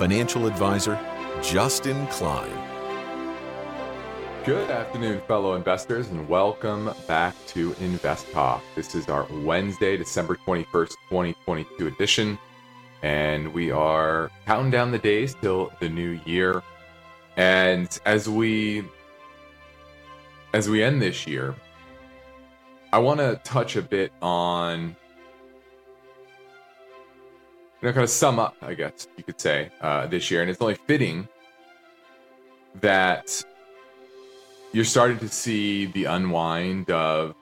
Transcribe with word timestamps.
Financial 0.00 0.46
Advisor, 0.46 0.98
Justin 1.42 2.06
Klein. 2.06 2.50
Good 4.46 4.70
afternoon, 4.70 5.20
fellow 5.28 5.56
investors, 5.56 6.08
and 6.08 6.26
welcome 6.26 6.90
back 7.06 7.34
to 7.48 7.74
Invest 7.80 8.32
Talk. 8.32 8.62
This 8.74 8.94
is 8.94 9.10
our 9.10 9.26
Wednesday, 9.44 9.98
December 9.98 10.36
21st, 10.36 10.94
2022 11.10 11.86
edition, 11.86 12.38
and 13.02 13.52
we 13.52 13.70
are 13.70 14.30
counting 14.46 14.70
down 14.70 14.90
the 14.90 14.98
days 14.98 15.36
till 15.38 15.70
the 15.80 15.90
new 15.90 16.18
year. 16.24 16.62
And 17.36 18.00
as 18.06 18.26
we 18.26 18.84
as 20.54 20.66
we 20.66 20.82
end 20.82 21.02
this 21.02 21.26
year, 21.26 21.54
I 22.90 23.00
want 23.00 23.20
to 23.20 23.38
touch 23.44 23.76
a 23.76 23.82
bit 23.82 24.14
on 24.22 24.96
kind 27.80 28.04
of 28.04 28.10
sum 28.10 28.38
up, 28.38 28.56
I 28.62 28.74
guess 28.74 29.08
you 29.16 29.24
could 29.24 29.40
say, 29.40 29.70
uh, 29.80 30.06
this 30.06 30.30
year. 30.30 30.42
And 30.42 30.50
it's 30.50 30.60
only 30.60 30.74
fitting 30.74 31.28
that 32.80 33.42
you're 34.72 34.84
starting 34.84 35.18
to 35.18 35.28
see 35.28 35.86
the 35.86 36.04
unwind 36.04 36.90
of 36.90 37.34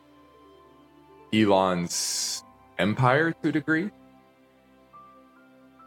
Elon's 1.33 2.45
empire 2.79 3.33
to 3.43 3.49
a 3.49 3.53
degree. 3.53 3.91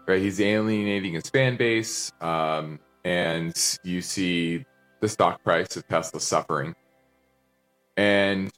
Right, 0.08 0.22
he's 0.22 0.42
alienating 0.42 1.14
his 1.14 1.30
fan 1.30 1.58
base, 1.58 2.12
um, 2.22 2.80
and 3.06 3.56
you 3.84 4.02
see 4.02 4.66
the 5.00 5.08
stock 5.08 5.44
price 5.44 5.78
of 5.78 5.88
Tesla 5.88 6.20
suffering. 6.20 6.76
And 7.98 8.52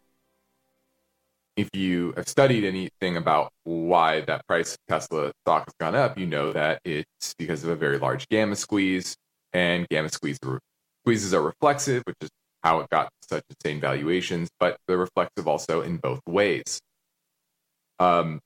if 1.55 1.69
you 1.73 2.13
have 2.15 2.27
studied 2.27 2.63
anything 2.63 3.17
about 3.17 3.51
why 3.63 4.21
that 4.21 4.45
price 4.47 4.73
of 4.73 4.79
Tesla 4.89 5.31
stock 5.43 5.65
has 5.65 5.73
gone 5.79 5.95
up, 5.95 6.17
you 6.17 6.25
know 6.25 6.51
that 6.51 6.79
it's 6.83 7.35
because 7.37 7.63
of 7.63 7.69
a 7.69 7.75
very 7.75 7.99
large 7.99 8.27
gamma 8.29 8.55
squeeze, 8.55 9.15
and 9.53 9.87
gamma 9.89 10.09
squeeze 10.09 10.39
squeezes 11.03 11.33
are 11.33 11.41
reflexive, 11.41 12.01
which 12.05 12.17
is 12.21 12.29
how 12.63 12.79
it 12.79 12.89
got 12.89 13.09
such 13.29 13.43
insane 13.49 13.79
valuations, 13.79 14.49
but 14.59 14.77
they're 14.87 14.97
reflexive 14.97 15.47
also 15.47 15.81
in 15.81 15.97
both 15.97 16.21
ways. 16.27 16.79
Um, 17.99 18.39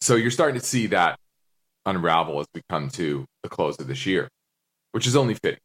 so 0.00 0.14
you're 0.14 0.30
starting 0.30 0.58
to 0.58 0.66
see 0.66 0.86
that 0.88 1.18
unravel 1.84 2.40
as 2.40 2.46
we 2.54 2.62
come 2.70 2.88
to 2.90 3.26
the 3.42 3.48
close 3.48 3.78
of 3.78 3.86
this 3.86 4.06
year, 4.06 4.28
which 4.92 5.06
is 5.06 5.16
only 5.16 5.34
fitting. 5.34 5.60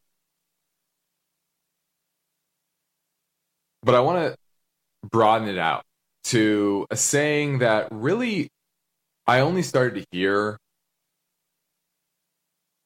But 3.84 3.96
I 3.96 4.02
want 4.02 4.34
to 4.34 4.38
broaden 5.10 5.48
it 5.48 5.58
out 5.58 5.84
to 6.28 6.86
a 6.90 6.98
saying 6.98 7.60
that 7.60 7.88
really 7.92 8.50
I 9.26 9.40
only 9.40 9.64
started 9.64 10.02
to 10.02 10.06
hear 10.12 10.58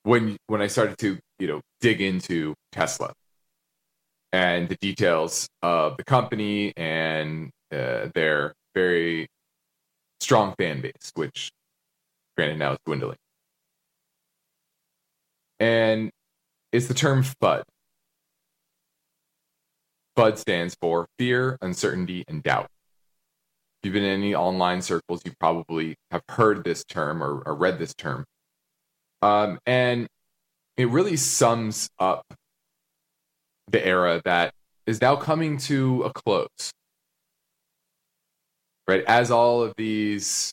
when 0.03 0.38
when 0.48 0.61
I 0.61 0.67
started 0.67 0.98
to 1.00 1.17
you 1.39 1.48
know 1.48 1.61
dig 1.80 2.02
into 2.02 2.53
Tesla 2.72 3.14
and 4.31 4.70
the 4.70 4.77
details 4.77 5.48
of 5.61 5.98
the 5.98 6.04
company 6.04 6.73
and 6.77 7.49
uh, 7.71 8.10
their 8.14 8.54
very 8.76 9.27
strong 10.20 10.54
fan 10.58 10.82
base, 10.82 11.11
which 11.15 11.52
granted 12.38 12.60
now 12.60 12.73
is 12.73 12.77
dwindling. 12.86 13.17
And 15.60 16.11
it's 16.71 16.88
the 16.88 16.94
term 16.94 17.23
FUD. 17.23 17.64
FUD 20.17 20.38
stands 20.38 20.76
for 20.80 21.08
fear, 21.17 21.58
uncertainty, 21.61 22.23
and 22.27 22.42
doubt 22.42 22.67
you've 23.83 23.93
been 23.93 24.03
in 24.03 24.19
any 24.19 24.36
online 24.36 24.81
circles, 24.81 25.21
you 25.25 25.33
probably 25.39 25.95
have 26.11 26.21
heard 26.30 26.64
this 26.64 26.83
term 26.83 27.23
or, 27.23 27.42
or 27.45 27.55
read 27.55 27.80
this 27.80 27.93
term. 27.93 28.25
Um, 29.21 29.59
and 29.65 30.08
it 30.77 30.89
really 30.89 31.15
sums 31.15 31.89
up 31.99 32.23
the 33.67 33.86
era 33.86 34.21
that 34.25 34.53
is 34.86 35.02
now 35.02 35.15
coming 35.15 35.58
to 35.58 36.03
a 36.03 36.14
close. 36.14 36.71
Right? 38.87 39.03
As 39.05 39.31
all 39.31 39.64
of 39.64 39.73
these 39.77 40.52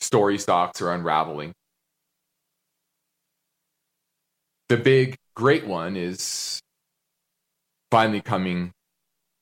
story 0.00 0.38
stocks 0.38 0.80
are 0.82 0.92
unraveling, 0.92 1.52
the 4.68 4.76
big, 4.76 5.16
great 5.34 5.66
one 5.66 5.96
is 5.96 6.60
finally 7.90 8.20
coming 8.20 8.72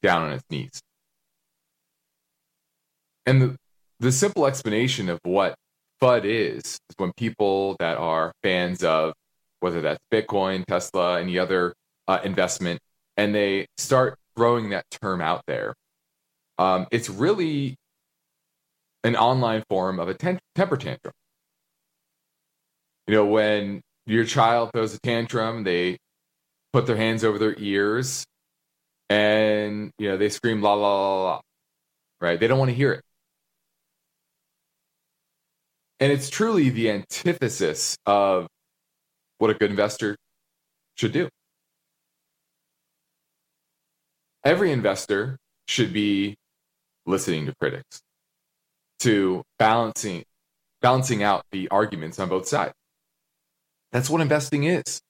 down 0.03 0.23
on 0.23 0.33
its 0.33 0.45
knees. 0.51 0.81
And 3.31 3.41
the, 3.41 3.57
the 4.01 4.11
simple 4.11 4.45
explanation 4.45 5.09
of 5.09 5.21
what 5.23 5.55
FUD 6.03 6.25
is, 6.25 6.65
is 6.65 6.79
when 6.97 7.13
people 7.17 7.77
that 7.79 7.97
are 7.97 8.33
fans 8.43 8.83
of 8.83 9.13
whether 9.61 9.81
that's 9.81 10.01
Bitcoin, 10.13 10.65
Tesla, 10.67 11.21
any 11.21 11.39
other 11.39 11.73
uh, 12.09 12.19
investment, 12.25 12.81
and 13.17 13.33
they 13.33 13.67
start 13.79 14.19
throwing 14.35 14.71
that 14.71 14.85
term 14.91 15.21
out 15.21 15.43
there. 15.47 15.75
Um, 16.59 16.89
it's 16.91 17.09
really 17.09 17.77
an 19.05 19.15
online 19.15 19.63
form 19.71 20.01
of 20.01 20.09
a 20.09 20.15
ten- 20.15 20.41
temper 20.57 20.77
tantrum. 20.77 21.15
You 23.07 23.15
know, 23.15 23.27
when 23.27 23.81
your 24.07 24.25
child 24.25 24.73
throws 24.73 24.93
a 24.93 24.99
tantrum, 24.99 25.63
they 25.63 25.99
put 26.73 26.87
their 26.87 26.97
hands 26.97 27.23
over 27.23 27.39
their 27.39 27.55
ears 27.59 28.25
and, 29.09 29.93
you 30.01 30.09
know, 30.09 30.17
they 30.17 30.31
scream 30.31 30.63
la 30.63 30.75
la 30.75 31.15
la 31.15 31.23
la, 31.23 31.41
right? 32.21 32.41
They 32.41 32.49
don't 32.49 32.59
want 32.59 32.71
to 32.71 32.75
hear 32.75 32.93
it. 32.93 33.05
And 36.01 36.11
it's 36.11 36.31
truly 36.31 36.71
the 36.71 36.91
antithesis 36.91 37.99
of 38.07 38.47
what 39.39 39.51
a 39.51 39.55
good 39.55 39.71
investor 39.71 40.17
should 40.97 41.13
do. 41.13 41.29
Every 44.43 44.73
investor 44.73 45.37
should 45.69 45.93
be 45.93 46.37
listening 47.05 47.47
to 47.47 47.55
critics, 47.61 48.01
to 49.01 49.43
balancing 49.59 50.25
balancing 50.81 51.23
out 51.23 51.45
the 51.53 51.69
arguments 51.69 52.19
on 52.19 52.31
both 52.31 52.49
sides. 52.49 52.73
That's 53.93 54.09
what 54.09 54.23
investing 54.23 54.65
is. 54.65 55.03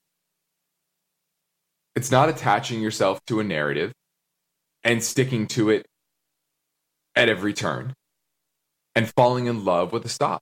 It's 1.94 2.10
not 2.10 2.28
attaching 2.28 2.80
yourself 2.80 3.20
to 3.26 3.38
a 3.38 3.44
narrative 3.44 3.92
and 4.82 5.02
sticking 5.02 5.46
to 5.48 5.70
it 5.70 5.86
at 7.14 7.28
every 7.28 7.52
turn 7.52 7.94
and 8.96 9.12
falling 9.14 9.46
in 9.46 9.64
love 9.64 9.92
with 9.92 10.04
a 10.04 10.08
stock. 10.08 10.40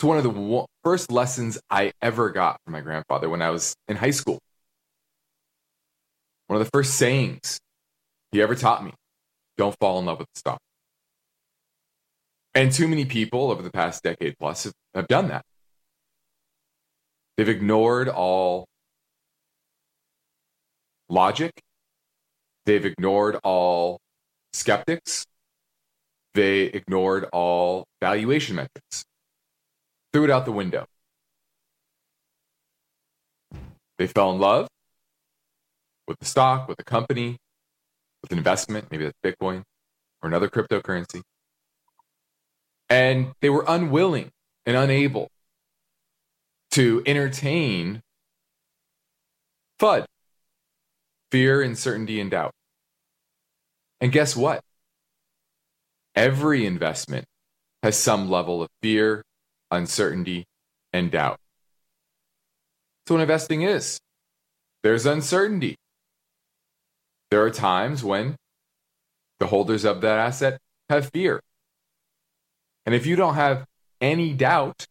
It's 0.00 0.04
one 0.06 0.16
of 0.16 0.24
the 0.24 0.64
first 0.82 1.12
lessons 1.12 1.58
I 1.68 1.92
ever 2.00 2.30
got 2.30 2.56
from 2.64 2.72
my 2.72 2.80
grandfather 2.80 3.28
when 3.28 3.42
I 3.42 3.50
was 3.50 3.74
in 3.86 3.98
high 3.98 4.12
school. 4.12 4.38
One 6.46 6.58
of 6.58 6.64
the 6.64 6.70
first 6.70 6.94
sayings 6.94 7.60
he 8.32 8.40
ever 8.40 8.54
taught 8.54 8.82
me 8.82 8.94
don't 9.58 9.76
fall 9.78 9.98
in 9.98 10.06
love 10.06 10.20
with 10.20 10.28
the. 10.32 10.56
And 12.54 12.72
too 12.72 12.88
many 12.88 13.04
people 13.04 13.50
over 13.50 13.60
the 13.60 13.70
past 13.70 14.02
decade 14.02 14.36
plus 14.40 14.64
have, 14.64 14.72
have 14.94 15.06
done 15.06 15.28
that. 15.28 15.42
They've 17.36 17.50
ignored 17.50 18.08
all 18.08 18.64
logic, 21.10 21.52
they've 22.64 22.86
ignored 22.86 23.36
all 23.44 23.98
skeptics, 24.54 25.26
they 26.32 26.62
ignored 26.62 27.26
all 27.34 27.84
valuation 28.00 28.56
metrics 28.56 29.04
threw 30.12 30.24
it 30.24 30.30
out 30.30 30.44
the 30.44 30.52
window. 30.52 30.86
They 33.98 34.06
fell 34.06 34.30
in 34.32 34.38
love 34.38 34.66
with 36.06 36.18
the 36.18 36.24
stock, 36.24 36.68
with 36.68 36.78
the 36.78 36.84
company, 36.84 37.36
with 38.22 38.32
an 38.32 38.38
investment, 38.38 38.86
maybe 38.90 39.04
that's 39.04 39.18
Bitcoin 39.24 39.62
or 40.22 40.28
another 40.28 40.48
cryptocurrency. 40.48 41.22
And 42.88 43.32
they 43.40 43.50
were 43.50 43.64
unwilling 43.68 44.30
and 44.66 44.76
unable 44.76 45.28
to 46.72 47.02
entertain 47.06 48.00
FUD, 49.80 50.04
fear, 51.30 51.62
uncertainty, 51.62 52.20
and 52.20 52.30
doubt. 52.30 52.52
And 54.00 54.12
guess 54.12 54.34
what? 54.34 54.60
Every 56.14 56.66
investment 56.66 57.26
has 57.82 57.96
some 57.96 58.30
level 58.30 58.62
of 58.62 58.68
fear, 58.82 59.22
uncertainty, 59.70 60.44
and 60.92 61.10
doubt. 61.10 61.38
That's 63.04 63.12
what 63.12 63.20
investing 63.20 63.62
is. 63.62 64.00
There's 64.82 65.06
uncertainty. 65.06 65.76
There 67.30 67.42
are 67.42 67.50
times 67.50 68.02
when 68.02 68.36
the 69.38 69.46
holders 69.46 69.84
of 69.84 70.00
that 70.00 70.18
asset 70.18 70.58
have 70.88 71.10
fear. 71.10 71.40
And 72.86 72.94
if 72.94 73.06
you 73.06 73.16
don't 73.16 73.34
have 73.34 73.64
any 74.00 74.32
doubt 74.32 74.86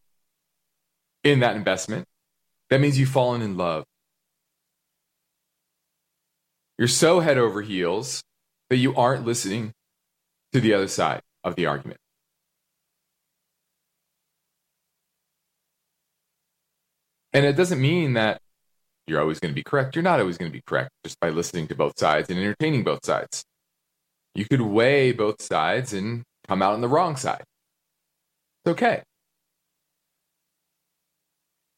in 1.24 1.40
that 1.42 1.56
investment, 1.56 2.06
that 2.70 2.80
means 2.80 3.00
you've 3.00 3.10
fallen 3.10 3.42
in 3.42 3.58
love. 3.58 3.84
You're 6.78 6.88
so 6.88 7.20
head 7.20 7.38
over 7.38 7.62
heels 7.62 8.24
that 8.70 8.78
you 8.78 8.96
aren't 8.96 9.26
listening 9.26 9.74
to 10.54 10.62
the 10.62 10.74
other 10.74 10.88
side 10.88 11.22
of 11.44 11.56
the 11.56 11.66
argument. 11.66 12.00
And 17.34 17.46
it 17.46 17.54
doesn't 17.54 17.81
mean 17.81 18.14
that 18.14 18.42
you're 19.08 19.22
always 19.22 19.40
going 19.40 19.52
to 19.52 19.56
be 19.56 19.64
correct. 19.64 19.96
You're 19.96 20.04
not 20.04 20.20
always 20.20 20.38
going 20.38 20.52
to 20.52 20.56
be 20.56 20.64
correct 20.66 20.92
just 21.04 21.20
by 21.20 21.30
listening 21.30 21.68
to 21.68 21.76
both 21.76 21.98
sides 21.98 22.30
and 22.30 22.40
entertaining 22.40 22.84
both 22.84 23.06
sides. 23.06 23.44
You 24.36 24.46
could 24.46 24.62
weigh 24.62 25.12
both 25.12 25.42
sides 25.42 25.94
and 25.94 26.24
come 26.48 26.62
out 26.62 26.74
on 26.74 26.81
the 26.81 26.88
wrong 26.88 27.16
side. 27.16 27.44
It's 28.64 28.72
okay. 28.72 29.04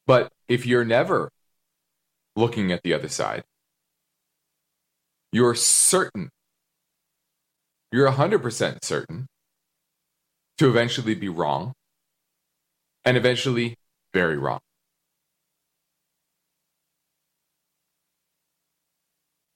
But 0.06 0.30
if 0.48 0.66
you're 0.66 0.86
never 0.86 1.30
looking 2.36 2.72
at 2.72 2.84
the 2.84 2.94
other 2.94 3.08
side, 3.08 3.44
you're 5.32 5.56
certain, 5.56 6.30
you're 7.92 8.12
100% 8.12 8.84
certain 8.84 9.28
to 10.58 10.70
eventually 10.70 11.16
be 11.16 11.30
wrong 11.30 11.74
and 13.06 13.16
eventually 13.16 13.76
very 14.14 14.38
wrong. 14.38 14.60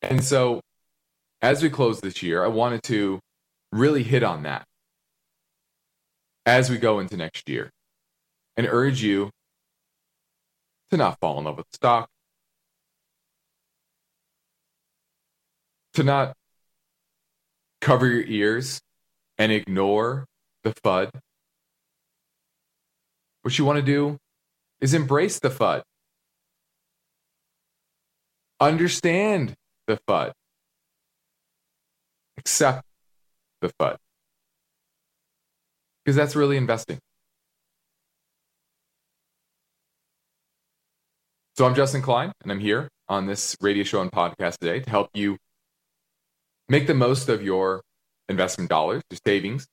And 0.09 0.23
so, 0.23 0.61
as 1.41 1.63
we 1.63 1.69
close 1.69 1.99
this 1.99 2.21
year, 2.21 2.43
I 2.43 2.47
wanted 2.47 2.83
to 2.83 3.19
really 3.71 4.03
hit 4.03 4.23
on 4.23 4.43
that 4.43 4.65
as 6.45 6.69
we 6.69 6.77
go 6.77 6.99
into 6.99 7.17
next 7.17 7.49
year 7.49 7.71
and 8.55 8.67
urge 8.69 9.01
you 9.01 9.31
to 10.91 10.97
not 10.97 11.19
fall 11.19 11.39
in 11.39 11.45
love 11.45 11.57
with 11.57 11.65
stock, 11.73 12.07
to 15.93 16.03
not 16.03 16.33
cover 17.81 18.07
your 18.07 18.23
ears 18.23 18.79
and 19.37 19.51
ignore 19.51 20.25
the 20.63 20.73
FUD. 20.83 21.09
What 23.41 23.57
you 23.57 23.65
want 23.65 23.79
to 23.79 23.85
do 23.85 24.17
is 24.79 24.93
embrace 24.93 25.39
the 25.39 25.49
FUD. 25.49 25.81
Understand 28.59 29.55
the 29.87 29.99
FUD. 30.07 30.31
Accept 32.37 32.83
the 33.61 33.71
FUD. 33.79 33.97
Because 36.03 36.15
that's 36.15 36.35
really 36.35 36.57
investing. 36.57 36.99
So 41.57 41.65
I'm 41.65 41.73
Justin 41.73 42.01
Klein, 42.01 42.31
and 42.43 42.51
I'm 42.51 42.59
here 42.59 42.89
on 43.07 43.27
this 43.27 43.55
radio 43.61 43.83
show 43.83 44.01
and 44.01 44.11
podcast 44.11 44.57
today 44.59 44.81
to 44.81 44.89
help 44.89 45.09
you 45.13 45.37
make 46.67 46.87
the 46.87 46.93
most 46.93 47.29
of 47.29 47.41
your 47.41 47.81
investment 48.27 48.69
dollars, 48.69 49.03
your 49.09 49.19
savings, 49.25 49.65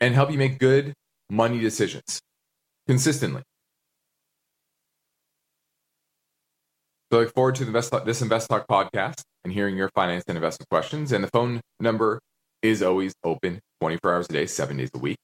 and 0.00 0.14
help 0.14 0.30
you 0.30 0.38
make 0.38 0.58
good 0.58 0.92
money 1.30 1.58
decisions 1.60 2.20
consistently. 2.86 3.42
So 7.12 7.18
I 7.18 7.22
look 7.22 7.34
forward 7.34 7.54
to 7.56 7.66
Invest, 7.66 7.92
Talk, 7.92 8.04
this 8.04 8.20
Invest 8.20 8.48
Talk 8.48 8.66
podcast 8.66 9.22
and 9.44 9.52
hearing 9.52 9.76
your 9.76 9.88
finance 9.94 10.24
and 10.26 10.36
investment 10.36 10.68
questions. 10.70 11.12
And 11.12 11.22
the 11.22 11.28
phone 11.28 11.60
number 11.78 12.18
is 12.62 12.82
always 12.82 13.14
open 13.22 13.60
24 13.80 14.12
hours 14.12 14.26
a 14.28 14.32
day, 14.32 14.46
seven 14.46 14.76
days 14.76 14.90
a 14.92 14.98
week. 14.98 15.16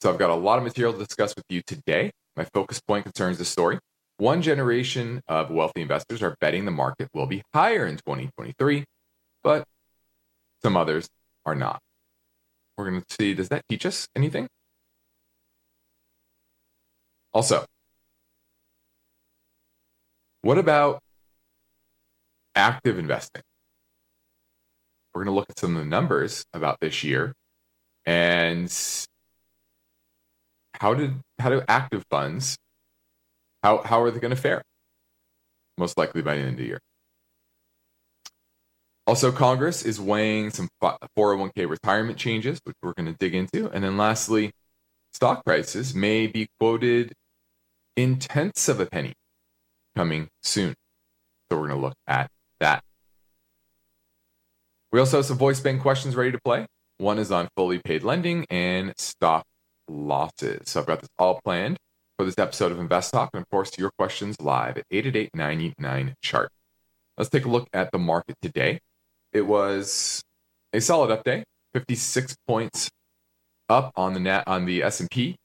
So 0.00 0.10
I've 0.10 0.18
got 0.18 0.30
a 0.30 0.34
lot 0.34 0.56
of 0.56 0.64
material 0.64 0.94
to 0.94 0.98
discuss 0.98 1.36
with 1.36 1.44
you 1.50 1.60
today. 1.66 2.12
My 2.34 2.46
focus 2.54 2.80
point 2.80 3.04
concerns 3.04 3.36
the 3.36 3.44
story. 3.44 3.78
One 4.16 4.40
generation 4.40 5.20
of 5.28 5.50
wealthy 5.50 5.82
investors 5.82 6.22
are 6.22 6.34
betting 6.40 6.64
the 6.64 6.70
market 6.70 7.08
will 7.12 7.26
be 7.26 7.42
higher 7.52 7.84
in 7.86 7.96
2023, 7.96 8.84
but 9.44 9.64
some 10.62 10.78
others 10.78 11.08
are 11.44 11.54
not. 11.54 11.78
We're 12.78 12.88
going 12.88 13.02
to 13.02 13.14
see 13.20 13.34
does 13.34 13.50
that 13.50 13.64
teach 13.68 13.84
us 13.84 14.08
anything? 14.16 14.48
Also, 17.34 17.66
what 20.40 20.56
about 20.56 21.00
active 22.58 22.98
investing. 22.98 23.42
We're 25.14 25.24
going 25.24 25.34
to 25.34 25.38
look 25.38 25.48
at 25.48 25.58
some 25.58 25.76
of 25.76 25.82
the 25.82 25.88
numbers 25.88 26.44
about 26.52 26.78
this 26.80 27.02
year 27.02 27.32
and 28.04 28.72
how 30.74 30.94
did 30.94 31.20
how 31.38 31.50
do 31.50 31.62
active 31.68 32.04
funds 32.10 32.56
how 33.62 33.82
how 33.82 34.02
are 34.02 34.10
they 34.10 34.20
going 34.20 34.34
to 34.34 34.40
fare? 34.40 34.62
Most 35.76 35.96
likely 35.96 36.22
by 36.22 36.34
the 36.34 36.40
end 36.40 36.50
of 36.50 36.56
the 36.58 36.64
year. 36.64 36.80
Also, 39.06 39.32
Congress 39.32 39.84
is 39.84 39.98
weighing 39.98 40.50
some 40.50 40.68
401k 40.82 41.68
retirement 41.68 42.18
changes, 42.18 42.60
which 42.64 42.76
we're 42.82 42.92
going 42.92 43.06
to 43.06 43.16
dig 43.18 43.34
into. 43.34 43.70
And 43.70 43.82
then 43.82 43.96
lastly, 43.96 44.50
stock 45.14 45.44
prices 45.46 45.94
may 45.94 46.26
be 46.26 46.48
quoted 46.60 47.14
in 47.96 48.18
tenths 48.18 48.68
of 48.68 48.80
a 48.80 48.86
penny 48.86 49.14
coming 49.96 50.28
soon. 50.42 50.74
So 51.50 51.58
we're 51.58 51.68
going 51.68 51.80
to 51.80 51.86
look 51.86 51.94
at 52.06 52.28
that. 52.60 52.82
We 54.90 55.00
also 55.00 55.18
have 55.18 55.26
some 55.26 55.38
voice 55.38 55.60
bank 55.60 55.82
questions 55.82 56.16
ready 56.16 56.32
to 56.32 56.40
play. 56.44 56.66
One 56.98 57.18
is 57.18 57.30
on 57.30 57.48
fully 57.56 57.78
paid 57.78 58.02
lending 58.02 58.46
and 58.50 58.94
stop 58.96 59.44
losses. 59.88 60.68
So 60.70 60.80
I've 60.80 60.86
got 60.86 61.00
this 61.00 61.10
all 61.18 61.40
planned 61.44 61.76
for 62.18 62.24
this 62.24 62.38
episode 62.38 62.72
of 62.72 62.80
Invest 62.80 63.12
Talk. 63.12 63.30
And 63.34 63.42
of 63.42 63.50
course, 63.50 63.76
your 63.78 63.90
questions 63.98 64.36
live 64.40 64.78
at 64.78 64.84
888 64.90 65.30
99 65.34 66.14
chart. 66.22 66.50
Let's 67.16 67.30
take 67.30 67.44
a 67.44 67.48
look 67.48 67.68
at 67.72 67.92
the 67.92 67.98
market 67.98 68.36
today. 68.40 68.80
It 69.32 69.42
was 69.42 70.22
a 70.72 70.80
solid 70.80 71.10
up 71.10 71.24
day, 71.24 71.44
56 71.74 72.36
points 72.46 72.88
up 73.68 73.92
on 73.96 74.14
the 74.14 74.20
net 74.20 74.44
on 74.46 74.64
the 74.64 74.82
S&P, 74.82 75.36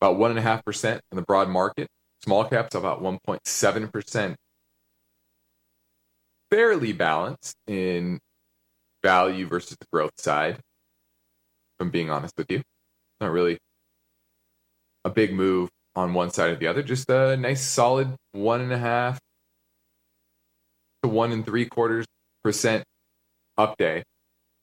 about 0.00 0.16
1.5% 0.16 0.94
in 0.94 1.00
the 1.16 1.22
broad 1.22 1.48
market. 1.48 1.88
Small 2.22 2.44
caps 2.44 2.74
about 2.74 3.02
1.7% 3.02 4.34
fairly 6.54 6.92
balanced 6.92 7.56
in 7.66 8.20
value 9.02 9.44
versus 9.44 9.76
the 9.80 9.86
growth 9.92 10.12
side. 10.18 10.60
I'm 11.80 11.90
being 11.90 12.10
honest 12.10 12.34
with 12.38 12.48
you, 12.48 12.62
not 13.20 13.32
really 13.32 13.58
a 15.04 15.10
big 15.10 15.34
move 15.34 15.68
on 15.96 16.14
one 16.14 16.30
side 16.30 16.52
or 16.52 16.56
the 16.56 16.68
other. 16.68 16.84
Just 16.84 17.10
a 17.10 17.36
nice 17.36 17.60
solid 17.60 18.14
one 18.30 18.60
and 18.60 18.72
a 18.72 18.78
half 18.78 19.18
to 21.02 21.08
one 21.08 21.32
and 21.32 21.44
three 21.44 21.66
quarters 21.66 22.06
percent 22.44 22.84
up 23.58 23.76
day 23.76 24.04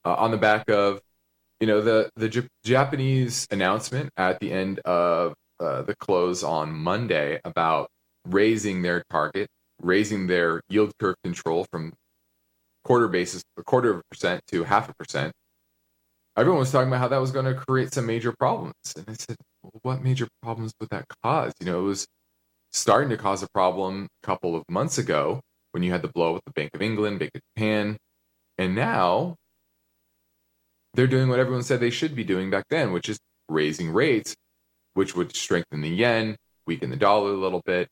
uh, 0.06 0.14
on 0.14 0.32
the 0.32 0.38
back 0.38 0.70
of 0.70 1.02
you 1.60 1.68
know 1.68 1.82
the 1.82 2.10
the 2.16 2.30
J- 2.30 2.48
Japanese 2.64 3.48
announcement 3.52 4.12
at 4.16 4.40
the 4.40 4.54
end 4.54 4.80
of 4.80 5.34
uh, 5.60 5.82
the 5.82 5.96
close 5.98 6.42
on 6.42 6.72
Monday 6.72 7.42
about 7.44 7.90
raising 8.26 8.82
their 8.82 9.04
target 9.10 9.50
raising 9.82 10.28
their 10.28 10.62
yield 10.70 10.94
curve 11.00 11.16
control 11.24 11.66
from 11.72 11.94
quarter 12.84 13.08
basis, 13.08 13.44
a 13.58 13.64
quarter 13.64 13.92
of 13.92 13.98
a 14.00 14.02
percent 14.10 14.42
to 14.48 14.64
half 14.64 14.90
a 14.90 14.94
percent, 14.94 15.34
everyone 16.38 16.60
was 16.60 16.72
talking 16.72 16.88
about 16.88 17.00
how 17.00 17.08
that 17.08 17.18
was 17.18 17.32
going 17.32 17.46
to 17.46 17.54
create 17.54 17.94
some 17.94 18.06
major 18.06 18.34
problems. 18.40 18.74
And 18.96 19.06
I 19.08 19.14
said, 19.14 19.38
well, 19.62 19.72
what 19.84 20.04
major 20.04 20.28
problems 20.42 20.74
would 20.80 20.90
that 20.90 21.06
cause? 21.24 21.54
You 21.60 21.66
know, 21.66 21.80
it 21.80 21.84
was 21.84 22.08
starting 22.72 23.10
to 23.10 23.18
cause 23.18 23.44
a 23.44 23.48
problem 23.54 24.08
a 24.24 24.26
couple 24.26 24.56
of 24.56 24.64
months 24.70 24.98
ago 24.98 25.42
when 25.72 25.84
you 25.84 25.92
had 25.92 26.02
the 26.02 26.08
blow 26.08 26.34
with 26.34 26.44
the 26.46 26.52
Bank 26.52 26.72
of 26.74 26.82
England, 26.82 27.20
Bank 27.20 27.32
of 27.36 27.42
Japan. 27.56 27.98
And 28.58 28.76
now 28.76 29.36
they're 30.94 31.08
doing 31.08 31.30
what 31.30 31.40
everyone 31.40 31.64
said 31.64 31.80
they 31.80 31.90
should 31.90 32.16
be 32.16 32.24
doing 32.24 32.50
back 32.50 32.66
then, 32.70 32.92
which 32.92 33.10
is 33.10 33.20
raising 33.50 33.92
rates, 33.92 34.36
which 34.94 35.16
would 35.16 35.36
strengthen 35.36 35.82
the 35.82 35.90
yen, 35.90 36.36
weaken 36.66 36.90
the 36.90 36.96
dollar 36.96 37.32
a 37.32 37.38
little 37.38 37.62
bit, 37.66 37.88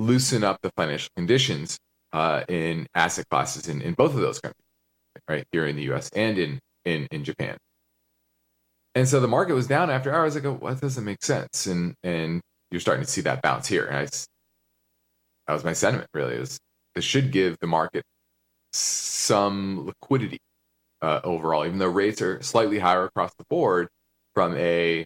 loosen 0.00 0.42
up 0.42 0.60
the 0.62 0.70
financial 0.76 1.10
conditions 1.16 1.78
uh, 2.12 2.42
in 2.48 2.86
asset 2.94 3.26
classes 3.30 3.68
in, 3.68 3.82
in 3.82 3.94
both 3.94 4.14
of 4.14 4.20
those 4.20 4.40
countries, 4.40 4.64
right 5.28 5.44
here 5.52 5.66
in 5.66 5.76
the 5.76 5.82
U.S. 5.84 6.10
and 6.14 6.38
in 6.38 6.58
in 6.84 7.06
in 7.10 7.24
Japan. 7.24 7.56
And 8.94 9.06
so 9.06 9.20
the 9.20 9.28
market 9.28 9.54
was 9.54 9.66
down 9.66 9.90
after 9.90 10.12
hours. 10.12 10.36
I 10.36 10.40
go, 10.40 10.52
well, 10.52 10.74
doesn't 10.74 11.04
make 11.04 11.22
sense, 11.22 11.66
and 11.66 11.94
and 12.02 12.40
you're 12.70 12.80
starting 12.80 13.04
to 13.04 13.10
see 13.10 13.20
that 13.22 13.42
bounce 13.42 13.68
here. 13.68 13.86
And 13.86 13.96
I, 13.96 14.04
that 15.46 15.54
was 15.54 15.64
my 15.64 15.72
sentiment. 15.72 16.08
Really, 16.14 16.34
is 16.34 16.58
this 16.94 17.04
should 17.04 17.30
give 17.30 17.56
the 17.60 17.66
market 17.66 18.02
some 18.72 19.86
liquidity 19.86 20.38
uh, 21.02 21.20
overall, 21.24 21.64
even 21.66 21.78
though 21.78 21.88
rates 21.88 22.22
are 22.22 22.42
slightly 22.42 22.78
higher 22.78 23.04
across 23.04 23.32
the 23.38 23.44
board 23.48 23.88
from 24.34 24.56
a 24.56 25.04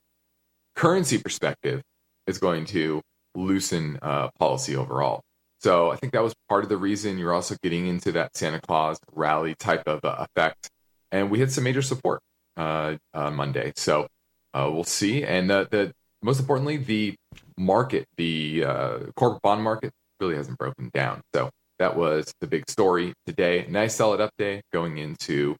currency 0.76 1.18
perspective 1.18 1.82
is 2.26 2.38
going 2.38 2.64
to 2.64 3.00
loosen 3.34 3.98
uh, 4.02 4.28
policy 4.38 4.76
overall. 4.76 5.22
So 5.60 5.90
I 5.90 5.96
think 5.96 6.12
that 6.12 6.22
was 6.22 6.34
part 6.48 6.62
of 6.62 6.68
the 6.68 6.76
reason 6.76 7.18
you're 7.18 7.32
also 7.32 7.56
getting 7.62 7.86
into 7.86 8.12
that 8.12 8.36
Santa 8.36 8.60
Claus 8.60 8.98
rally 9.12 9.54
type 9.54 9.84
of 9.86 10.04
uh, 10.04 10.26
effect. 10.26 10.68
And 11.10 11.30
we 11.30 11.40
had 11.40 11.50
some 11.50 11.64
major 11.64 11.82
support 11.82 12.20
uh, 12.56 12.96
on 13.14 13.34
Monday. 13.34 13.72
So 13.76 14.06
uh, 14.52 14.68
we'll 14.72 14.84
see. 14.84 15.24
And 15.24 15.48
the, 15.48 15.66
the 15.70 15.92
most 16.22 16.38
importantly, 16.40 16.76
the 16.76 17.14
market, 17.56 18.06
the 18.16 18.64
uh, 18.64 18.98
corporate 19.16 19.42
bond 19.42 19.62
market, 19.62 19.92
really 20.20 20.36
hasn't 20.36 20.58
broken 20.58 20.90
down. 20.92 21.22
So 21.34 21.50
that 21.78 21.96
was 21.96 22.32
the 22.40 22.46
big 22.46 22.68
story 22.68 23.12
today. 23.26 23.66
Nice 23.68 23.94
solid 23.94 24.20
up 24.20 24.30
day 24.38 24.62
going 24.72 24.98
into 24.98 25.56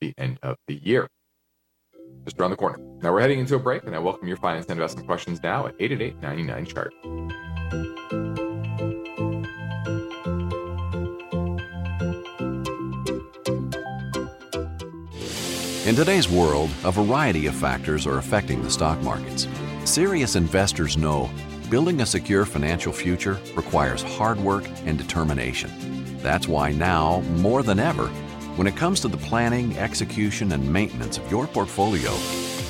the 0.00 0.12
end 0.16 0.38
of 0.42 0.56
the 0.66 0.74
year. 0.74 1.08
Just 2.28 2.38
around 2.38 2.50
the 2.50 2.56
corner. 2.56 2.78
Now 3.00 3.10
we're 3.10 3.22
heading 3.22 3.38
into 3.38 3.54
a 3.54 3.58
break, 3.58 3.84
and 3.84 3.96
I 3.96 3.98
welcome 3.98 4.28
your 4.28 4.36
finance 4.36 4.66
and 4.66 4.72
investment 4.72 5.06
questions 5.06 5.42
now 5.42 5.66
at 5.66 5.74
888 5.80 6.20
99 6.20 6.66
chart. 6.66 6.92
In 15.86 15.96
today's 15.96 16.28
world, 16.28 16.68
a 16.84 16.92
variety 16.92 17.46
of 17.46 17.54
factors 17.54 18.06
are 18.06 18.18
affecting 18.18 18.62
the 18.62 18.68
stock 18.68 19.00
markets. 19.00 19.48
Serious 19.86 20.36
investors 20.36 20.98
know 20.98 21.30
building 21.70 22.02
a 22.02 22.06
secure 22.06 22.44
financial 22.44 22.92
future 22.92 23.40
requires 23.54 24.02
hard 24.02 24.38
work 24.38 24.68
and 24.84 24.98
determination. 24.98 25.70
That's 26.18 26.46
why 26.46 26.72
now, 26.72 27.20
more 27.38 27.62
than 27.62 27.78
ever, 27.78 28.10
when 28.58 28.66
it 28.66 28.74
comes 28.74 28.98
to 28.98 29.06
the 29.06 29.16
planning, 29.16 29.78
execution, 29.78 30.50
and 30.50 30.72
maintenance 30.72 31.16
of 31.16 31.30
your 31.30 31.46
portfolio, 31.46 32.12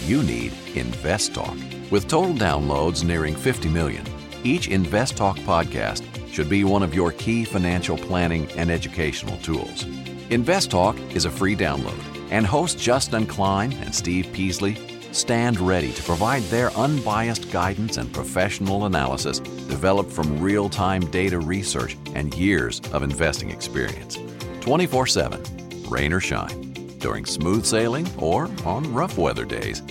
you 0.04 0.22
need 0.22 0.52
InvestTalk. 0.74 1.90
With 1.90 2.08
total 2.08 2.34
downloads 2.34 3.02
nearing 3.02 3.34
50 3.34 3.70
million, 3.70 4.04
each 4.44 4.68
InvestTalk 4.68 5.38
podcast 5.46 6.04
should 6.30 6.50
be 6.50 6.62
one 6.62 6.82
of 6.82 6.94
your 6.94 7.12
key 7.12 7.46
financial 7.46 7.96
planning 7.96 8.52
and 8.52 8.70
educational 8.70 9.38
tools. 9.38 9.84
InvestTalk 10.28 11.16
is 11.16 11.24
a 11.24 11.30
free 11.30 11.56
download 11.56 11.98
and 12.30 12.46
hosts 12.46 12.82
Justin 12.82 13.24
Klein 13.24 13.72
and 13.72 13.94
Steve 13.94 14.30
Peasley 14.34 14.76
stand 15.12 15.58
ready 15.58 15.90
to 15.92 16.02
provide 16.02 16.42
their 16.44 16.70
unbiased 16.72 17.50
guidance 17.50 17.96
and 17.96 18.12
professional 18.12 18.84
analysis 18.84 19.38
developed 19.38 20.12
from 20.12 20.38
real 20.38 20.68
time 20.68 21.00
data 21.10 21.38
research 21.38 21.96
and 22.14 22.34
years 22.34 22.82
of 22.92 23.02
investing 23.02 23.50
experience. 23.50 24.18
24 24.60 25.06
7, 25.06 25.57
rain 25.90 26.12
or 26.12 26.20
shine, 26.20 26.72
during 26.98 27.24
smooth 27.24 27.64
sailing 27.64 28.06
or 28.18 28.48
on 28.64 28.92
rough 28.92 29.18
weather 29.18 29.44
days. 29.44 29.82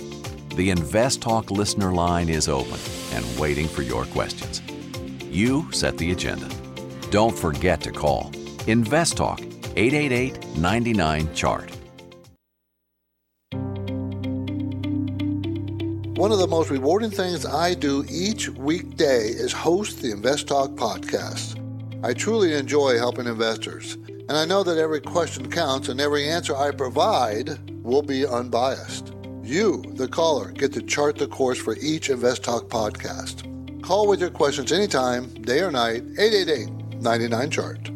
The 0.56 0.70
Invest 0.70 1.22
Talk 1.22 1.50
listener 1.50 1.92
line 1.92 2.28
is 2.28 2.48
open 2.48 2.80
and 3.12 3.38
waiting 3.38 3.68
for 3.68 3.82
your 3.82 4.04
questions. 4.06 4.62
You 5.30 5.70
set 5.72 5.98
the 5.98 6.10
agenda. 6.10 6.48
Don't 7.10 7.36
forget 7.36 7.80
to 7.82 7.92
call 7.92 8.32
Invest 8.66 9.16
Talk 9.16 9.40
888 9.76 10.56
99 10.56 11.34
Chart. 11.34 11.70
One 16.18 16.32
of 16.32 16.38
the 16.40 16.48
most 16.48 16.68
rewarding 16.70 17.12
things 17.12 17.46
I 17.46 17.74
do 17.74 18.04
each 18.10 18.48
weekday 18.48 19.28
is 19.28 19.52
host 19.52 20.02
the 20.02 20.10
Invest 20.10 20.48
Talk 20.48 20.70
podcast. 20.70 21.54
I 22.02 22.12
truly 22.12 22.54
enjoy 22.54 22.98
helping 22.98 23.28
investors, 23.28 23.96
and 24.28 24.36
I 24.36 24.44
know 24.44 24.62
that 24.62 24.78
every 24.78 25.00
question 25.00 25.50
counts 25.50 25.88
and 25.88 26.00
every 26.00 26.28
answer 26.28 26.54
I 26.54 26.70
provide 26.70 27.58
will 27.82 28.02
be 28.02 28.26
unbiased. 28.26 29.14
You, 29.42 29.82
the 29.94 30.08
caller, 30.08 30.52
get 30.52 30.74
to 30.74 30.82
chart 30.82 31.16
the 31.16 31.26
course 31.26 31.58
for 31.58 31.76
each 31.76 32.10
Invest 32.10 32.44
Talk 32.44 32.68
podcast. 32.68 33.48
Call 33.82 34.06
with 34.06 34.20
your 34.20 34.28
questions 34.28 34.70
anytime, 34.70 35.32
day 35.42 35.60
or 35.60 35.70
night, 35.70 36.02
888 36.18 36.68
99 37.00 37.50
Chart. 37.50 37.90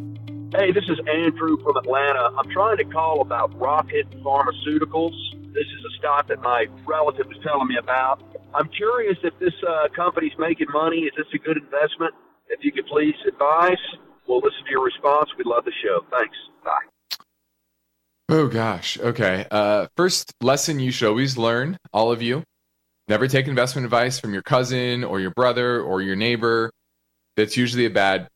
Hey, 0.54 0.72
this 0.72 0.84
is 0.88 0.98
Andrew 1.06 1.62
from 1.62 1.76
Atlanta. 1.76 2.30
I'm 2.38 2.48
trying 2.50 2.78
to 2.78 2.84
call 2.84 3.20
about 3.20 3.58
Rocket 3.58 4.10
Pharmaceuticals. 4.22 5.12
This 5.52 5.66
is 5.66 5.84
a 5.84 5.98
stock 5.98 6.28
that 6.28 6.40
my 6.40 6.66
relative 6.86 7.26
was 7.26 7.36
telling 7.42 7.68
me 7.68 7.76
about. 7.76 8.22
I'm 8.54 8.68
curious 8.68 9.18
if 9.22 9.38
this 9.38 9.54
uh, 9.68 9.88
company's 9.94 10.32
making 10.38 10.68
money. 10.72 11.00
Is 11.00 11.12
this 11.16 11.26
a 11.34 11.38
good 11.38 11.58
investment? 11.58 12.14
If 12.48 12.64
you 12.64 12.72
could 12.72 12.86
please 12.86 13.14
advise, 13.26 13.76
we'll 14.26 14.38
listen 14.38 14.64
to 14.64 14.71
your 14.71 14.85
response. 14.85 15.31
We'd 15.37 15.47
love 15.47 15.64
the 15.64 15.73
show. 15.83 16.05
Thanks. 16.11 16.37
Bye. 16.64 17.17
Oh 18.29 18.49
gosh. 18.49 18.99
Okay. 18.99 19.47
Uh, 19.50 19.88
first 19.97 20.33
lesson 20.41 20.81
you 20.81 20.91
should 20.91 21.09
always 21.09 21.37
learn, 21.37 21.76
all 21.93 22.12
of 22.12 22.23
you. 22.23 22.45
Never 23.09 23.29
take 23.29 23.49
investment 23.49 23.85
advice 23.85 24.21
from 24.21 24.33
your 24.33 24.43
cousin 24.43 25.05
or 25.05 25.21
your 25.21 25.33
brother 25.33 25.81
or 25.81 26.00
your 26.00 26.17
neighbor. 26.17 26.71
That's 27.37 27.57
usually 27.57 27.87
a 27.87 27.91
bad, 27.91 28.29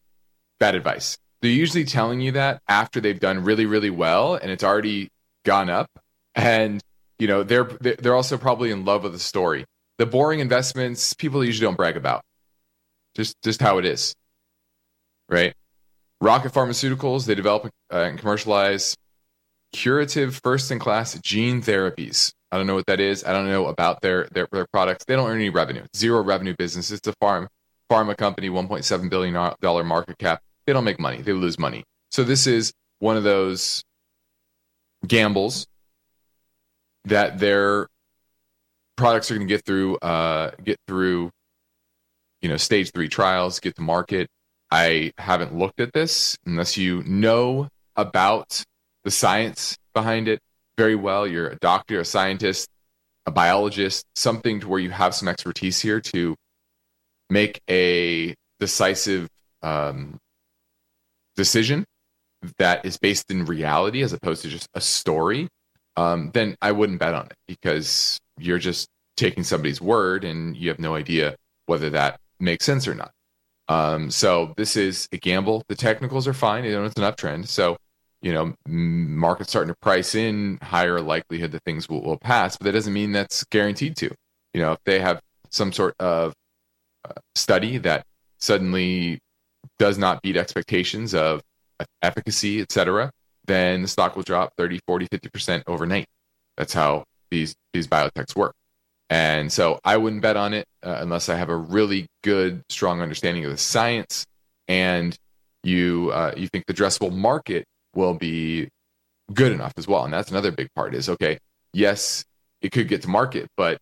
bad 0.58 0.74
advice. 0.74 1.16
They're 1.40 1.50
usually 1.50 1.84
telling 1.84 2.20
you 2.20 2.32
that 2.32 2.60
after 2.68 3.00
they've 3.00 3.20
done 3.20 3.44
really, 3.44 3.66
really 3.66 3.90
well 3.90 4.34
and 4.34 4.50
it's 4.50 4.64
already 4.64 5.08
gone 5.44 5.70
up. 5.70 5.88
And 6.34 6.82
you 7.18 7.26
know 7.26 7.42
they're 7.42 7.64
they're 7.64 8.14
also 8.14 8.36
probably 8.36 8.70
in 8.70 8.84
love 8.84 9.02
with 9.02 9.12
the 9.12 9.18
story 9.18 9.64
the 9.98 10.06
boring 10.06 10.40
investments 10.40 11.14
people 11.14 11.44
usually 11.44 11.66
don't 11.66 11.76
brag 11.76 11.96
about 11.96 12.22
just 13.14 13.40
just 13.42 13.60
how 13.60 13.78
it 13.78 13.84
is 13.84 14.14
right 15.28 15.54
rocket 16.20 16.52
pharmaceuticals 16.52 17.26
they 17.26 17.34
develop 17.34 17.70
uh, 17.92 17.96
and 17.98 18.18
commercialize 18.18 18.96
curative 19.72 20.40
first 20.42 20.70
in 20.70 20.78
class 20.78 21.18
gene 21.20 21.60
therapies. 21.62 22.32
I 22.50 22.56
don't 22.56 22.66
know 22.66 22.74
what 22.74 22.86
that 22.86 23.00
is. 23.00 23.24
I 23.24 23.32
don't 23.32 23.46
know 23.46 23.66
about 23.66 24.00
their 24.00 24.28
their, 24.32 24.48
their 24.52 24.66
products. 24.72 25.04
They 25.04 25.16
don't 25.16 25.28
earn 25.28 25.36
any 25.36 25.50
revenue. 25.50 25.84
Zero 25.94 26.22
revenue 26.22 26.54
business. 26.56 26.90
It's 26.90 27.06
a 27.06 27.12
farm 27.20 27.48
pharma 27.90 28.16
company 28.16 28.48
1.7 28.48 29.10
billion 29.10 29.52
dollar 29.60 29.84
market 29.84 30.18
cap. 30.18 30.40
They 30.66 30.72
don't 30.72 30.84
make 30.84 30.98
money. 30.98 31.22
They 31.22 31.32
lose 31.32 31.58
money. 31.58 31.84
So 32.10 32.24
this 32.24 32.46
is 32.46 32.72
one 32.98 33.16
of 33.16 33.22
those 33.22 33.84
gambles 35.06 35.66
that 37.04 37.38
their 37.38 37.88
products 38.96 39.30
are 39.30 39.36
going 39.36 39.46
to 39.46 39.52
get 39.52 39.64
through 39.64 39.96
uh, 39.98 40.52
get 40.64 40.78
through 40.86 41.30
you 42.42 42.48
know 42.48 42.56
stage 42.56 42.92
three 42.92 43.08
trials 43.08 43.60
get 43.60 43.76
to 43.76 43.82
market 43.82 44.28
i 44.70 45.12
haven't 45.18 45.54
looked 45.54 45.80
at 45.80 45.92
this 45.92 46.36
unless 46.46 46.76
you 46.76 47.02
know 47.04 47.68
about 47.96 48.62
the 49.04 49.10
science 49.10 49.76
behind 49.94 50.28
it 50.28 50.40
very 50.76 50.94
well 50.94 51.26
you're 51.26 51.48
a 51.48 51.56
doctor 51.56 52.00
a 52.00 52.04
scientist 52.04 52.68
a 53.26 53.30
biologist 53.30 54.04
something 54.14 54.60
to 54.60 54.68
where 54.68 54.80
you 54.80 54.90
have 54.90 55.14
some 55.14 55.28
expertise 55.28 55.80
here 55.80 56.00
to 56.00 56.36
make 57.28 57.60
a 57.68 58.34
decisive 58.60 59.28
um, 59.62 60.16
decision 61.34 61.84
that 62.58 62.84
is 62.84 62.96
based 62.98 63.30
in 63.30 63.44
reality 63.44 64.02
as 64.02 64.12
opposed 64.12 64.42
to 64.42 64.48
just 64.48 64.68
a 64.74 64.80
story 64.80 65.48
um, 65.96 66.30
then 66.34 66.56
I 66.60 66.72
wouldn't 66.72 66.98
bet 66.98 67.14
on 67.14 67.26
it 67.26 67.36
because 67.48 68.18
you're 68.38 68.58
just 68.58 68.88
taking 69.16 69.44
somebody's 69.44 69.80
word 69.80 70.24
and 70.24 70.56
you 70.56 70.68
have 70.68 70.78
no 70.78 70.94
idea 70.94 71.36
whether 71.66 71.90
that 71.90 72.20
makes 72.38 72.64
sense 72.64 72.86
or 72.86 72.94
not. 72.94 73.10
Um, 73.68 74.10
so 74.10 74.54
this 74.56 74.76
is 74.76 75.08
a 75.12 75.16
gamble. 75.16 75.62
The 75.68 75.74
technicals 75.74 76.28
are 76.28 76.32
fine. 76.32 76.64
You 76.64 76.72
know, 76.72 76.84
it's 76.84 76.96
an 76.96 77.02
uptrend. 77.02 77.48
So, 77.48 77.76
you 78.22 78.32
know, 78.32 78.54
market's 78.66 79.50
starting 79.50 79.72
to 79.72 79.78
price 79.80 80.14
in 80.14 80.58
higher 80.62 81.00
likelihood 81.00 81.52
that 81.52 81.62
things 81.64 81.88
will, 81.88 82.02
will 82.02 82.18
pass, 82.18 82.56
but 82.56 82.64
that 82.64 82.72
doesn't 82.72 82.92
mean 82.92 83.12
that's 83.12 83.44
guaranteed 83.44 83.96
to. 83.96 84.14
You 84.54 84.62
know, 84.62 84.72
if 84.72 84.78
they 84.84 85.00
have 85.00 85.20
some 85.50 85.72
sort 85.72 85.94
of 85.98 86.32
uh, 87.04 87.20
study 87.34 87.78
that 87.78 88.04
suddenly 88.38 89.18
does 89.78 89.98
not 89.98 90.22
beat 90.22 90.36
expectations 90.36 91.14
of 91.14 91.42
efficacy, 92.02 92.60
et 92.60 92.72
cetera, 92.72 93.10
then 93.46 93.82
the 93.82 93.88
stock 93.88 94.16
will 94.16 94.22
drop 94.22 94.52
30, 94.56 94.80
40, 94.86 95.08
50% 95.08 95.62
overnight. 95.66 96.06
That's 96.56 96.72
how 96.72 97.04
these 97.30 97.54
these 97.72 97.86
biotechs 97.86 98.34
work. 98.34 98.54
And 99.08 99.52
so 99.52 99.78
I 99.84 99.96
wouldn't 99.96 100.22
bet 100.22 100.36
on 100.36 100.52
it 100.52 100.66
uh, 100.82 100.98
unless 101.00 101.28
I 101.28 101.36
have 101.36 101.48
a 101.48 101.56
really 101.56 102.06
good, 102.24 102.62
strong 102.68 103.00
understanding 103.00 103.44
of 103.44 103.52
the 103.52 103.58
science 103.58 104.26
and 104.68 105.16
you 105.62 106.10
uh, 106.12 106.32
you 106.36 106.48
think 106.48 106.66
the 106.66 106.74
addressable 106.74 107.12
market 107.12 107.64
will 107.94 108.14
be 108.14 108.68
good 109.32 109.52
enough 109.52 109.72
as 109.76 109.86
well. 109.86 110.04
And 110.04 110.12
that's 110.12 110.30
another 110.30 110.50
big 110.50 110.68
part 110.74 110.94
is 110.94 111.08
okay, 111.08 111.38
yes, 111.72 112.24
it 112.62 112.72
could 112.72 112.88
get 112.88 113.02
to 113.02 113.08
market, 113.08 113.48
but 113.56 113.78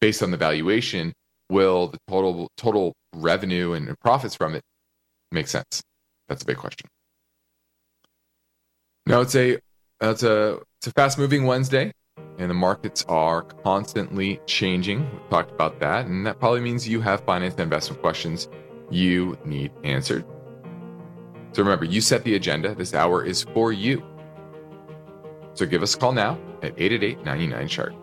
based 0.00 0.22
on 0.22 0.30
the 0.30 0.36
valuation, 0.36 1.12
will 1.50 1.88
the 1.88 1.98
total 2.08 2.48
total 2.56 2.94
revenue 3.14 3.72
and 3.72 3.98
profits 4.00 4.34
from 4.34 4.54
it 4.54 4.62
make 5.32 5.48
sense? 5.48 5.82
That's 6.28 6.42
a 6.42 6.46
big 6.46 6.56
question. 6.56 6.88
No, 9.06 9.20
it's 9.20 9.34
a 9.34 9.58
it's 10.00 10.22
a 10.22 10.60
it's 10.78 10.86
a 10.86 10.92
fast 10.92 11.18
moving 11.18 11.44
Wednesday, 11.46 11.92
and 12.40 12.48
the 12.48 12.54
markets 12.54 13.04
are 13.06 13.42
constantly 13.42 14.40
changing. 14.46 15.00
We 15.00 15.18
talked 15.28 15.52
about 15.52 15.78
that, 15.80 16.06
and 16.06 16.26
that 16.26 16.40
probably 16.40 16.60
means 16.60 16.88
you 16.88 17.00
have 17.02 17.20
finance 17.24 17.52
and 17.54 17.60
investment 17.60 18.00
questions 18.00 18.48
you 18.90 19.38
need 19.44 19.72
answered. 19.84 20.24
So 21.52 21.62
remember, 21.62 21.84
you 21.84 22.00
set 22.00 22.24
the 22.24 22.36
agenda. 22.36 22.74
This 22.74 22.94
hour 22.94 23.24
is 23.24 23.42
for 23.42 23.72
you. 23.72 24.02
So 25.52 25.66
give 25.66 25.82
us 25.82 25.94
a 25.94 25.98
call 25.98 26.12
now 26.12 26.38
at 26.62 26.72
888 26.78 27.24
99 27.24 27.68
Chart. 27.68 27.94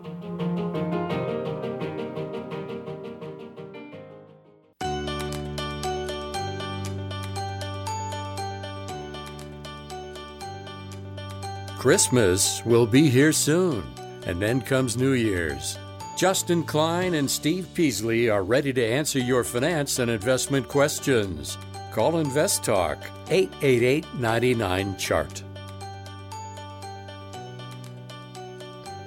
Christmas 11.78 12.64
will 12.64 12.86
be 12.86 13.08
here 13.08 13.32
soon 13.32 13.97
and 14.26 14.40
then 14.40 14.60
comes 14.60 14.96
New 14.96 15.12
Year's. 15.12 15.78
Justin 16.16 16.64
Klein 16.64 17.14
and 17.14 17.30
Steve 17.30 17.68
Peasley 17.74 18.28
are 18.28 18.42
ready 18.42 18.72
to 18.72 18.84
answer 18.84 19.18
your 19.18 19.44
finance 19.44 20.00
and 20.00 20.10
investment 20.10 20.66
questions. 20.66 21.56
Call 21.92 22.18
Invest 22.18 22.64
Talk 22.64 22.98
888 23.30 24.04
99 24.14 24.96
Chart. 24.96 25.42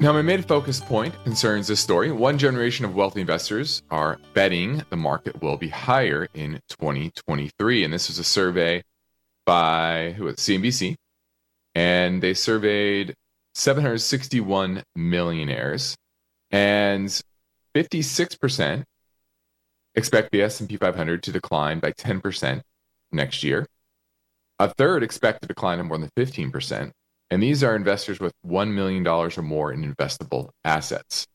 Now, 0.01 0.13
my 0.13 0.23
main 0.23 0.41
focus 0.41 0.79
point 0.79 1.13
concerns 1.23 1.67
this 1.67 1.79
story. 1.79 2.11
One 2.11 2.39
generation 2.39 2.85
of 2.85 2.95
wealthy 2.95 3.21
investors 3.21 3.83
are 3.91 4.17
betting 4.33 4.81
the 4.89 4.95
market 4.95 5.39
will 5.43 5.57
be 5.57 5.67
higher 5.67 6.27
in 6.33 6.59
2023. 6.69 7.83
And 7.83 7.93
this 7.93 8.07
was 8.07 8.17
a 8.17 8.23
survey 8.23 8.83
by 9.45 10.15
who 10.17 10.23
was 10.23 10.37
CNBC. 10.37 10.95
And 11.75 12.23
they 12.23 12.33
surveyed 12.33 13.15
761 13.53 14.83
millionaires 14.95 15.95
and 16.51 17.21
56% 17.75 18.83
expect 19.95 20.31
the 20.31 20.41
S&P 20.41 20.77
500 20.77 21.23
to 21.23 21.31
decline 21.31 21.79
by 21.79 21.91
10% 21.91 22.61
next 23.11 23.43
year. 23.43 23.65
A 24.59 24.69
third 24.69 25.03
expect 25.03 25.43
a 25.43 25.47
decline 25.47 25.79
of 25.79 25.87
more 25.87 25.97
than 25.97 26.09
15%, 26.17 26.91
and 27.29 27.43
these 27.43 27.63
are 27.63 27.75
investors 27.75 28.19
with 28.19 28.33
$1 28.45 28.71
million 28.73 29.05
or 29.07 29.29
more 29.41 29.71
in 29.71 29.93
investable 29.93 30.49
assets. 30.63 31.25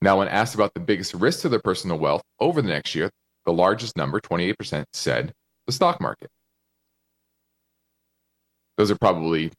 Now, 0.00 0.18
when 0.18 0.28
asked 0.28 0.54
about 0.54 0.74
the 0.74 0.80
biggest 0.80 1.14
risk 1.14 1.40
to 1.40 1.48
their 1.48 1.60
personal 1.60 1.98
wealth 1.98 2.22
over 2.38 2.62
the 2.62 2.68
next 2.68 2.94
year, 2.94 3.10
the 3.44 3.52
largest 3.52 3.96
number, 3.96 4.20
28%, 4.20 4.84
said 4.92 5.32
the 5.66 5.72
stock 5.72 6.00
market. 6.00 6.28
Those 8.76 8.90
are 8.90 8.98
probably 8.98 9.52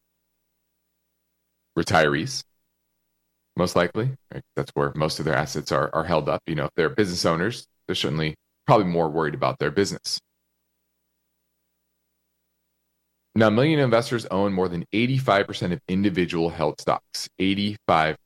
retirees, 1.77 2.43
most 3.55 3.75
likely. 3.75 4.11
Right? 4.33 4.43
That's 4.55 4.71
where 4.73 4.91
most 4.95 5.19
of 5.19 5.25
their 5.25 5.35
assets 5.35 5.71
are, 5.71 5.89
are 5.93 6.03
held 6.03 6.27
up. 6.27 6.41
You 6.47 6.55
know, 6.55 6.65
if 6.65 6.71
they're 6.75 6.89
business 6.89 7.25
owners, 7.25 7.67
they're 7.87 7.95
certainly 7.95 8.35
probably 8.65 8.87
more 8.87 9.09
worried 9.09 9.33
about 9.33 9.59
their 9.59 9.71
business. 9.71 10.19
Now, 13.37 13.51
million 13.51 13.79
investors 13.79 14.25
own 14.31 14.51
more 14.51 14.67
than 14.67 14.83
85% 14.91 15.71
of 15.71 15.79
individual 15.87 16.49
held 16.49 16.81
stocks. 16.81 17.29
85%. 17.39 18.17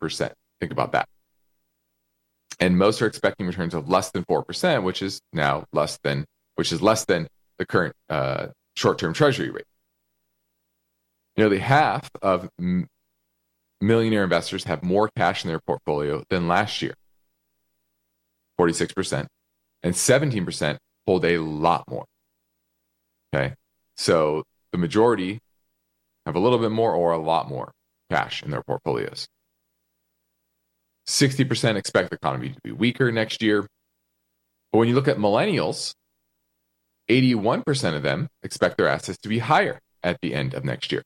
Think 0.62 0.72
about 0.72 0.94
that. 0.94 1.10
And 2.62 2.78
most 2.78 3.02
are 3.02 3.08
expecting 3.08 3.46
returns 3.46 3.74
of 3.74 3.90
less 3.90 4.12
than 4.12 4.24
4%, 4.24 4.84
which 4.84 5.02
is 5.02 5.20
now 5.34 5.66
less 5.74 6.00
than, 6.04 6.26
which 6.56 6.72
is 6.72 6.82
less 6.82 7.04
than 7.06 7.28
the 7.58 7.66
current 7.66 7.94
uh, 8.10 8.48
short-term 8.78 9.14
treasury 9.14 9.50
rate. 9.50 9.66
Nearly 11.36 11.60
half 11.60 12.10
of 12.22 12.50
millionaire 13.82 14.24
investors 14.24 14.64
have 14.66 14.84
more 14.84 15.10
cash 15.18 15.44
in 15.44 15.50
their 15.50 15.60
portfolio 15.60 16.24
than 16.30 16.48
last 16.48 16.82
year 16.82 16.94
46%, 18.60 19.26
and 19.84 19.94
17% 19.94 20.78
hold 21.08 21.26
a 21.26 21.38
lot 21.40 21.84
more. 21.90 22.06
Okay. 23.34 23.56
So 23.98 24.44
the 24.72 24.78
majority 24.78 25.40
have 26.26 26.36
a 26.36 26.40
little 26.40 26.60
bit 26.60 26.72
more 26.72 26.94
or 26.94 27.12
a 27.12 27.18
lot 27.18 27.50
more 27.50 27.72
cash 28.10 28.44
in 28.44 28.52
their 28.52 28.62
portfolios. 28.62 29.28
60% 31.08 31.76
expect 31.76 32.10
the 32.10 32.16
economy 32.16 32.50
to 32.50 32.60
be 32.64 32.72
weaker 32.72 33.12
next 33.12 33.42
year. 33.42 33.66
But 34.72 34.78
when 34.78 34.88
you 34.88 34.96
look 34.96 35.08
at 35.08 35.18
millennials, 35.18 35.94
81% 37.10 37.96
of 37.96 38.04
them 38.04 38.28
expect 38.44 38.78
their 38.78 38.88
assets 38.88 39.18
to 39.24 39.30
be 39.30 39.40
higher 39.40 39.80
at 40.04 40.20
the 40.22 40.34
end 40.34 40.54
of 40.54 40.64
next 40.64 40.92
year. 40.92 41.04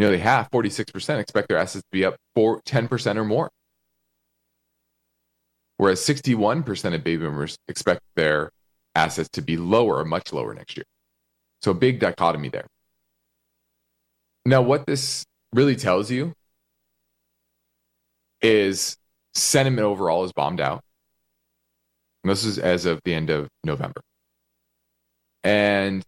Nearly 0.00 0.16
half, 0.16 0.50
46%, 0.50 1.18
expect 1.18 1.48
their 1.48 1.58
assets 1.58 1.82
to 1.82 1.90
be 1.92 2.06
up 2.06 2.16
for 2.34 2.62
10% 2.62 3.16
or 3.16 3.24
more. 3.26 3.50
Whereas 5.76 6.00
61% 6.00 6.94
of 6.94 7.04
baby 7.04 7.22
boomers 7.22 7.58
expect 7.68 8.00
their 8.16 8.50
assets 8.94 9.28
to 9.34 9.42
be 9.42 9.58
lower 9.58 9.98
or 9.98 10.06
much 10.06 10.32
lower 10.32 10.54
next 10.54 10.78
year. 10.78 10.86
So, 11.60 11.72
a 11.72 11.74
big 11.74 12.00
dichotomy 12.00 12.48
there. 12.48 12.66
Now, 14.46 14.62
what 14.62 14.86
this 14.86 15.26
really 15.52 15.76
tells 15.76 16.10
you 16.10 16.32
is 18.40 18.96
sentiment 19.34 19.84
overall 19.84 20.24
is 20.24 20.32
bombed 20.32 20.62
out. 20.62 20.80
And 22.24 22.30
this 22.30 22.44
is 22.44 22.58
as 22.58 22.86
of 22.86 23.00
the 23.04 23.12
end 23.12 23.28
of 23.28 23.48
November. 23.64 24.00
And 25.44 26.02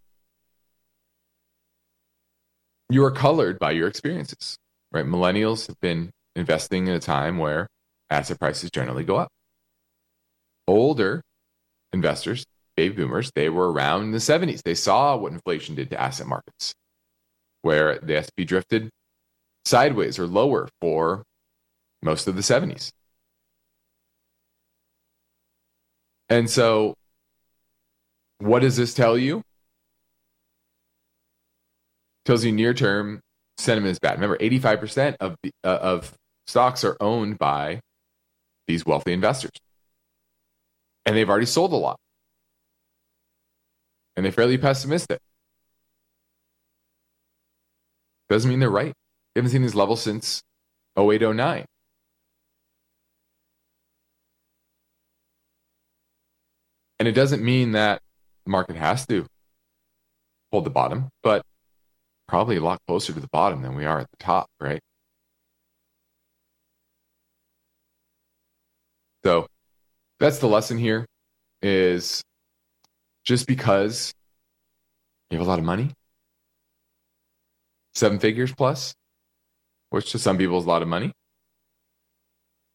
you 2.94 3.04
are 3.04 3.10
colored 3.10 3.58
by 3.58 3.70
your 3.70 3.88
experiences, 3.88 4.56
right? 4.92 5.04
Millennials 5.04 5.66
have 5.66 5.80
been 5.80 6.10
investing 6.36 6.86
in 6.86 6.94
a 6.94 7.00
time 7.00 7.38
where 7.38 7.66
asset 8.10 8.38
prices 8.38 8.70
generally 8.70 9.04
go 9.04 9.16
up. 9.16 9.28
Older 10.66 11.22
investors, 11.92 12.44
baby 12.76 12.94
boomers, 12.94 13.30
they 13.34 13.48
were 13.48 13.70
around 13.70 14.02
in 14.02 14.12
the 14.12 14.18
70s. 14.18 14.62
They 14.62 14.74
saw 14.74 15.16
what 15.16 15.32
inflation 15.32 15.74
did 15.74 15.90
to 15.90 16.00
asset 16.00 16.26
markets, 16.26 16.74
where 17.62 17.98
the 17.98 18.16
S&P 18.16 18.44
drifted 18.44 18.90
sideways 19.64 20.18
or 20.18 20.26
lower 20.26 20.68
for 20.80 21.22
most 22.02 22.26
of 22.26 22.36
the 22.36 22.42
70s. 22.42 22.90
And 26.28 26.48
so, 26.48 26.94
what 28.38 28.60
does 28.60 28.76
this 28.76 28.94
tell 28.94 29.18
you? 29.18 29.42
Tells 32.24 32.44
you 32.44 32.52
near 32.52 32.74
term 32.74 33.20
sentiment 33.58 33.92
is 33.92 33.98
bad. 33.98 34.14
Remember, 34.14 34.38
85% 34.38 35.16
of, 35.20 35.36
the, 35.42 35.50
uh, 35.64 35.78
of 35.80 36.14
stocks 36.46 36.84
are 36.84 36.96
owned 37.00 37.38
by 37.38 37.80
these 38.66 38.86
wealthy 38.86 39.12
investors. 39.12 39.52
And 41.04 41.16
they've 41.16 41.28
already 41.28 41.46
sold 41.46 41.72
a 41.72 41.76
lot. 41.76 41.98
And 44.16 44.24
they're 44.24 44.32
fairly 44.32 44.58
pessimistic. 44.58 45.18
Doesn't 48.28 48.48
mean 48.48 48.60
they're 48.60 48.70
right. 48.70 48.92
We 49.34 49.40
haven't 49.40 49.50
seen 49.50 49.62
these 49.62 49.74
levels 49.74 50.02
since 50.02 50.42
08, 50.98 51.22
09. 51.34 51.64
And 56.98 57.08
it 57.08 57.12
doesn't 57.12 57.42
mean 57.42 57.72
that 57.72 58.00
the 58.44 58.50
market 58.50 58.76
has 58.76 59.06
to 59.06 59.26
hold 60.52 60.64
the 60.64 60.70
bottom, 60.70 61.08
but 61.22 61.42
probably 62.32 62.56
a 62.56 62.62
lot 62.62 62.80
closer 62.86 63.12
to 63.12 63.20
the 63.20 63.28
bottom 63.28 63.60
than 63.60 63.74
we 63.74 63.84
are 63.84 64.00
at 64.00 64.10
the 64.10 64.16
top, 64.16 64.48
right? 64.58 64.80
So 69.22 69.46
that's 70.18 70.38
the 70.38 70.46
lesson 70.46 70.78
here 70.78 71.04
is 71.60 72.22
just 73.22 73.46
because 73.46 74.14
you 75.28 75.36
have 75.36 75.46
a 75.46 75.50
lot 75.50 75.58
of 75.58 75.66
money, 75.66 75.90
seven 77.94 78.18
figures 78.18 78.54
plus, 78.54 78.94
which 79.90 80.10
to 80.12 80.18
some 80.18 80.38
people 80.38 80.56
is 80.56 80.64
a 80.64 80.68
lot 80.68 80.80
of 80.80 80.88
money. 80.88 81.12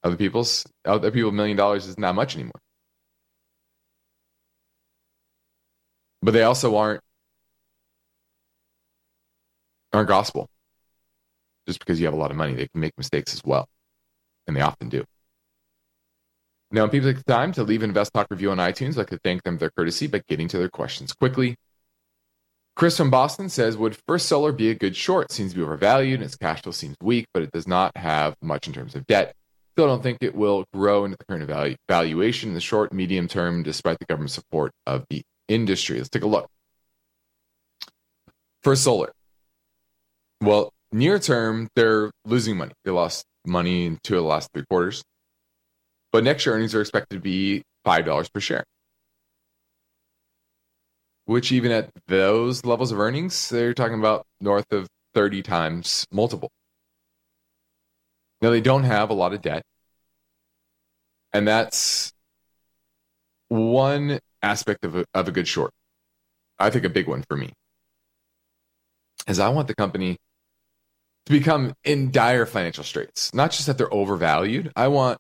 Other 0.04 0.18
people's 0.18 0.68
other 0.86 1.10
people, 1.10 1.32
million 1.32 1.58
dollars 1.58 1.88
is 1.88 1.98
not 1.98 2.14
much 2.14 2.36
anymore. 2.36 2.62
But 6.22 6.36
they 6.36 6.44
also 6.44 6.76
aren't 6.76 7.02
aren't 9.98 10.08
gospel. 10.08 10.48
Just 11.68 11.80
because 11.80 12.00
you 12.00 12.06
have 12.06 12.14
a 12.14 12.18
lot 12.18 12.32
of 12.32 12.38
money, 12.38 12.54
they 12.54 12.68
can 12.68 12.80
make 12.80 12.94
mistakes 12.98 13.34
as 13.34 13.42
well. 13.44 13.68
And 14.48 14.56
they 14.56 14.62
often 14.62 14.88
do. 14.90 15.04
Now, 16.72 16.82
when 16.82 16.90
people 16.90 17.12
take 17.12 17.24
the 17.24 17.32
time 17.32 17.52
to 17.54 17.64
leave 17.64 17.84
Invest 17.84 18.14
Talk 18.14 18.28
review 18.30 18.52
on 18.52 18.58
iTunes, 18.58 18.98
I 18.98 19.04
could 19.04 19.22
thank 19.24 19.44
them 19.44 19.56
for 19.56 19.60
their 19.60 19.72
courtesy 19.72 20.08
by 20.08 20.22
getting 20.28 20.48
to 20.50 20.58
their 20.58 20.70
questions 20.70 21.14
quickly. 21.14 21.56
Chris 22.76 22.98
from 22.98 23.10
Boston 23.10 23.50
says, 23.50 23.76
Would 23.76 23.98
First 24.08 24.28
Solar 24.28 24.52
be 24.52 24.70
a 24.70 24.76
good 24.76 24.96
short? 24.96 25.32
Seems 25.32 25.52
to 25.52 25.58
be 25.58 25.64
overvalued 25.64 26.20
and 26.20 26.26
its 26.26 26.36
cash 26.36 26.62
flow 26.62 26.72
seems 26.72 26.96
weak, 27.02 27.26
but 27.34 27.42
it 27.42 27.52
does 27.52 27.68
not 27.68 27.96
have 27.98 28.36
much 28.42 28.68
in 28.68 28.74
terms 28.74 28.96
of 28.96 29.06
debt. 29.08 29.34
Still 29.74 29.88
don't 29.88 30.04
think 30.04 30.20
it 30.22 30.36
will 30.36 30.66
grow 30.74 31.06
into 31.06 31.18
the 31.18 31.26
current 31.26 31.78
valuation 31.88 32.50
in 32.50 32.56
the 32.56 32.62
short, 32.62 32.94
medium 32.94 33.28
term, 33.28 33.64
despite 33.64 33.98
the 34.00 34.06
government 34.06 34.32
support 34.32 34.72
of 34.86 35.06
the 35.10 35.24
industry. 35.48 35.98
Let's 35.98 36.10
take 36.10 36.24
a 36.24 36.28
look. 36.28 36.48
First 38.64 38.84
Solar. 38.84 39.12
Well, 40.42 40.72
near 40.92 41.20
term, 41.20 41.68
they're 41.76 42.12
losing 42.26 42.58
money. 42.58 42.74
They 42.86 42.92
lost 42.92 43.26
money 43.46 43.86
in 43.86 44.00
two 44.04 44.18
of 44.18 44.24
the 44.24 44.28
last 44.28 44.50
three 44.54 44.66
quarters. 44.70 45.04
But 46.12 46.24
next 46.24 46.46
year 46.46 46.56
earnings 46.56 46.76
are 46.76 46.82
expected 46.82 47.16
to 47.16 47.22
be 47.22 47.64
$5 47.86 48.32
per 48.34 48.40
share. 48.40 48.64
Which, 51.26 51.52
even 51.52 51.72
at 51.72 51.90
those 52.08 52.64
levels 52.64 52.92
of 52.92 53.00
earnings, 53.00 53.50
they're 53.50 53.74
talking 53.74 54.00
about 54.00 54.26
north 54.40 54.72
of 54.72 54.88
30 55.14 55.42
times 55.42 56.06
multiple. 56.12 56.50
Now, 58.42 58.52
they 58.52 58.62
don't 58.62 58.84
have 58.84 59.10
a 59.10 59.14
lot 59.14 59.34
of 59.34 59.42
debt. 59.42 59.64
And 61.34 61.48
that's 61.48 62.14
one 63.50 64.20
aspect 64.42 64.86
of 64.86 64.96
a, 64.96 65.06
of 65.14 65.28
a 65.28 65.32
good 65.32 65.48
short. 65.48 65.72
I 66.60 66.70
think 66.70 66.86
a 66.86 66.90
big 66.90 67.08
one 67.08 67.24
for 67.28 67.36
me. 67.36 67.54
is 69.28 69.40
I 69.40 69.50
want 69.50 69.68
the 69.68 69.76
company 69.76 70.18
to 71.28 71.34
become 71.34 71.74
in 71.84 72.10
dire 72.10 72.46
financial 72.46 72.86
straits. 72.86 73.34
Not 73.34 73.52
just 73.52 73.68
that 73.68 73.78
they're 73.78 73.94
overvalued. 73.94 74.72
I 74.78 74.88
want 74.88 75.18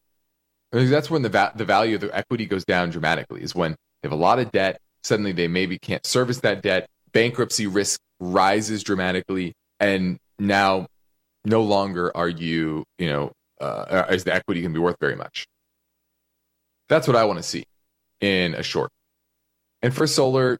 that's 0.71 1.09
when 1.09 1.21
the 1.21 1.29
va- 1.29 1.51
the 1.53 1.65
value 1.65 1.95
of 1.95 2.01
the 2.01 2.15
equity 2.15 2.45
goes 2.45 2.63
down 2.63 2.91
dramatically. 2.91 3.43
Is 3.43 3.53
when 3.53 3.71
they 3.71 4.07
have 4.07 4.13
a 4.13 4.15
lot 4.15 4.39
of 4.39 4.49
debt. 4.51 4.79
Suddenly, 5.03 5.33
they 5.33 5.49
maybe 5.49 5.77
can't 5.77 6.05
service 6.05 6.39
that 6.41 6.61
debt. 6.61 6.87
Bankruptcy 7.11 7.67
risk 7.67 7.99
rises 8.21 8.83
dramatically, 8.83 9.53
and 9.81 10.17
now 10.39 10.87
no 11.43 11.61
longer 11.61 12.15
are 12.15 12.29
you, 12.29 12.85
you 12.97 13.09
know, 13.09 13.31
uh, 13.59 14.05
is 14.09 14.23
the 14.23 14.33
equity 14.33 14.61
going 14.61 14.73
to 14.73 14.79
be 14.79 14.83
worth 14.83 14.97
very 15.01 15.15
much? 15.15 15.45
That's 16.87 17.05
what 17.05 17.17
I 17.17 17.25
want 17.25 17.39
to 17.39 17.43
see 17.43 17.65
in 18.21 18.53
a 18.55 18.63
short. 18.63 18.91
And 19.81 19.93
First 19.93 20.15
Solar 20.15 20.57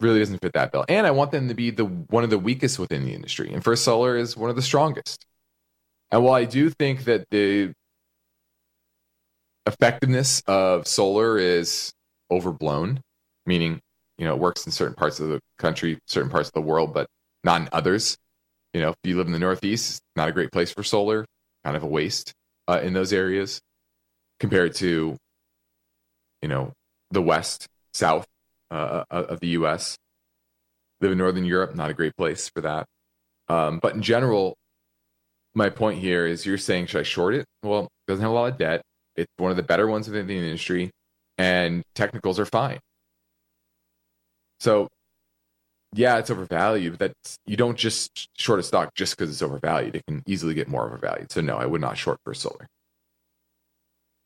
really 0.00 0.18
doesn't 0.18 0.40
fit 0.40 0.52
that 0.54 0.72
bill. 0.72 0.84
And 0.88 1.06
I 1.06 1.10
want 1.10 1.30
them 1.30 1.48
to 1.48 1.54
be 1.54 1.70
the 1.70 1.84
one 1.84 2.24
of 2.24 2.30
the 2.30 2.38
weakest 2.38 2.78
within 2.78 3.04
the 3.04 3.14
industry. 3.14 3.52
And 3.52 3.62
First 3.62 3.84
Solar 3.84 4.16
is 4.16 4.36
one 4.36 4.50
of 4.50 4.56
the 4.56 4.62
strongest. 4.62 5.24
And 6.10 6.22
while 6.22 6.34
I 6.34 6.44
do 6.44 6.70
think 6.70 7.04
that 7.04 7.28
the 7.30 7.72
effectiveness 9.66 10.42
of 10.46 10.86
solar 10.86 11.38
is 11.38 11.92
overblown, 12.30 13.00
meaning 13.46 13.80
you 14.18 14.26
know 14.26 14.34
it 14.34 14.40
works 14.40 14.66
in 14.66 14.72
certain 14.72 14.94
parts 14.94 15.20
of 15.20 15.28
the 15.28 15.40
country, 15.58 15.98
certain 16.06 16.30
parts 16.30 16.48
of 16.48 16.52
the 16.54 16.60
world, 16.60 16.94
but 16.94 17.08
not 17.44 17.60
in 17.60 17.68
others. 17.72 18.16
You 18.74 18.82
know, 18.82 18.90
if 18.90 18.96
you 19.04 19.16
live 19.16 19.26
in 19.26 19.32
the 19.32 19.38
Northeast, 19.38 20.02
not 20.16 20.28
a 20.28 20.32
great 20.32 20.52
place 20.52 20.70
for 20.70 20.82
solar, 20.82 21.24
kind 21.64 21.76
of 21.76 21.82
a 21.82 21.86
waste 21.86 22.32
uh, 22.68 22.80
in 22.82 22.92
those 22.92 23.12
areas 23.12 23.60
compared 24.38 24.74
to, 24.74 25.16
you 26.42 26.48
know, 26.48 26.72
the 27.10 27.22
West, 27.22 27.66
South 27.94 28.26
uh, 28.70 29.04
uh, 29.10 29.24
of 29.28 29.40
the 29.40 29.48
U.S. 29.48 29.96
Live 31.00 31.12
in 31.12 31.18
Northern 31.18 31.44
Europe, 31.44 31.74
not 31.74 31.90
a 31.90 31.94
great 31.94 32.16
place 32.16 32.48
for 32.48 32.62
that. 32.62 32.86
Um, 33.48 33.78
but 33.80 33.94
in 33.94 34.02
general, 34.02 34.56
my 35.54 35.70
point 35.70 36.00
here 36.00 36.26
is 36.26 36.44
you're 36.44 36.58
saying, 36.58 36.86
should 36.86 37.00
I 37.00 37.04
short 37.04 37.34
it? 37.34 37.46
Well, 37.62 37.84
it 37.84 38.10
doesn't 38.10 38.22
have 38.22 38.30
a 38.30 38.34
lot 38.34 38.52
of 38.52 38.58
debt. 38.58 38.82
It's 39.14 39.30
one 39.38 39.50
of 39.50 39.56
the 39.56 39.62
better 39.62 39.86
ones 39.86 40.08
within 40.08 40.26
the 40.26 40.36
industry, 40.36 40.90
and 41.38 41.82
technicals 41.94 42.38
are 42.38 42.44
fine. 42.44 42.78
So, 44.60 44.88
yeah, 45.94 46.18
it's 46.18 46.30
overvalued, 46.30 46.98
but 46.98 46.98
that's 46.98 47.36
you 47.46 47.56
don't 47.56 47.78
just 47.78 48.28
short 48.38 48.60
a 48.60 48.62
stock 48.62 48.94
just 48.94 49.16
because 49.16 49.30
it's 49.30 49.42
overvalued. 49.42 49.96
It 49.96 50.04
can 50.06 50.22
easily 50.26 50.54
get 50.54 50.68
more 50.68 50.86
overvalued. 50.86 51.32
So, 51.32 51.40
no, 51.40 51.56
I 51.56 51.66
would 51.66 51.80
not 51.80 51.96
short 51.96 52.18
First 52.24 52.42
Solar. 52.42 52.66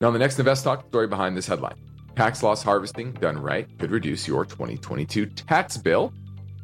Now, 0.01 0.11
the 0.11 0.19
next 0.19 0.39
Invest 0.39 0.63
Talk 0.63 0.87
story 0.87 1.07
behind 1.07 1.37
this 1.37 1.47
headline 1.47 1.75
tax 2.15 2.43
loss 2.43 2.63
harvesting 2.63 3.13
done 3.13 3.37
right 3.37 3.67
could 3.79 3.91
reduce 3.91 4.27
your 4.27 4.45
2022 4.45 5.25
tax 5.27 5.77
bill. 5.77 6.13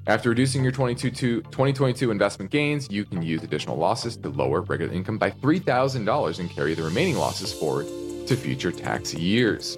After 0.07 0.29
reducing 0.29 0.63
your 0.63 0.71
2022 0.71 2.11
investment 2.11 2.49
gains, 2.49 2.87
you 2.89 3.03
can 3.03 3.21
use 3.21 3.43
additional 3.43 3.75
losses 3.75 4.15
to 4.17 4.29
lower 4.29 4.61
regular 4.61 4.93
income 4.93 5.17
by 5.17 5.31
$3,000 5.31 6.39
and 6.39 6.49
carry 6.49 6.73
the 6.73 6.83
remaining 6.83 7.17
losses 7.17 7.51
forward 7.53 7.87
to 8.27 8.35
future 8.35 8.71
tax 8.71 9.13
years. 9.13 9.77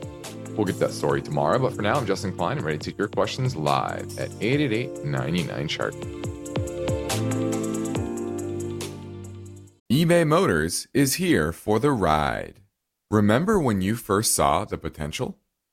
We'll 0.52 0.66
get 0.66 0.80
that 0.80 0.92
story 0.92 1.22
tomorrow, 1.22 1.58
but 1.58 1.74
for 1.74 1.82
now, 1.82 1.96
I'm 1.96 2.06
Justin 2.06 2.36
Klein. 2.36 2.60
I'm 2.60 2.66
ready 2.66 2.78
to 2.78 2.92
take 2.92 2.98
your 2.98 3.08
questions 3.08 3.56
live 3.56 4.20
at 4.20 4.30
888 4.42 5.06
99 5.06 5.68
Chart. 5.68 5.94
eBay 9.92 10.28
Motors 10.28 10.88
is 10.94 11.16
here 11.16 11.52
for 11.52 11.80
the 11.80 11.92
ride. 11.92 12.60
Remember 13.10 13.60
when 13.60 13.82
you 13.82 13.96
first 13.96 14.36
saw 14.36 14.64
the 14.66 14.78
potential? 14.78 15.40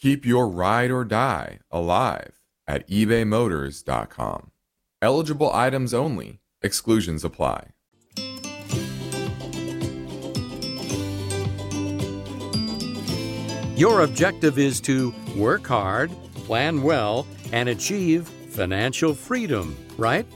Keep 0.00 0.24
your 0.24 0.48
ride 0.48 0.92
or 0.92 1.04
die 1.04 1.58
alive 1.72 2.40
at 2.68 2.88
ebaymotors.com. 2.88 4.52
Eligible 5.02 5.52
items 5.52 5.92
only, 5.92 6.38
exclusions 6.62 7.24
apply. 7.24 7.70
Your 13.76 14.02
objective 14.02 14.58
is 14.58 14.80
to 14.82 15.12
work 15.36 15.66
hard, 15.66 16.10
plan 16.34 16.82
well, 16.82 17.26
and 17.52 17.68
achieve 17.68 18.28
financial 18.28 19.14
freedom, 19.14 19.76
right? 19.96 20.26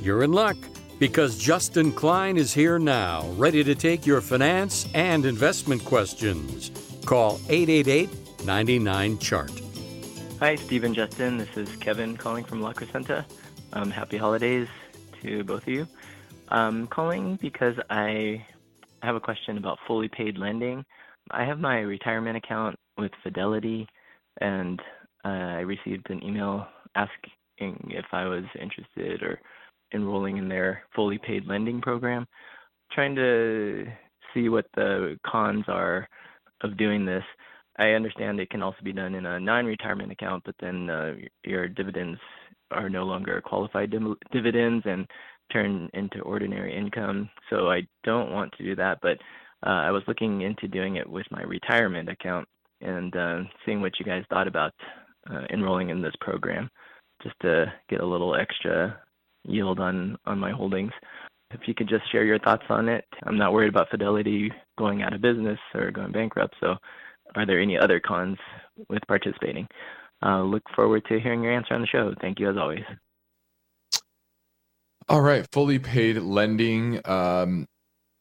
You're 0.00 0.22
in 0.22 0.32
luck 0.32 0.56
because 0.98 1.36
Justin 1.38 1.92
Klein 1.92 2.38
is 2.38 2.54
here 2.54 2.78
now, 2.78 3.26
ready 3.32 3.64
to 3.64 3.74
take 3.74 4.06
your 4.06 4.22
finance 4.22 4.88
and 4.94 5.26
investment 5.26 5.84
questions. 5.84 6.70
Call 7.04 7.38
888 7.48 8.29
99 8.44 9.18
Chart. 9.18 9.50
Hi, 10.38 10.56
Stephen 10.56 10.94
Justin. 10.94 11.36
This 11.36 11.56
is 11.56 11.76
Kevin 11.76 12.16
calling 12.16 12.44
from 12.44 12.62
La 12.62 12.72
Crescenta. 12.72 13.24
Um, 13.72 13.90
happy 13.90 14.16
holidays 14.16 14.68
to 15.22 15.44
both 15.44 15.62
of 15.62 15.68
you. 15.68 15.86
I'm 16.48 16.86
calling 16.86 17.36
because 17.36 17.76
I 17.90 18.44
have 19.02 19.16
a 19.16 19.20
question 19.20 19.58
about 19.58 19.78
fully 19.86 20.08
paid 20.08 20.38
lending. 20.38 20.84
I 21.30 21.44
have 21.44 21.60
my 21.60 21.80
retirement 21.80 22.36
account 22.36 22.76
with 22.96 23.12
Fidelity, 23.22 23.86
and 24.40 24.80
uh, 25.24 25.28
I 25.28 25.60
received 25.60 26.10
an 26.10 26.24
email 26.24 26.66
asking 26.94 27.30
if 27.58 28.06
I 28.12 28.24
was 28.24 28.44
interested 28.60 29.22
or 29.22 29.40
enrolling 29.92 30.38
in 30.38 30.48
their 30.48 30.82
fully 30.94 31.18
paid 31.18 31.46
lending 31.46 31.80
program. 31.80 32.26
Trying 32.92 33.14
to 33.16 33.86
see 34.32 34.48
what 34.48 34.66
the 34.74 35.18
cons 35.26 35.64
are 35.68 36.08
of 36.62 36.76
doing 36.76 37.04
this. 37.04 37.24
I 37.78 37.90
understand 37.90 38.40
it 38.40 38.50
can 38.50 38.62
also 38.62 38.78
be 38.82 38.92
done 38.92 39.14
in 39.14 39.26
a 39.26 39.40
non-retirement 39.40 40.12
account, 40.12 40.42
but 40.44 40.54
then 40.60 40.90
uh, 40.90 41.14
your 41.44 41.68
dividends 41.68 42.18
are 42.70 42.88
no 42.88 43.04
longer 43.04 43.40
qualified 43.40 43.94
dividends 44.32 44.84
and 44.86 45.06
turn 45.52 45.88
into 45.94 46.20
ordinary 46.20 46.76
income. 46.76 47.28
So 47.48 47.70
I 47.70 47.82
don't 48.04 48.32
want 48.32 48.52
to 48.56 48.64
do 48.64 48.76
that, 48.76 48.98
but 49.02 49.18
uh, 49.66 49.70
I 49.70 49.90
was 49.90 50.02
looking 50.06 50.42
into 50.42 50.68
doing 50.68 50.96
it 50.96 51.08
with 51.08 51.26
my 51.30 51.42
retirement 51.42 52.08
account 52.08 52.48
and 52.80 53.14
uh, 53.14 53.40
seeing 53.64 53.80
what 53.80 53.98
you 53.98 54.06
guys 54.06 54.24
thought 54.30 54.48
about 54.48 54.72
uh, 55.30 55.42
enrolling 55.52 55.90
in 55.90 56.00
this 56.00 56.14
program, 56.20 56.70
just 57.22 57.34
to 57.42 57.66
get 57.88 58.00
a 58.00 58.06
little 58.06 58.34
extra 58.34 58.98
yield 59.44 59.80
on 59.80 60.16
on 60.26 60.38
my 60.38 60.50
holdings. 60.50 60.92
If 61.52 61.60
you 61.66 61.74
could 61.74 61.88
just 61.88 62.10
share 62.12 62.24
your 62.24 62.38
thoughts 62.38 62.62
on 62.68 62.88
it, 62.88 63.04
I'm 63.24 63.36
not 63.36 63.52
worried 63.52 63.68
about 63.68 63.90
Fidelity 63.90 64.52
going 64.78 65.02
out 65.02 65.12
of 65.12 65.20
business 65.20 65.58
or 65.74 65.90
going 65.90 66.12
bankrupt. 66.12 66.54
So, 66.60 66.76
are 67.34 67.46
there 67.46 67.60
any 67.60 67.78
other 67.78 68.00
cons 68.00 68.38
with 68.88 69.02
participating? 69.06 69.68
Uh, 70.22 70.42
look 70.42 70.62
forward 70.74 71.04
to 71.08 71.18
hearing 71.18 71.42
your 71.42 71.52
answer 71.52 71.74
on 71.74 71.80
the 71.80 71.86
show. 71.86 72.14
Thank 72.20 72.38
you 72.38 72.50
as 72.50 72.56
always. 72.56 72.84
All 75.08 75.22
right, 75.22 75.46
fully 75.50 75.78
paid 75.78 76.18
lending. 76.18 77.00
Um, 77.04 77.66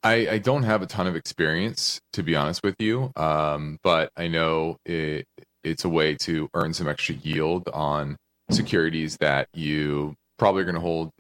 I, 0.02 0.28
I 0.30 0.38
don't 0.38 0.64
have 0.64 0.82
a 0.82 0.88
ton 0.88 1.08
of 1.08 1.16
experience, 1.16 2.00
to 2.14 2.24
be 2.24 2.36
honest 2.36 2.64
with 2.64 2.76
you, 2.80 3.12
um, 3.16 3.78
but 3.84 4.12
I 4.16 4.28
know 4.28 4.78
it, 4.86 5.26
it's 5.64 5.84
a 5.84 5.90
way 5.90 6.16
to 6.22 6.50
earn 6.54 6.74
some 6.74 6.88
extra 6.88 7.16
yield 7.16 7.68
on 7.74 8.16
securities 8.50 9.18
that 9.18 9.50
you 9.54 10.16
probably 10.38 10.62
are 10.62 10.66
going 10.66 10.76
to 10.76 10.82
hold 10.82 11.12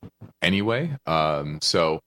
anyway. 0.42 0.96
Um, 1.06 1.60
so, 1.62 2.00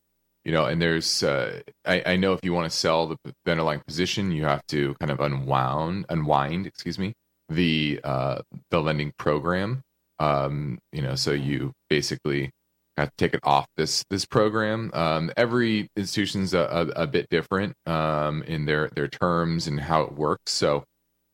you 0.44 0.52
know, 0.52 0.64
and 0.64 0.80
there's, 0.82 1.22
uh, 1.22 1.60
I, 1.84 2.02
I 2.06 2.16
know 2.16 2.32
if 2.32 2.40
you 2.42 2.52
want 2.52 2.70
to 2.70 2.76
sell 2.76 3.06
the, 3.08 3.16
the 3.44 3.50
underlying 3.50 3.82
position, 3.86 4.32
you 4.32 4.44
have 4.44 4.66
to 4.68 4.94
kind 5.00 5.10
of 5.10 5.20
unwound, 5.20 6.06
unwind, 6.08 6.66
excuse 6.66 6.98
me, 6.98 7.14
the 7.48 8.00
uh, 8.02 8.42
the 8.70 8.80
lending 8.80 9.12
program. 9.18 9.82
Um, 10.18 10.78
you 10.92 11.02
know, 11.02 11.14
so 11.14 11.32
you 11.32 11.72
basically 11.88 12.50
have 12.96 13.08
to 13.08 13.16
take 13.16 13.34
it 13.34 13.40
off 13.42 13.66
this 13.76 14.04
this 14.10 14.24
program. 14.24 14.90
Um, 14.94 15.32
every 15.36 15.88
institution's 15.96 16.54
a, 16.54 16.92
a, 16.96 17.02
a 17.02 17.06
bit 17.06 17.28
different 17.30 17.74
um, 17.86 18.42
in 18.44 18.64
their 18.64 18.88
their 18.94 19.08
terms 19.08 19.66
and 19.66 19.80
how 19.80 20.02
it 20.02 20.12
works. 20.12 20.52
So 20.52 20.84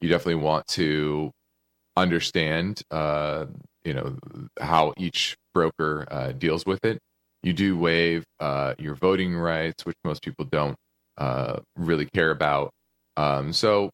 you 0.01 0.09
definitely 0.09 0.43
want 0.43 0.67
to 0.69 1.33
understand, 1.97 2.83
uh, 2.91 3.47
you 3.85 3.95
know, 3.95 4.17
how 4.61 4.95
each 4.97 5.37
broker 5.53 6.07
uh, 6.11 6.33
deals 6.33 6.65
with 6.65 6.85
it. 6.85 6.99
You 7.43 7.53
do 7.53 7.79
waive 7.79 8.25
uh, 8.41 8.75
your 8.79 8.95
voting 8.95 9.37
rights, 9.37 9.87
which 9.87 9.97
most 10.05 10.23
people 10.23 10.45
don't 10.45 10.77
uh, 11.17 11.61
really 11.77 12.09
care 12.15 12.31
about. 12.31 12.71
Um, 13.17 13.53
so 13.53 13.91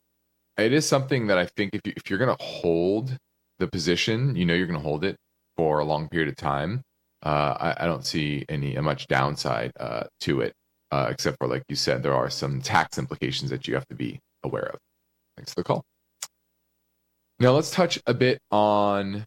it 0.57 0.73
is 0.73 0.87
something 0.87 1.27
that 1.29 1.39
I 1.39 1.47
think 1.47 1.75
if 1.75 1.81
you, 1.85 1.93
if 1.97 2.09
you're 2.09 2.19
going 2.19 2.37
to 2.37 2.45
hold 2.45 3.17
the 3.59 3.67
position, 3.67 4.35
you 4.37 4.45
know 4.45 4.55
you're 4.55 4.67
going 4.67 4.79
to 4.79 4.85
hold 4.85 5.05
it 5.05 5.17
for 5.57 5.79
a 5.79 5.85
long 5.85 6.09
period 6.09 6.29
of 6.29 6.37
time. 6.37 6.83
Uh, 7.25 7.75
I, 7.79 7.85
I, 7.85 7.87
don't 7.87 8.05
see 8.05 8.45
any 8.51 8.77
much 8.77 9.07
downside 9.07 9.73
uh, 9.81 10.05
to 10.21 10.43
it, 10.43 10.53
uh, 10.91 11.09
except 11.11 11.39
for 11.39 11.49
like 11.49 11.63
you 11.71 11.77
said, 11.77 12.03
there 12.03 12.13
are 12.13 12.29
some 12.29 12.61
tax 12.61 12.99
implications 12.99 13.51
that 13.51 13.67
you 13.67 13.75
have 13.75 13.87
to 13.87 13.95
be 13.95 14.21
aware 14.43 14.67
of. 14.67 14.79
Thanks 15.37 15.55
for 15.55 15.61
the 15.61 15.65
call. 15.65 15.85
Now 17.41 17.53
let's 17.53 17.71
touch 17.71 17.99
a 18.07 18.13
bit 18.13 18.39
on 18.51 19.25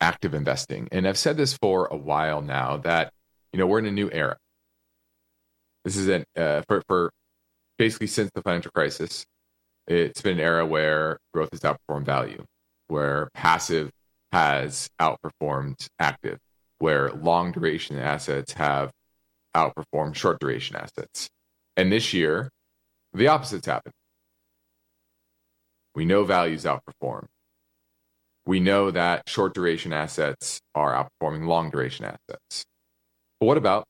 active 0.00 0.34
investing, 0.34 0.88
and 0.92 1.06
I've 1.06 1.18
said 1.18 1.36
this 1.36 1.56
for 1.60 1.86
a 1.86 1.96
while 1.96 2.42
now 2.42 2.78
that 2.78 3.12
you 3.52 3.58
know 3.58 3.66
we're 3.66 3.78
in 3.78 3.86
a 3.86 3.92
new 3.92 4.10
era. 4.10 4.36
This 5.84 5.96
is 5.96 6.08
an 6.08 6.24
uh, 6.36 6.62
for 6.68 6.82
for 6.88 7.10
basically 7.78 8.06
since 8.06 8.30
the 8.34 8.42
financial 8.42 8.70
crisis, 8.72 9.24
it's 9.86 10.20
been 10.20 10.34
an 10.38 10.44
era 10.44 10.66
where 10.66 11.18
growth 11.32 11.50
has 11.52 11.60
outperformed 11.60 12.04
value, 12.04 12.44
where 12.88 13.28
passive 13.34 13.90
has 14.32 14.88
outperformed 15.00 15.86
active, 15.98 16.38
where 16.78 17.10
long 17.10 17.52
duration 17.52 17.98
assets 17.98 18.52
have 18.54 18.90
outperformed 19.54 20.14
short 20.14 20.38
duration 20.40 20.76
assets. 20.76 21.28
And 21.76 21.92
this 21.92 22.12
year, 22.12 22.50
the 23.12 23.28
opposite's 23.28 23.66
happened. 23.66 23.94
We 25.94 26.04
know 26.04 26.24
values 26.24 26.64
outperform. 26.64 27.26
We 28.46 28.60
know 28.60 28.92
that 28.92 29.28
short 29.28 29.54
duration 29.54 29.92
assets 29.92 30.60
are 30.74 30.92
outperforming 30.94 31.46
long 31.46 31.70
duration 31.70 32.04
assets. 32.04 32.64
But 33.40 33.46
what 33.46 33.56
about 33.56 33.86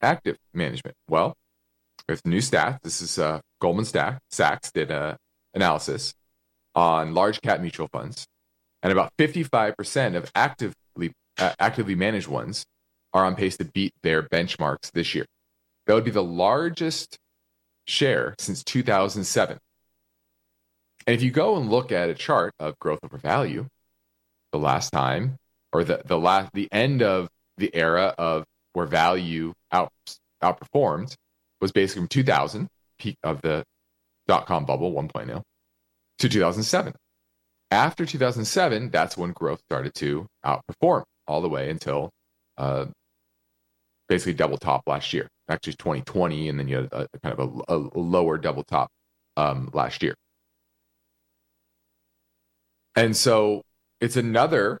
active 0.00 0.38
management? 0.54 0.96
Well, 1.08 1.34
there's 2.06 2.24
new 2.24 2.38
stats. 2.38 2.80
This 2.82 3.02
is 3.02 3.18
uh, 3.18 3.40
Goldman 3.60 3.84
Sachs 3.84 4.72
did 4.72 4.90
a 4.90 5.18
analysis 5.54 6.14
on 6.74 7.14
large 7.14 7.40
cap 7.42 7.60
mutual 7.60 7.88
funds, 7.92 8.26
and 8.82 8.90
about 8.90 9.12
55% 9.18 10.16
of 10.16 10.30
actively 10.34 11.12
uh, 11.38 11.52
actively 11.58 11.94
managed 11.94 12.28
ones 12.28 12.64
are 13.12 13.24
on 13.24 13.34
pace 13.34 13.56
to 13.58 13.64
beat 13.64 13.92
their 14.02 14.22
benchmarks 14.22 14.90
this 14.92 15.14
year. 15.14 15.26
That 15.86 15.94
would 15.94 16.04
be 16.04 16.10
the 16.10 16.22
largest 16.22 17.18
share 17.86 18.34
since 18.38 18.62
2007. 18.64 19.58
And 21.06 21.14
if 21.14 21.22
you 21.22 21.30
go 21.30 21.56
and 21.56 21.70
look 21.70 21.92
at 21.92 22.10
a 22.10 22.14
chart 22.14 22.52
of 22.58 22.78
growth 22.78 23.00
over 23.02 23.18
value, 23.18 23.66
the 24.52 24.58
last 24.58 24.90
time 24.90 25.36
or 25.72 25.84
the 25.84 26.02
the 26.04 26.18
last 26.18 26.52
the 26.52 26.68
end 26.72 27.02
of 27.02 27.28
the 27.56 27.74
era 27.74 28.14
of 28.18 28.44
where 28.72 28.86
value 28.86 29.52
out, 29.72 29.92
outperformed 30.42 31.14
was 31.60 31.72
basically 31.72 32.02
from 32.02 32.08
2000 32.08 32.68
peak 32.98 33.16
of 33.22 33.40
the 33.42 33.64
dot 34.26 34.46
com 34.46 34.64
bubble 34.64 34.92
1.0 34.92 35.42
to 36.18 36.28
2007. 36.28 36.94
After 37.70 38.04
2007, 38.04 38.90
that's 38.90 39.16
when 39.16 39.32
growth 39.32 39.60
started 39.68 39.94
to 39.94 40.26
outperform 40.44 41.02
all 41.26 41.40
the 41.40 41.48
way 41.48 41.70
until 41.70 42.10
uh, 42.58 42.86
basically 44.08 44.34
double 44.34 44.58
top 44.58 44.82
last 44.86 45.12
year. 45.12 45.28
Actually, 45.48 45.74
2020, 45.74 46.48
and 46.48 46.58
then 46.58 46.68
you 46.68 46.76
had 46.76 46.88
a, 46.92 47.06
a 47.12 47.18
kind 47.22 47.38
of 47.38 47.62
a, 47.68 47.74
a, 47.74 47.98
lower 47.98 48.38
double 48.38 48.64
top 48.64 48.88
um, 49.36 49.70
last 49.72 50.02
year. 50.02 50.14
And 52.96 53.16
so 53.16 53.62
it's 54.00 54.16
another 54.16 54.80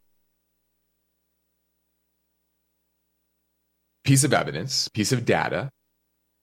piece 4.04 4.24
of 4.24 4.32
evidence, 4.32 4.88
piece 4.88 5.12
of 5.12 5.24
data 5.24 5.70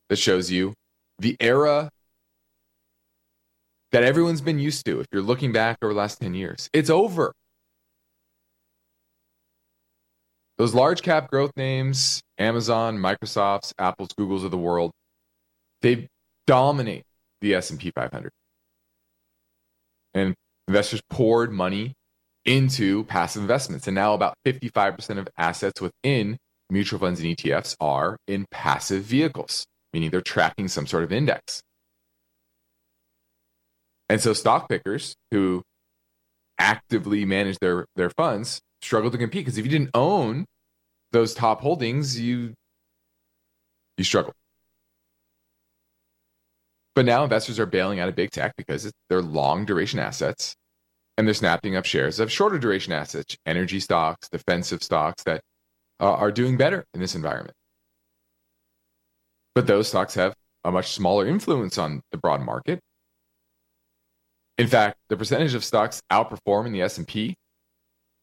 that 0.09 0.17
shows 0.17 0.51
you 0.51 0.73
the 1.19 1.35
era 1.39 1.89
that 3.91 4.03
everyone's 4.03 4.41
been 4.41 4.59
used 4.59 4.85
to 4.85 4.99
if 4.99 5.07
you're 5.11 5.21
looking 5.21 5.51
back 5.51 5.77
over 5.81 5.93
the 5.93 5.99
last 5.99 6.19
10 6.21 6.33
years. 6.33 6.69
It's 6.73 6.89
over. 6.89 7.33
Those 10.57 10.73
large 10.73 11.01
cap 11.01 11.29
growth 11.29 11.51
names, 11.55 12.21
Amazon, 12.37 12.97
Microsoft's, 12.97 13.73
Apple's, 13.77 14.09
Google's 14.17 14.43
of 14.43 14.51
the 14.51 14.57
world, 14.57 14.91
they 15.81 16.07
dominate 16.47 17.03
the 17.41 17.53
S&P 17.55 17.91
500. 17.91 18.31
And 20.13 20.33
investors 20.67 21.01
poured 21.09 21.51
money 21.51 21.93
into 22.47 23.03
passive 23.03 23.41
investments. 23.43 23.87
And 23.87 23.93
now 23.93 24.13
about 24.13 24.33
55% 24.45 25.19
of 25.19 25.27
assets 25.37 25.79
within 25.81 26.37
mutual 26.69 26.99
funds 26.99 27.19
and 27.19 27.37
ETFs 27.37 27.75
are 27.79 28.17
in 28.27 28.45
passive 28.49 29.03
vehicles, 29.03 29.65
meaning 29.93 30.09
they're 30.09 30.21
tracking 30.21 30.67
some 30.67 30.87
sort 30.87 31.03
of 31.03 31.11
index. 31.11 31.61
And 34.09 34.21
so 34.21 34.33
stock 34.33 34.69
pickers 34.69 35.15
who 35.31 35.61
actively 36.57 37.25
manage 37.25 37.59
their 37.59 37.85
their 37.95 38.09
funds 38.09 38.59
struggle 38.81 39.11
to 39.11 39.17
compete 39.17 39.45
because 39.45 39.57
if 39.57 39.65
you 39.65 39.71
didn't 39.71 39.91
own 39.93 40.45
those 41.11 41.33
top 41.33 41.61
holdings, 41.61 42.19
you 42.19 42.53
you 43.97 44.03
struggle. 44.05 44.33
But 46.95 47.05
now 47.05 47.23
investors 47.23 47.59
are 47.59 47.65
bailing 47.65 47.99
out 47.99 48.09
of 48.09 48.15
big 48.15 48.31
tech 48.31 48.53
because 48.55 48.91
they're 49.09 49.21
long 49.21 49.65
duration 49.65 49.99
assets 49.99 50.55
and 51.17 51.27
they're 51.27 51.33
snapping 51.33 51.75
up 51.75 51.85
shares 51.85 52.19
of 52.19 52.31
shorter 52.31 52.59
duration 52.59 52.93
assets, 52.93 53.37
energy 53.45 53.79
stocks, 53.79 54.29
defensive 54.29 54.83
stocks 54.83 55.23
that 55.23 55.41
uh, 55.99 56.13
are 56.13 56.31
doing 56.31 56.57
better 56.57 56.85
in 56.93 56.99
this 56.99 57.15
environment. 57.15 57.55
But 59.55 59.67
those 59.67 59.87
stocks 59.87 60.13
have 60.15 60.35
a 60.63 60.71
much 60.71 60.91
smaller 60.91 61.25
influence 61.25 61.77
on 61.77 62.01
the 62.11 62.17
broad 62.17 62.41
market 62.41 62.79
in 64.57 64.67
fact, 64.67 64.97
the 65.09 65.17
percentage 65.17 65.53
of 65.53 65.63
stocks 65.63 66.01
outperforming 66.11 66.71
the 66.71 66.81
S&P 66.81 67.35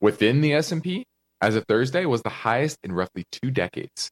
within 0.01 0.41
the 0.41 0.53
S&P 0.55 1.05
as 1.41 1.55
of 1.55 1.65
Thursday 1.67 2.07
was 2.07 2.23
the 2.23 2.31
highest 2.31 2.79
in 2.83 2.93
roughly 2.93 3.25
2 3.31 3.51
decades. 3.51 4.11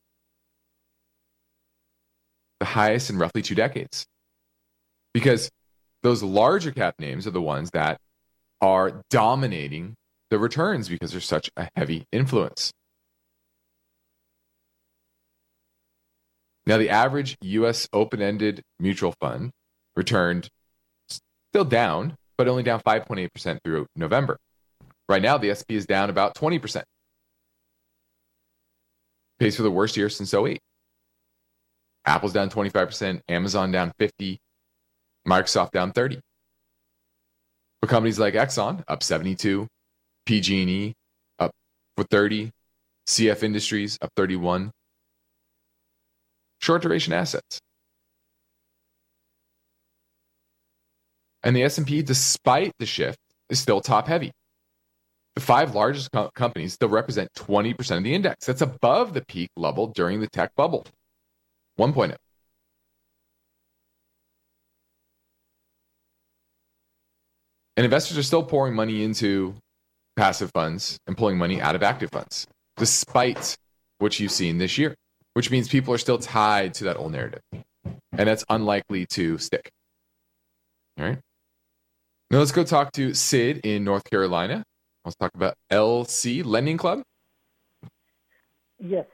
The 2.61 2.66
highest 2.66 3.11
in 3.11 3.18
roughly 3.18 3.42
2 3.42 3.55
decades. 3.57 4.07
Because 5.12 5.51
those 6.03 6.23
larger 6.23 6.71
cap 6.71 6.95
names 6.99 7.27
are 7.27 7.33
the 7.33 7.42
ones 7.42 7.71
that 7.73 7.99
are 8.62 9.03
dominating 9.11 9.94
the 10.31 10.38
returns 10.38 10.88
because 10.88 11.11
they're 11.11 11.20
such 11.20 11.51
a 11.57 11.68
heavy 11.77 12.07
influence. 12.12 12.72
Now, 16.64 16.79
the 16.79 16.90
average 16.90 17.37
US 17.42 17.88
open 17.92 18.22
ended 18.22 18.62
mutual 18.79 19.14
fund 19.20 19.51
returned 19.96 20.48
still 21.09 21.64
down, 21.64 22.14
but 22.38 22.48
only 22.48 22.62
down 22.62 22.81
5.8% 22.81 23.59
through 23.64 23.87
November. 23.96 24.38
Right 25.09 25.20
now, 25.20 25.37
the 25.37 25.53
SP 25.53 25.75
is 25.75 25.87
down 25.87 26.09
about 26.09 26.35
20%. 26.37 26.83
Pays 29.40 29.57
for 29.57 29.62
the 29.62 29.70
worst 29.70 29.96
year 29.96 30.09
since 30.09 30.33
08. 30.33 30.61
Apple's 32.05 32.33
down 32.33 32.48
25%, 32.48 33.20
Amazon 33.29 33.72
down 33.72 33.92
50, 33.98 34.38
Microsoft 35.27 35.72
down 35.72 35.92
30. 35.92 36.20
For 37.83 37.88
companies 37.88 38.18
like 38.18 38.35
Exxon, 38.35 38.83
up 38.88 39.03
72, 39.03 39.66
PG&E 40.25 40.95
up 41.38 41.51
for 41.97 42.05
30, 42.05 42.51
CF 43.07 43.42
Industries 43.42 43.99
up 44.01 44.11
31. 44.16 44.71
Short 46.61 46.83
duration 46.83 47.12
assets. 47.12 47.61
and 51.42 51.57
the 51.57 51.62
S&P 51.62 52.03
despite 52.03 52.73
the 52.79 52.87
shift 52.87 53.18
is 53.49 53.59
still 53.59 53.81
top 53.81 54.07
heavy. 54.07 54.33
The 55.35 55.40
five 55.40 55.75
largest 55.75 56.12
co- 56.12 56.31
companies 56.35 56.75
still 56.75 56.88
represent 56.88 57.31
20% 57.37 57.99
of 57.99 58.05
the 58.05 58.14
index. 58.14 58.47
That's 58.47 58.61
above 58.61 59.14
the 59.14 59.25
peak 59.25 59.51
level 59.57 59.88
during 59.88 60.21
the 60.21 60.29
tech 60.29 60.55
bubble. 60.55 60.87
1.0. 61.79 62.16
And 67.76 67.85
investors 67.85 68.18
are 68.18 68.22
still 68.22 68.42
pouring 68.42 68.74
money 68.74 69.02
into 69.02 69.54
passive 70.16 70.50
funds 70.52 70.98
and 71.06 71.16
pulling 71.16 71.38
money 71.38 71.61
out 71.61 71.74
of 71.74 71.82
active 71.82 72.11
funds, 72.11 72.46
despite 72.76 73.56
what 73.98 74.18
you've 74.20 74.32
seen 74.32 74.58
this 74.58 74.76
year, 74.76 74.94
which 75.35 75.50
means 75.50 75.68
people 75.68 75.94
are 75.94 75.98
still 75.98 76.18
tied 76.18 76.74
to 76.74 76.85
that 76.85 76.96
old 76.96 77.12
narrative. 77.12 77.40
And 77.85 78.28
that's 78.28 78.44
unlikely 78.50 79.06
to 79.06 79.38
stick. 79.38 79.70
All 80.98 81.06
right. 81.06 81.18
Now 82.30 82.38
let's 82.38 82.52
go 82.52 82.64
talk 82.64 82.92
to 82.92 83.14
Sid 83.14 83.61
in 83.64 83.85
North 83.85 84.04
Carolina. 84.04 84.64
Let's 85.04 85.16
talk 85.16 85.32
about 85.35 85.54
LC 85.70 86.44
Lending 86.44 86.76
Club. 86.76 87.02
Yes, 88.78 89.06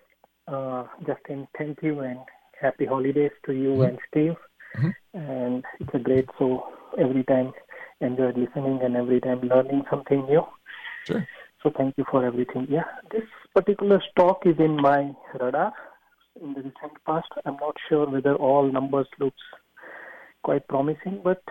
uh, 0.47 0.85
Justin, 1.07 1.47
thank 1.57 1.83
you 1.83 2.01
and 2.01 2.19
happy 2.61 2.87
holidays 2.87 3.31
to 3.47 3.53
you 3.53 3.71
mm-hmm. 3.71 3.83
and 3.83 3.99
Steve. 4.09 4.37
Mm-hmm. 4.77 5.19
And 5.19 5.65
it's 5.81 5.91
a 5.95 5.99
great 5.99 6.29
show 6.39 6.69
every 6.99 7.25
time. 7.25 7.53
Enjoyed 8.01 8.37
listening 8.37 8.81
and 8.83 8.97
every 8.97 9.21
time 9.21 9.41
learning 9.41 9.83
something 9.91 10.25
new. 10.27 10.43
Sure. 11.05 11.27
So 11.63 11.73
thank 11.77 11.99
you 11.99 12.05
for 12.11 12.25
everything. 12.25 12.67
Yeah, 12.71 12.85
this 13.11 13.25
particular 13.55 14.01
stock 14.11 14.43
is 14.47 14.57
in 14.59 14.77
my 14.77 15.13
radar 15.41 15.73
in 16.41 16.55
the 16.55 16.61
recent 16.61 17.05
past. 17.05 17.27
I'm 17.45 17.57
not 17.61 17.77
sure 17.89 18.09
whether 18.09 18.35
all 18.37 18.71
numbers 18.71 19.09
looks 19.19 19.43
quite 20.45 20.69
promising, 20.69 21.21
but 21.25 21.43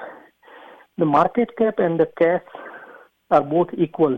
the 0.98 1.06
market 1.06 1.50
cap 1.58 1.76
and 1.80 2.00
the 2.00 2.10
cash 2.18 2.44
are 3.30 3.44
both 3.44 3.68
equal. 3.78 4.16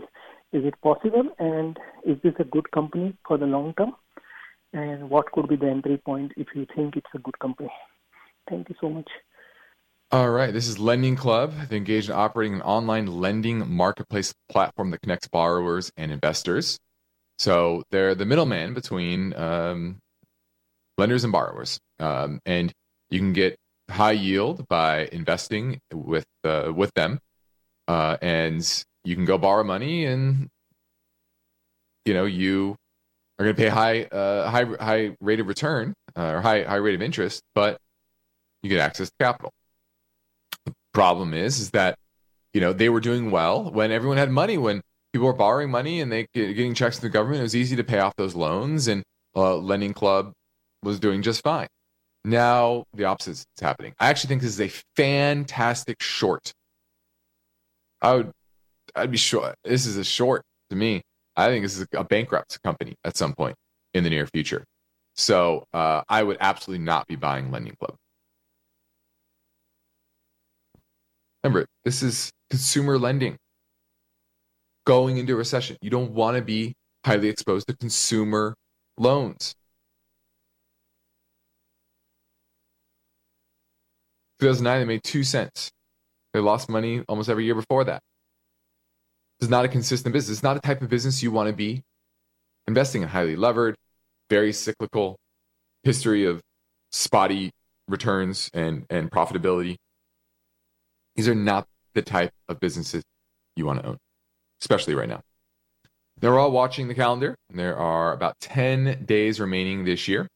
Is 0.52 0.65
it 0.65 0.80
possible? 0.82 1.24
And 1.39 1.78
is 2.06 2.18
this 2.24 2.34
a 2.39 2.44
good 2.44 2.70
company 2.72 3.15
for 3.28 3.38
the 3.38 3.46
long 3.46 3.74
term? 3.76 3.96
And 4.74 5.10
what 5.10 5.32
could 5.32 5.48
be 5.48 5.56
the 5.56 5.68
entry 5.68 5.98
point 5.98 6.34
if 6.38 6.48
you 6.54 6.68
think 6.76 6.96
it's 6.96 7.13
a 7.15 7.20
good 7.20 7.38
company? 7.39 7.72
Thank 8.48 8.70
you 8.70 8.76
so 8.80 8.89
much. 8.89 9.10
All 10.12 10.32
right. 10.32 10.52
This 10.52 10.67
is 10.67 10.80
Lending 10.80 11.15
Club. 11.15 11.54
They 11.69 11.78
engage 11.78 12.10
in 12.10 12.15
operating 12.15 12.56
an 12.56 12.62
online 12.63 13.06
lending 13.06 13.72
marketplace 13.72 14.34
platform 14.50 14.89
that 14.89 15.02
connects 15.02 15.28
borrowers 15.28 15.91
and 15.98 16.12
investors. 16.12 16.80
So 17.38 17.84
they're 17.91 18.15
the 18.15 18.26
middleman 18.26 18.74
between 18.74 19.36
um, 19.36 20.00
lenders 20.98 21.24
and 21.24 21.32
borrowers. 21.32 21.80
Um, 22.00 22.39
and 22.48 22.74
you 23.12 23.19
can 23.19 23.34
get 23.34 23.56
high 23.88 24.13
yield 24.13 24.67
by 24.67 25.10
investing 25.12 25.80
with 25.93 26.26
uh, 26.43 26.72
with 26.76 26.91
them, 26.95 27.19
uh, 27.88 28.17
and 28.19 28.84
you 29.04 29.15
can 29.15 29.26
go 29.26 29.38
borrow 29.38 29.63
money, 29.63 30.06
and 30.06 30.48
you 32.06 32.15
know 32.15 32.26
you 32.26 32.76
are 33.38 33.45
going 33.45 33.56
to 33.56 33.62
pay 33.62 33.69
high 33.69 34.04
uh, 34.06 34.50
high 34.50 34.65
high 34.84 35.15
rate 35.22 35.39
of 35.39 35.48
return 35.48 35.93
uh, 36.17 36.32
or 36.34 36.41
high 36.41 36.63
high 36.63 36.78
rate 36.78 36.95
of 36.95 37.04
interest, 37.04 37.43
but 37.54 37.78
you 38.63 38.69
get 38.69 38.80
access 38.80 39.10
to 39.10 39.15
capital. 39.19 39.52
Problem 40.93 41.34
is 41.34 41.60
is 41.60 41.71
that 41.71 41.95
you 42.54 42.62
know 42.62 42.73
they 42.73 42.89
were 42.89 42.99
doing 42.99 43.32
well 43.32 43.69
when 43.71 43.91
everyone 43.91 44.17
had 44.17 44.32
money 44.32 44.58
when 44.58 44.82
people 45.13 45.28
were 45.28 45.34
borrowing 45.34 45.69
money 45.69 46.02
and 46.02 46.12
they 46.12 46.28
getting 46.34 46.73
checks 46.73 46.99
from 46.99 47.08
the 47.08 47.13
government. 47.13 47.39
It 47.39 47.43
was 47.43 47.56
easy 47.56 47.75
to 47.75 47.84
pay 47.84 47.99
off 47.99 48.13
those 48.17 48.36
loans, 48.36 48.88
and 48.88 49.04
uh, 49.36 49.56
Lending 49.58 49.93
Club 49.93 50.34
was 50.84 50.99
doing 50.99 51.21
just 51.21 51.43
fine. 51.43 51.67
Now 52.25 52.84
the 52.93 53.06
opposite 53.06 53.32
is 53.32 53.45
happening. 53.62 53.93
I 53.99 54.10
actually 54.10 54.30
think 54.30 54.41
this 54.41 54.60
is 54.60 54.62
a 54.62 54.71
fantastic 54.95 56.02
short. 56.02 56.52
I 58.02 58.15
would, 58.15 58.32
I'd 58.95 59.12
be 59.12 59.17
sure 59.17 59.54
this 59.63 59.86
is 59.86 59.97
a 59.97 60.04
short 60.04 60.43
to 60.69 60.75
me. 60.75 61.02
I 61.36 61.47
think 61.47 61.63
this 61.63 61.78
is 61.78 61.86
a 61.93 62.04
bankrupt 62.04 62.62
company 62.63 62.95
at 63.06 63.15
some 63.15 63.34
point 63.34 63.56
in 63.93 64.04
the 64.04 64.10
near 64.10 64.28
future. 64.28 64.65
So 65.15 65.65
uh, 65.73 66.02
I 66.10 66.23
would 66.23 66.38
absolutely 66.39 66.84
not 66.84 67.08
be 67.08 67.15
buying 67.15 67.52
Lending 67.52 67.75
Club. 67.80 67.95
Remember, 71.43 71.65
this 71.86 72.04
is 72.04 72.32
consumer 72.49 72.97
lending 72.97 73.38
going 74.86 75.17
into 75.17 75.34
a 75.34 75.36
recession. 75.36 75.78
You 75.82 75.89
don't 75.89 76.12
want 76.12 76.36
to 76.38 76.43
be 76.43 76.73
highly 77.06 77.30
exposed 77.30 77.67
to 77.67 77.78
consumer 77.78 78.56
loans. 78.97 79.54
2009, 84.39 84.80
they 84.80 84.86
made 84.86 85.04
two 85.04 85.23
cents. 85.23 85.71
They 86.34 86.39
lost 86.39 86.69
money 86.69 87.04
almost 87.08 87.30
every 87.30 87.45
year 87.45 87.56
before 87.56 87.84
that. 87.86 88.02
This 89.39 89.47
is 89.47 89.52
not 89.52 89.65
a 89.65 89.67
consistent 89.67 90.13
business. 90.13 90.38
It's 90.38 90.43
not 90.43 90.58
a 90.58 90.60
type 90.60 90.82
of 90.82 90.89
business 90.89 91.23
you 91.23 91.32
want 91.32 91.47
to 91.47 91.54
be 91.54 91.82
investing 92.67 93.02
in. 93.02 93.08
Highly 93.10 93.36
levered, 93.36 93.75
very 94.30 94.54
cyclical, 94.54 95.17
history 95.84 96.25
of 96.25 96.41
spotty 96.91 97.52
returns 97.88 98.49
and, 98.54 98.86
and 98.89 99.12
profitability. 99.12 99.78
These 101.19 101.27
are 101.27 101.36
not 101.36 101.67
the 101.95 102.01
type 102.01 102.32
of 102.47 102.62
businesses 102.62 103.03
you 103.58 103.65
want 103.65 103.82
to 103.82 103.89
own, 103.89 103.97
especially 104.62 104.95
right 104.95 105.10
now. 105.10 105.19
They're 106.17 106.39
all 106.39 106.49
watching 106.49 106.88
the 106.88 106.93
calendar. 106.93 107.36
There 107.49 107.75
are 107.75 108.13
about 108.13 108.36
10 108.39 109.03
days 109.03 109.41
remaining 109.41 109.84
this 109.84 110.08
year. 110.08 110.29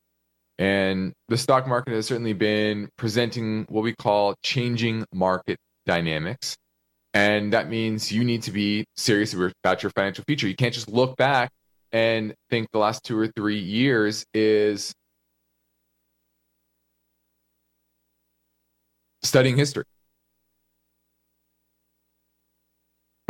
And 0.58 1.14
the 1.30 1.38
stock 1.38 1.70
market 1.70 1.94
has 1.94 2.08
certainly 2.08 2.34
been 2.34 2.90
presenting 2.98 3.66
what 3.70 3.86
we 3.86 3.96
call 3.96 4.36
changing 4.44 5.06
market 5.14 5.56
dynamics. 5.86 6.58
And 7.14 7.54
that 7.54 7.70
means 7.70 8.12
you 8.12 8.26
need 8.26 8.44
to 8.44 8.52
be 8.52 8.84
serious 8.98 9.34
about 9.34 9.84
your 9.84 9.90
financial 9.92 10.26
future. 10.28 10.50
You 10.50 10.56
can't 10.58 10.74
just 10.74 10.90
look 10.90 11.16
back 11.16 11.50
and 11.94 12.34
think 12.50 12.68
the 12.74 12.80
last 12.80 13.06
two 13.06 13.18
or 13.18 13.28
three 13.28 13.60
years 13.60 14.26
is 14.34 14.92
studying 19.22 19.56
history. 19.56 19.86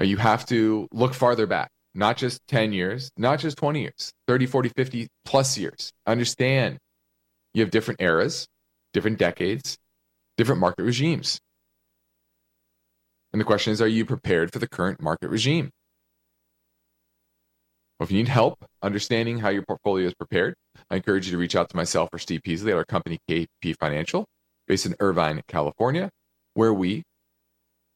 You 0.01 0.17
have 0.17 0.45
to 0.47 0.87
look 0.91 1.13
farther 1.13 1.45
back, 1.45 1.69
not 1.93 2.17
just 2.17 2.41
10 2.47 2.73
years, 2.73 3.11
not 3.17 3.39
just 3.39 3.57
20 3.57 3.81
years, 3.81 4.11
30, 4.27 4.47
40, 4.47 4.69
50 4.69 5.07
plus 5.23 5.57
years. 5.57 5.91
Understand 6.07 6.77
you 7.53 7.61
have 7.61 7.71
different 7.71 8.01
eras, 8.01 8.47
different 8.93 9.19
decades, 9.19 9.77
different 10.37 10.59
market 10.59 10.83
regimes. 10.83 11.39
And 13.31 13.39
the 13.39 13.45
question 13.45 13.73
is 13.73 13.81
are 13.81 13.87
you 13.87 14.05
prepared 14.05 14.51
for 14.51 14.59
the 14.59 14.67
current 14.67 15.01
market 15.01 15.29
regime? 15.29 15.71
Well, 17.99 18.05
if 18.05 18.11
you 18.11 18.17
need 18.17 18.27
help 18.27 18.65
understanding 18.81 19.39
how 19.39 19.49
your 19.49 19.63
portfolio 19.63 20.07
is 20.07 20.13
prepared, 20.15 20.55
I 20.89 20.95
encourage 20.95 21.27
you 21.27 21.31
to 21.31 21.37
reach 21.37 21.55
out 21.55 21.69
to 21.69 21.75
myself 21.75 22.09
or 22.11 22.19
Steve 22.19 22.41
Peasley 22.43 22.71
at 22.71 22.77
our 22.77 22.85
company, 22.85 23.19
KPP 23.29 23.75
Financial, 23.79 24.25
based 24.67 24.85
in 24.85 24.95
Irvine, 24.99 25.41
California, 25.47 26.09
where 26.53 26.73
we 26.73 27.03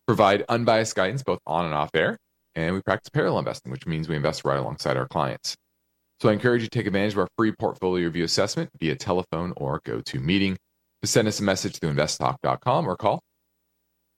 provide 0.08 0.44
unbiased 0.50 0.96
guidance 0.96 1.22
both 1.22 1.40
on 1.46 1.66
and 1.66 1.74
off 1.74 1.92
air. 1.94 2.18
And 2.56 2.74
we 2.74 2.82
practice 2.82 3.10
parallel 3.10 3.40
investing, 3.40 3.72
which 3.72 3.86
means 3.86 4.10
we 4.10 4.16
invest 4.16 4.44
right 4.44 4.58
alongside 4.58 4.98
our 4.98 5.08
clients. 5.08 5.56
So 6.20 6.30
I 6.30 6.34
encourage 6.34 6.64
you 6.64 6.68
to 6.70 6.80
take 6.80 6.88
advantage 6.88 7.14
of 7.14 7.20
our 7.20 7.28
free 7.38 7.52
portfolio 7.52 8.06
review 8.06 8.24
assessment 8.24 8.72
via 8.80 8.96
telephone 8.96 9.54
or 9.58 9.80
GoToMeeting. 9.82 10.56
To 11.04 11.08
send 11.08 11.28
us 11.28 11.40
a 11.40 11.44
message 11.44 11.80
to 11.82 11.88
investtalk.com 11.88 12.90
or 12.90 12.98
call 12.98 13.22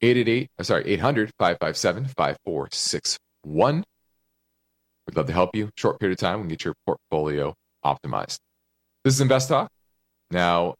888, 0.00 0.48
uh, 0.58 0.62
sorry, 0.62 0.86
800 0.86 1.30
557 1.38 2.06
5461. 2.06 3.84
We'd 5.06 5.16
love 5.16 5.26
to 5.26 5.32
help 5.34 5.54
you. 5.54 5.68
Short 5.76 6.00
period 6.00 6.18
of 6.18 6.20
time, 6.20 6.38
we 6.38 6.44
can 6.44 6.48
get 6.48 6.64
your 6.64 6.74
portfolio 6.86 7.52
optimized. 7.84 8.38
This 9.04 9.12
is 9.12 9.20
Invest 9.20 9.50
Talk. 9.50 9.70
Now, 10.30 10.74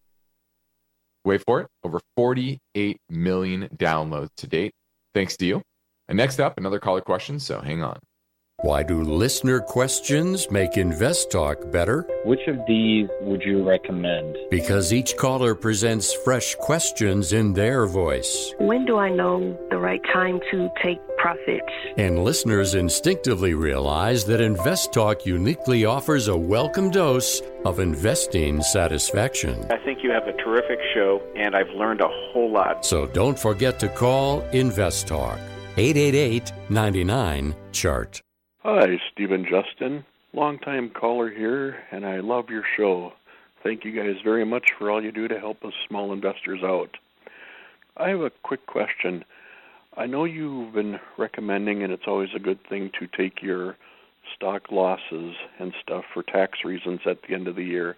wait 1.26 1.42
for 1.44 1.60
it. 1.60 1.66
Over 1.84 2.00
48 2.16 2.96
million 3.10 3.68
downloads 3.76 4.30
to 4.38 4.46
date. 4.46 4.72
Thanks 5.14 5.36
to 5.38 5.46
you. 5.46 5.62
And 6.08 6.16
next 6.16 6.40
up, 6.40 6.58
another 6.58 6.78
caller 6.78 7.00
question. 7.00 7.38
So 7.38 7.60
hang 7.60 7.82
on. 7.82 7.98
Why 8.62 8.82
do 8.82 9.02
listener 9.02 9.58
questions 9.60 10.50
make 10.50 10.76
Invest 10.76 11.30
Talk 11.30 11.70
better? 11.72 12.06
Which 12.26 12.46
of 12.46 12.58
these 12.68 13.08
would 13.22 13.40
you 13.40 13.66
recommend? 13.66 14.36
Because 14.50 14.92
each 14.92 15.16
caller 15.16 15.54
presents 15.54 16.12
fresh 16.12 16.56
questions 16.56 17.32
in 17.32 17.54
their 17.54 17.86
voice. 17.86 18.54
When 18.58 18.84
do 18.84 18.98
I 18.98 19.08
know 19.08 19.58
the 19.70 19.78
right 19.78 20.02
time 20.12 20.40
to 20.50 20.68
take 20.82 20.98
profits? 21.16 21.72
And 21.96 22.22
listeners 22.22 22.74
instinctively 22.74 23.54
realize 23.54 24.26
that 24.26 24.42
Invest 24.42 24.92
Talk 24.92 25.24
uniquely 25.24 25.86
offers 25.86 26.28
a 26.28 26.36
welcome 26.36 26.90
dose 26.90 27.40
of 27.64 27.80
investing 27.80 28.60
satisfaction. 28.60 29.68
I 29.70 29.78
think 29.78 30.00
you 30.02 30.10
have 30.10 30.26
a 30.26 30.34
terrific 30.34 30.80
show, 30.92 31.22
and 31.34 31.56
I've 31.56 31.70
learned 31.70 32.02
a 32.02 32.08
whole 32.08 32.50
lot. 32.50 32.84
So 32.84 33.06
don't 33.06 33.38
forget 33.38 33.78
to 33.80 33.88
call 33.88 34.42
Invest 34.52 35.06
Talk. 35.08 35.38
888 35.78 36.52
99 36.68 37.54
Chart. 37.72 38.20
Hi, 38.62 39.00
Stephen 39.10 39.46
Justin, 39.46 40.04
longtime 40.34 40.90
caller 40.90 41.30
here, 41.30 41.78
and 41.90 42.04
I 42.04 42.20
love 42.20 42.50
your 42.50 42.62
show. 42.76 43.14
Thank 43.62 43.86
you 43.86 43.90
guys 43.90 44.16
very 44.22 44.44
much 44.44 44.72
for 44.78 44.90
all 44.90 45.02
you 45.02 45.12
do 45.12 45.28
to 45.28 45.40
help 45.40 45.64
us 45.64 45.72
small 45.88 46.12
investors 46.12 46.60
out. 46.62 46.98
I 47.96 48.10
have 48.10 48.20
a 48.20 48.30
quick 48.42 48.66
question. 48.66 49.24
I 49.96 50.04
know 50.04 50.24
you've 50.24 50.74
been 50.74 51.00
recommending, 51.16 51.82
and 51.82 51.90
it's 51.90 52.06
always 52.06 52.28
a 52.36 52.38
good 52.38 52.62
thing 52.68 52.90
to 52.98 53.06
take 53.06 53.40
your 53.40 53.78
stock 54.36 54.70
losses 54.70 55.36
and 55.58 55.72
stuff 55.80 56.04
for 56.12 56.22
tax 56.22 56.58
reasons 56.62 57.00
at 57.06 57.22
the 57.22 57.32
end 57.32 57.48
of 57.48 57.56
the 57.56 57.64
year. 57.64 57.96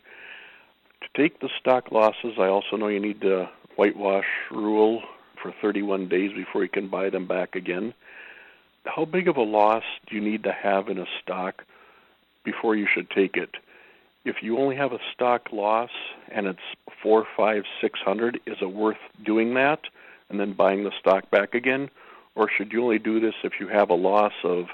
To 1.00 1.20
take 1.20 1.40
the 1.40 1.50
stock 1.58 1.90
losses, 1.90 2.34
I 2.38 2.46
also 2.46 2.76
know 2.76 2.86
you 2.86 3.00
need 3.00 3.20
the 3.20 3.48
whitewash 3.74 4.28
rule 4.52 5.02
for 5.42 5.52
31 5.60 6.08
days 6.08 6.30
before 6.32 6.62
you 6.62 6.68
can 6.68 6.86
buy 6.86 7.10
them 7.10 7.26
back 7.26 7.56
again 7.56 7.94
how 8.85 9.05
big 9.05 9.28
of 9.28 9.37
a 9.37 9.43
loss 9.43 9.85
do 10.07 10.16
you 10.16 10.20
need 10.20 10.43
to 10.45 10.53
have 10.53 10.89
in 10.89 10.99
a 10.99 11.07
stock 11.22 11.64
before 12.45 12.74
you 12.74 12.87
should 12.93 13.11
take 13.11 13.37
it? 13.37 13.51
If 14.24 14.37
you 14.43 14.59
only 14.59 14.76
have 14.76 14.93
a 14.93 14.99
stock 15.12 15.53
loss 15.53 15.91
and 16.30 16.47
it's 16.47 16.59
four, 17.03 17.26
five, 17.37 17.64
six 17.80 17.99
hundred, 18.01 18.41
is 18.47 18.57
it 18.61 18.72
worth 18.72 18.99
doing 19.24 19.55
that 19.55 19.80
and 20.28 20.39
then 20.39 20.53
buying 20.53 20.85
the 20.85 20.93
stock 20.99 21.30
back 21.30 21.55
again? 21.55 21.91
Or 22.35 22.49
should 22.49 22.72
you 22.72 22.83
only 22.83 22.99
do 22.99 23.20
this 23.20 23.35
if 23.45 23.55
you 23.61 23.68
have 23.68 23.91
a 23.91 23.95
loss 23.95 24.33
of 24.45 24.66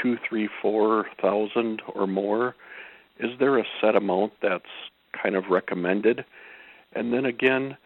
two, 0.00 0.18
three, 0.28 0.48
four 0.60 1.06
thousand 1.20 1.82
or 1.94 2.06
more 2.06 2.54
is 3.18 3.30
there 3.38 3.58
a 3.58 3.64
set 3.80 3.96
amount 3.96 4.34
that's 4.42 4.64
kind 5.12 5.36
of 5.36 5.46
recommended? 5.48 6.24
And 6.92 7.12
then 7.12 7.24
again, 7.24 7.76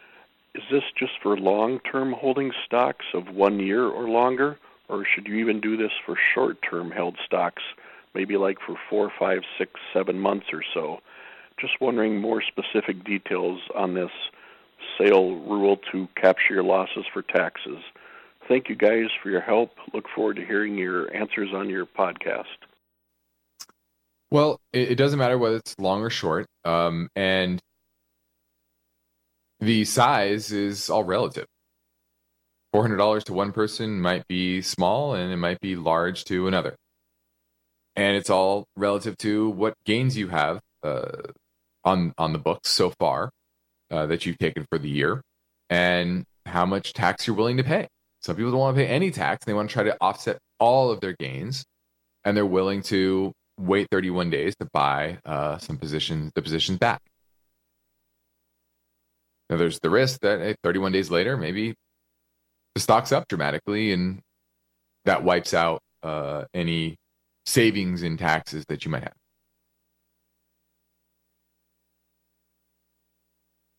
is 0.53 0.63
this 0.69 0.83
just 0.97 1.13
for 1.21 1.37
long 1.37 1.79
term 1.79 2.11
holding 2.11 2.51
stocks 2.65 3.05
of 3.13 3.33
one 3.33 3.59
year 3.59 3.85
or 3.85 4.09
longer? 4.09 4.57
Or 4.91 5.05
should 5.05 5.25
you 5.25 5.35
even 5.35 5.61
do 5.61 5.77
this 5.77 5.91
for 6.05 6.17
short 6.35 6.57
term 6.69 6.91
held 6.91 7.17
stocks, 7.25 7.63
maybe 8.13 8.35
like 8.35 8.57
for 8.59 8.75
four, 8.89 9.11
five, 9.17 9.41
six, 9.57 9.71
seven 9.93 10.19
months 10.19 10.47
or 10.51 10.61
so? 10.73 10.99
Just 11.59 11.79
wondering 11.79 12.19
more 12.19 12.41
specific 12.41 13.03
details 13.05 13.61
on 13.73 13.93
this 13.93 14.11
sale 14.97 15.35
rule 15.35 15.77
to 15.91 16.09
capture 16.15 16.55
your 16.55 16.63
losses 16.63 17.05
for 17.13 17.21
taxes. 17.21 17.79
Thank 18.47 18.67
you 18.67 18.75
guys 18.75 19.05
for 19.23 19.29
your 19.29 19.41
help. 19.41 19.71
Look 19.93 20.05
forward 20.13 20.35
to 20.35 20.45
hearing 20.45 20.77
your 20.77 21.15
answers 21.15 21.49
on 21.53 21.69
your 21.69 21.85
podcast. 21.85 22.43
Well, 24.29 24.59
it, 24.73 24.95
doesn't 24.95 25.19
matter 25.19 25.37
whether 25.37 25.57
it's 25.57 25.77
long 25.77 26.01
or 26.01 26.09
short. 26.09 26.47
Um, 26.65 27.09
and 27.15 27.61
the 29.59 29.85
size 29.85 30.51
is 30.51 30.89
all 30.89 31.03
relative. 31.03 31.45
$400 32.73 33.23
to 33.25 33.33
one 33.33 33.51
person 33.51 34.01
might 34.01 34.27
be 34.27 34.61
small 34.61 35.13
and 35.13 35.31
it 35.31 35.37
might 35.37 35.59
be 35.59 35.75
large 35.75 36.23
to 36.25 36.47
another. 36.47 36.75
And 37.95 38.15
it's 38.15 38.29
all 38.29 38.65
relative 38.75 39.17
to 39.17 39.49
what 39.49 39.73
gains 39.85 40.17
you 40.17 40.29
have 40.29 40.61
uh, 40.83 41.11
on 41.83 42.13
on 42.17 42.31
the 42.31 42.39
books 42.39 42.69
so 42.69 42.91
far 42.99 43.29
uh, 43.89 44.05
that 44.05 44.25
you've 44.25 44.37
taken 44.37 44.65
for 44.71 44.77
the 44.77 44.89
year 44.89 45.21
and 45.69 46.23
how 46.45 46.65
much 46.65 46.93
tax 46.93 47.27
you're 47.27 47.35
willing 47.35 47.57
to 47.57 47.63
pay. 47.63 47.87
Some 48.21 48.35
people 48.35 48.51
don't 48.51 48.59
want 48.59 48.77
to 48.77 48.83
pay 48.83 48.87
any 48.87 49.11
tax. 49.11 49.45
They 49.45 49.53
want 49.53 49.69
to 49.69 49.73
try 49.73 49.83
to 49.83 49.97
offset 49.99 50.37
all 50.59 50.91
of 50.91 51.01
their 51.01 51.13
gains 51.13 51.65
and 52.23 52.37
they're 52.37 52.45
willing 52.45 52.81
to 52.83 53.33
wait 53.57 53.87
31 53.91 54.29
days 54.29 54.55
to 54.57 54.67
buy 54.71 55.19
uh, 55.25 55.57
some 55.57 55.77
positions, 55.77 56.31
the 56.35 56.41
positions 56.41 56.77
back. 56.77 57.01
Now, 59.49 59.57
there's 59.57 59.79
the 59.79 59.89
risk 59.89 60.21
that 60.21 60.39
hey, 60.39 60.55
31 60.63 60.93
days 60.93 61.11
later, 61.11 61.35
maybe 61.35 61.75
the 62.75 62.81
stock's 62.81 63.11
up 63.11 63.27
dramatically 63.27 63.91
and 63.91 64.21
that 65.05 65.23
wipes 65.23 65.53
out 65.53 65.81
uh, 66.03 66.45
any 66.53 66.95
savings 67.45 68.03
in 68.03 68.17
taxes 68.17 68.65
that 68.67 68.85
you 68.85 68.91
might 68.91 69.03
have. 69.03 69.13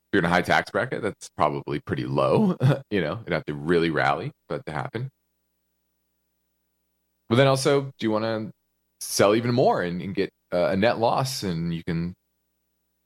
If 0.04 0.14
you're 0.14 0.20
in 0.20 0.26
a 0.26 0.28
high 0.28 0.42
tax 0.42 0.70
bracket, 0.70 1.02
that's 1.02 1.30
probably 1.36 1.80
pretty 1.80 2.04
low. 2.04 2.56
you 2.90 3.00
know, 3.00 3.18
it'd 3.22 3.32
have 3.32 3.44
to 3.46 3.54
really 3.54 3.90
rally 3.90 4.30
for 4.48 4.56
that 4.56 4.66
to 4.66 4.72
happen. 4.72 5.08
But 7.28 7.36
then 7.36 7.46
also, 7.46 7.82
do 7.82 7.92
you 8.00 8.10
want 8.10 8.24
to 8.24 8.50
sell 9.00 9.34
even 9.34 9.54
more 9.54 9.82
and, 9.82 10.02
and 10.02 10.14
get 10.14 10.30
uh, 10.52 10.66
a 10.66 10.76
net 10.76 10.98
loss 10.98 11.42
and 11.42 11.72
you 11.72 11.82
can 11.82 12.14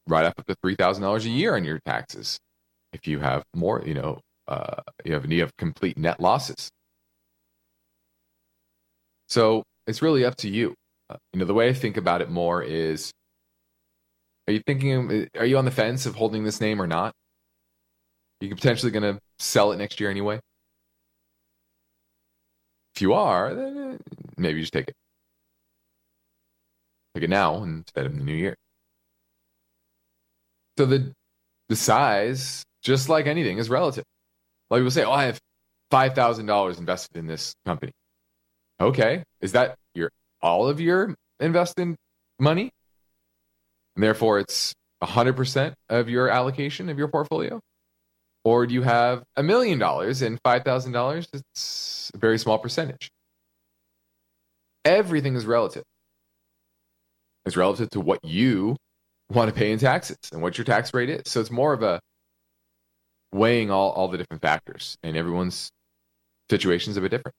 write 0.08 0.24
up 0.24 0.34
to 0.46 0.56
$3,000 0.64 1.24
a 1.24 1.28
year 1.28 1.54
on 1.54 1.64
your 1.64 1.78
taxes? 1.86 2.38
if 2.96 3.06
you 3.06 3.20
have 3.20 3.44
more, 3.54 3.82
you 3.84 3.94
know, 3.94 4.20
uh, 4.48 4.82
you 5.04 5.14
have 5.14 5.30
you 5.30 5.40
have 5.40 5.56
complete 5.56 5.98
net 5.98 6.20
losses. 6.20 6.70
So 9.28 9.62
it's 9.86 10.02
really 10.02 10.24
up 10.24 10.36
to 10.36 10.48
you. 10.48 10.74
Uh, 11.10 11.16
you 11.32 11.40
know, 11.40 11.46
the 11.46 11.54
way 11.54 11.68
I 11.68 11.72
think 11.72 11.96
about 11.96 12.20
it 12.22 12.30
more 12.30 12.62
is: 12.62 13.12
Are 14.48 14.52
you 14.52 14.60
thinking? 14.66 15.28
Are 15.36 15.46
you 15.46 15.58
on 15.58 15.64
the 15.64 15.70
fence 15.70 16.06
of 16.06 16.14
holding 16.14 16.44
this 16.44 16.60
name 16.60 16.80
or 16.80 16.86
not? 16.86 17.12
You're 18.40 18.50
you 18.50 18.54
potentially 18.56 18.92
going 18.92 19.14
to 19.14 19.20
sell 19.38 19.72
it 19.72 19.78
next 19.78 19.98
year 19.98 20.10
anyway. 20.10 20.40
If 22.94 23.02
you 23.02 23.14
are, 23.14 23.54
then 23.54 23.78
uh, 23.78 23.96
maybe 24.36 24.60
just 24.60 24.72
take 24.72 24.88
it. 24.88 24.94
Take 27.14 27.24
it 27.24 27.30
now 27.30 27.62
instead 27.62 28.06
of 28.06 28.16
the 28.16 28.22
new 28.22 28.34
year. 28.34 28.54
So 30.78 30.86
the 30.86 31.12
the 31.68 31.76
size 31.76 32.64
just 32.86 33.08
like 33.08 33.26
anything, 33.26 33.58
is 33.58 33.68
relative. 33.68 34.04
Like 34.70 34.80
people 34.80 34.90
say, 34.90 35.04
oh, 35.04 35.12
I 35.12 35.24
have 35.24 35.38
$5,000 35.92 36.78
invested 36.78 37.16
in 37.16 37.26
this 37.26 37.54
company. 37.64 37.92
Okay. 38.80 39.22
Is 39.40 39.52
that 39.52 39.76
your 39.94 40.10
all 40.42 40.68
of 40.68 40.80
your 40.80 41.14
invested 41.40 41.96
money? 42.38 42.70
And 43.94 44.02
therefore, 44.02 44.38
it's 44.38 44.74
100% 45.02 45.74
of 45.88 46.08
your 46.08 46.28
allocation 46.28 46.88
of 46.88 46.98
your 46.98 47.08
portfolio? 47.08 47.60
Or 48.44 48.66
do 48.66 48.74
you 48.74 48.82
have 48.82 49.24
a 49.36 49.42
million 49.42 49.78
dollars 49.78 50.22
and 50.22 50.40
$5,000? 50.42 51.26
It's 51.32 52.10
a 52.14 52.18
very 52.18 52.38
small 52.38 52.58
percentage. 52.58 53.10
Everything 54.84 55.34
is 55.34 55.46
relative. 55.46 55.82
It's 57.44 57.56
relative 57.56 57.90
to 57.90 58.00
what 58.00 58.24
you 58.24 58.76
want 59.30 59.52
to 59.52 59.54
pay 59.54 59.72
in 59.72 59.78
taxes 59.78 60.16
and 60.32 60.42
what 60.42 60.58
your 60.58 60.64
tax 60.64 60.94
rate 60.94 61.10
is. 61.10 61.22
So 61.26 61.40
it's 61.40 61.50
more 61.50 61.72
of 61.72 61.82
a 61.82 61.98
weighing 63.36 63.70
all, 63.70 63.90
all 63.90 64.08
the 64.08 64.18
different 64.18 64.42
factors, 64.42 64.96
and 65.02 65.16
everyone's 65.16 65.70
situation 66.50 66.90
is 66.90 66.96
a 66.96 67.00
bit 67.00 67.10
different. 67.10 67.34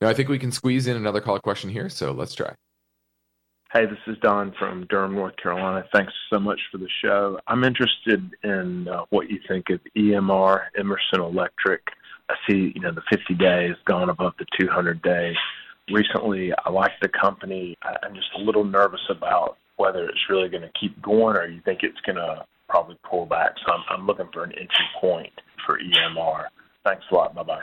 Now, 0.00 0.08
I 0.08 0.14
think 0.14 0.28
we 0.28 0.38
can 0.38 0.52
squeeze 0.52 0.86
in 0.86 0.96
another 0.96 1.20
call 1.20 1.38
question 1.38 1.70
here, 1.70 1.88
so 1.88 2.12
let's 2.12 2.34
try. 2.34 2.54
Hey, 3.72 3.86
this 3.86 3.98
is 4.06 4.18
Don 4.20 4.52
from 4.58 4.84
Durham, 4.90 5.14
North 5.14 5.36
Carolina. 5.36 5.84
Thanks 5.94 6.12
so 6.30 6.38
much 6.38 6.60
for 6.70 6.76
the 6.76 6.88
show. 7.02 7.38
I'm 7.46 7.64
interested 7.64 8.30
in 8.44 8.86
uh, 8.88 9.04
what 9.08 9.30
you 9.30 9.38
think 9.48 9.70
of 9.70 9.80
EMR, 9.96 10.64
Emerson 10.78 11.20
Electric. 11.20 11.80
I 12.28 12.34
see, 12.46 12.72
you 12.74 12.80
know, 12.82 12.92
the 12.92 13.02
50 13.10 13.34
days 13.34 13.74
gone 13.86 14.10
above 14.10 14.34
the 14.38 14.44
200 14.60 15.00
day. 15.02 15.34
Recently, 15.90 16.52
I 16.64 16.70
like 16.70 16.92
the 17.00 17.08
company. 17.08 17.78
I'm 17.82 18.14
just 18.14 18.28
a 18.36 18.42
little 18.42 18.64
nervous 18.64 19.00
about 19.08 19.56
whether 19.76 20.06
it's 20.06 20.28
really 20.28 20.48
going 20.48 20.62
to 20.62 20.70
keep 20.78 21.00
going 21.00 21.36
or 21.36 21.46
you 21.46 21.60
think 21.64 21.80
it's 21.82 22.00
going 22.04 22.16
to 22.16 22.44
probably 22.72 22.96
pull 23.08 23.26
back. 23.26 23.52
So 23.64 23.72
I'm, 23.72 23.82
I'm 23.90 24.06
looking 24.06 24.28
for 24.32 24.44
an 24.44 24.52
entry 24.52 24.86
point 24.98 25.32
for 25.66 25.78
EMR. 25.78 26.46
Thanks 26.84 27.04
a 27.12 27.14
lot. 27.14 27.34
Bye 27.34 27.42
bye. 27.42 27.62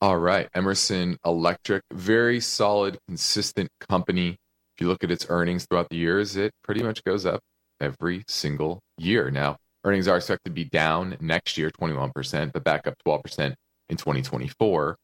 All 0.00 0.18
right. 0.18 0.48
Emerson 0.54 1.16
Electric, 1.24 1.82
very 1.92 2.40
solid, 2.40 2.98
consistent 3.08 3.70
company. 3.88 4.36
If 4.76 4.80
you 4.80 4.88
look 4.88 5.04
at 5.04 5.12
its 5.12 5.26
earnings 5.30 5.64
throughout 5.64 5.88
the 5.88 5.96
years, 5.96 6.36
it 6.36 6.50
pretty 6.64 6.82
much 6.82 7.02
goes 7.04 7.24
up 7.24 7.40
every 7.80 8.24
single 8.26 8.80
year. 8.98 9.30
Now, 9.30 9.56
earnings 9.84 10.08
are 10.08 10.16
expected 10.16 10.50
to 10.50 10.54
be 10.54 10.64
down 10.64 11.16
next 11.20 11.56
year, 11.56 11.70
21%, 11.70 12.52
but 12.52 12.64
back 12.64 12.88
up 12.88 12.94
12% 13.06 13.54
in 13.88 13.96
2024. 13.96 14.96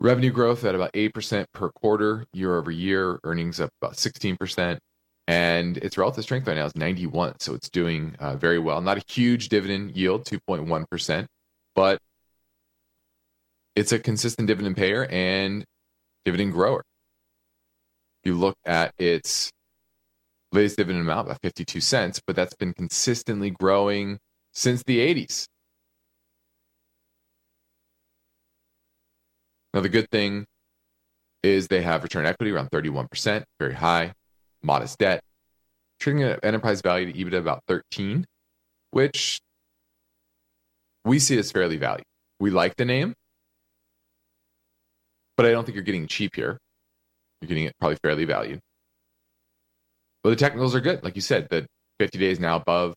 Revenue 0.00 0.30
growth 0.30 0.64
at 0.64 0.74
about 0.74 0.92
8% 0.94 1.44
per 1.52 1.68
quarter 1.70 2.24
year 2.32 2.56
over 2.56 2.70
year, 2.70 3.20
earnings 3.22 3.60
up 3.60 3.70
about 3.80 3.94
16% 3.94 4.78
and 5.26 5.78
its 5.78 5.96
relative 5.96 6.24
strength 6.24 6.46
right 6.46 6.56
now 6.56 6.66
is 6.66 6.76
91 6.76 7.40
so 7.40 7.54
it's 7.54 7.70
doing 7.70 8.14
uh, 8.18 8.36
very 8.36 8.58
well. 8.58 8.80
Not 8.80 8.98
a 8.98 9.02
huge 9.08 9.48
dividend 9.48 9.96
yield 9.96 10.24
2.1% 10.24 11.26
but 11.74 11.98
it's 13.74 13.92
a 13.92 13.98
consistent 13.98 14.46
dividend 14.48 14.76
payer 14.76 15.06
and 15.06 15.64
dividend 16.24 16.52
grower. 16.52 16.84
If 18.22 18.30
you 18.30 18.38
look 18.38 18.56
at 18.64 18.94
its 18.98 19.50
latest 20.52 20.76
dividend 20.76 21.02
amount 21.02 21.26
about 21.26 21.40
52 21.42 21.80
cents 21.80 22.20
but 22.24 22.36
that's 22.36 22.54
been 22.54 22.72
consistently 22.72 23.50
growing 23.50 24.18
since 24.52 24.82
the 24.84 24.98
80s 24.98 25.46
now 29.72 29.80
the 29.80 29.88
good 29.88 30.08
thing 30.10 30.46
is 31.42 31.66
they 31.66 31.82
have 31.82 32.04
return 32.04 32.24
equity 32.24 32.52
around 32.52 32.70
31% 32.70 33.42
very 33.58 33.74
high 33.74 34.12
modest 34.64 34.98
debt, 34.98 35.22
trading 36.00 36.22
an 36.22 36.38
enterprise 36.42 36.80
value 36.80 37.12
to 37.12 37.18
EBITDA 37.18 37.38
about 37.38 37.62
13, 37.68 38.26
which 38.90 39.40
we 41.04 41.18
see 41.18 41.38
as 41.38 41.52
fairly 41.52 41.76
valued. 41.76 42.04
We 42.40 42.50
like 42.50 42.76
the 42.76 42.84
name, 42.84 43.14
but 45.36 45.46
I 45.46 45.50
don't 45.50 45.64
think 45.64 45.74
you're 45.74 45.84
getting 45.84 46.06
cheap 46.06 46.34
here. 46.34 46.58
You're 47.40 47.48
getting 47.48 47.64
it 47.64 47.74
probably 47.78 47.98
fairly 48.02 48.24
valued. 48.24 48.60
But 50.22 50.30
the 50.30 50.36
technicals 50.36 50.74
are 50.74 50.80
good. 50.80 51.04
Like 51.04 51.16
you 51.16 51.22
said, 51.22 51.48
the 51.50 51.66
50 52.00 52.18
days 52.18 52.40
now 52.40 52.56
above 52.56 52.94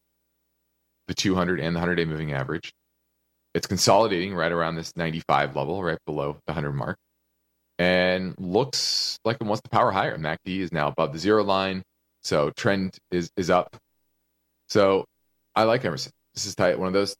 the 1.07 1.13
200 1.13 1.59
and 1.59 1.75
the 1.75 1.79
100 1.79 1.95
day 1.95 2.05
moving 2.05 2.31
average. 2.31 2.71
It's 3.53 3.67
consolidating 3.67 4.33
right 4.33 4.51
around 4.51 4.75
this 4.75 4.95
95 4.95 5.55
level, 5.55 5.83
right 5.83 5.97
below 6.05 6.37
the 6.45 6.53
100 6.53 6.73
mark 6.73 6.97
and 7.79 8.35
looks 8.39 9.19
like 9.23 9.37
it 9.39 9.43
wants 9.43 9.61
to 9.61 9.69
power 9.69 9.91
higher. 9.91 10.17
MACD 10.17 10.59
is 10.59 10.71
now 10.71 10.87
above 10.87 11.13
the 11.13 11.19
zero 11.19 11.43
line, 11.43 11.83
so 12.21 12.49
trend 12.51 12.97
is 13.11 13.29
is 13.37 13.49
up. 13.49 13.77
So 14.67 15.05
I 15.55 15.63
like 15.63 15.85
Emerson. 15.85 16.11
This 16.33 16.45
is 16.45 16.55
tight. 16.55 16.77
One 16.77 16.87
of 16.87 16.93
those 16.93 17.15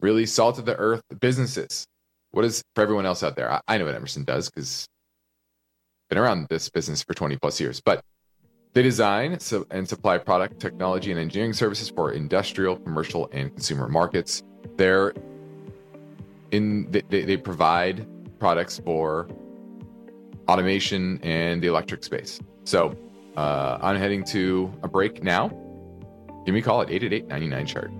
really 0.00 0.26
salt 0.26 0.58
of 0.58 0.64
the 0.64 0.76
earth 0.76 1.02
businesses. 1.20 1.86
What 2.32 2.44
is 2.44 2.62
for 2.74 2.82
everyone 2.82 3.06
else 3.06 3.22
out 3.22 3.36
there? 3.36 3.50
I, 3.50 3.60
I 3.66 3.78
know 3.78 3.86
what 3.86 3.94
Emerson 3.94 4.24
does 4.24 4.48
because 4.48 4.86
been 6.08 6.18
around 6.18 6.46
this 6.50 6.68
business 6.68 7.02
for 7.02 7.14
20 7.14 7.36
plus 7.36 7.60
years, 7.60 7.80
but 7.80 8.02
they 8.72 8.82
design 8.82 9.38
and 9.70 9.88
supply 9.88 10.18
product, 10.18 10.60
technology, 10.60 11.10
and 11.10 11.18
engineering 11.18 11.52
services 11.52 11.88
for 11.88 12.12
industrial, 12.12 12.76
commercial, 12.76 13.28
and 13.32 13.52
consumer 13.52 13.88
markets. 13.88 14.42
They're 14.76 15.12
in 16.50 16.90
they, 16.90 17.00
they 17.00 17.36
provide 17.36 18.06
products 18.38 18.80
for 18.84 19.28
automation 20.50 21.20
and 21.22 21.62
the 21.62 21.68
electric 21.68 22.02
space. 22.04 22.40
So 22.64 22.96
Uh, 23.36 23.78
I'm 23.80 23.96
heading 23.96 24.24
to 24.24 24.70
a 24.82 24.88
break 24.88 25.22
now. 25.22 25.48
Give 26.44 26.52
me 26.52 26.60
a 26.60 26.62
call 26.62 26.82
at 26.82 26.90
888 26.90 27.28
99 27.28 27.66
chart. 27.66 27.90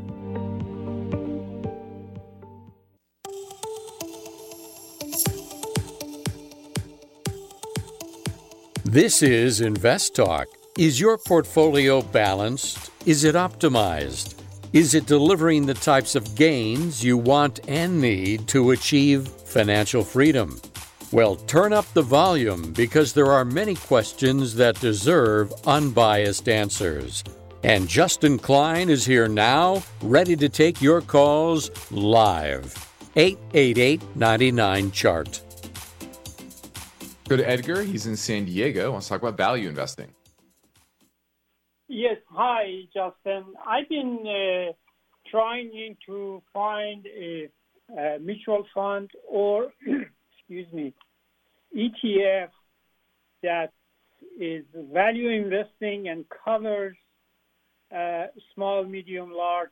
This 8.84 9.22
is 9.22 9.61
Invest 9.61 10.16
Talk. 10.16 10.48
Is 10.76 10.98
your 10.98 11.16
portfolio 11.16 12.03
balanced? 12.03 12.90
Is 13.07 13.24
it 13.24 13.34
optimized? 13.36 14.34
Is 14.72 14.94
it 14.94 15.07
delivering 15.07 15.66
the 15.66 15.74
types 15.74 16.14
of 16.14 16.34
gains 16.34 17.03
you 17.05 17.16
want 17.16 17.61
and 17.68 18.01
need 18.01 18.48
to 18.48 18.72
achieve 18.72 19.28
financial 19.28 20.03
freedom? 20.03 20.61
Well, 21.12 21.34
turn 21.34 21.72
up 21.72 21.86
the 21.92 22.02
volume 22.02 22.72
because 22.72 23.12
there 23.12 23.32
are 23.32 23.44
many 23.44 23.74
questions 23.74 24.54
that 24.54 24.78
deserve 24.78 25.52
unbiased 25.66 26.48
answers. 26.48 27.24
And 27.64 27.88
Justin 27.88 28.38
Klein 28.38 28.88
is 28.88 29.04
here 29.04 29.26
now, 29.26 29.82
ready 30.02 30.36
to 30.36 30.48
take 30.48 30.80
your 30.80 31.00
calls 31.00 31.68
live. 31.90 32.72
888 33.16 34.00
99 34.14 34.90
Chart. 34.92 35.40
Go 37.28 37.36
to 37.36 37.48
Edgar. 37.48 37.82
He's 37.82 38.06
in 38.06 38.16
San 38.16 38.44
Diego. 38.44 38.92
Wants 38.92 39.08
to 39.08 39.14
talk 39.14 39.22
about 39.22 39.36
value 39.36 39.68
investing. 39.68 40.14
Yes. 41.88 42.18
Hi, 42.30 42.82
Justin. 42.94 43.46
I've 43.66 43.88
been 43.88 44.20
uh, 44.26 44.72
trying 45.28 45.96
to 46.06 46.40
find 46.52 47.04
a, 47.06 47.48
a 47.98 48.18
mutual 48.20 48.64
fund 48.72 49.11
or, 49.28 49.72
excuse 50.51 50.72
me, 50.72 50.92
ETF 51.76 52.48
that 53.44 53.70
is 54.38 54.64
value 54.74 55.28
investing 55.28 56.09
and 56.09 56.24
covers 56.44 56.96
uh, 57.94 58.26
small, 58.55 58.84
medium, 58.84 59.30
large 59.32 59.70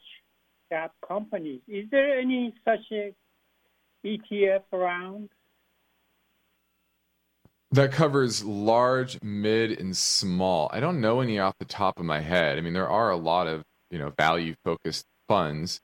cap 0.71 0.93
companies. 1.07 1.61
Is 1.67 1.87
there 1.91 2.21
any 2.21 2.55
such 2.65 2.81
a 2.93 3.13
ETF 4.07 4.63
around? 4.73 5.31
That 7.73 7.91
covers 7.91 8.45
large, 8.45 9.21
mid, 9.21 9.81
and 9.81 9.97
small. 9.97 10.71
I 10.73 10.79
don't 10.79 11.01
know 11.01 11.21
any 11.21 11.41
off 11.41 11.55
the 11.59 11.65
top 11.65 11.99
of 11.99 12.05
my 12.05 12.21
head. 12.21 12.57
I 12.57 12.61
mean, 12.61 12.73
there 12.73 12.89
are 12.89 13.11
a 13.11 13.17
lot 13.17 13.49
of 13.49 13.65
you 13.91 13.99
know 13.99 14.13
value 14.17 14.55
focused 14.65 15.07
funds. 15.27 15.81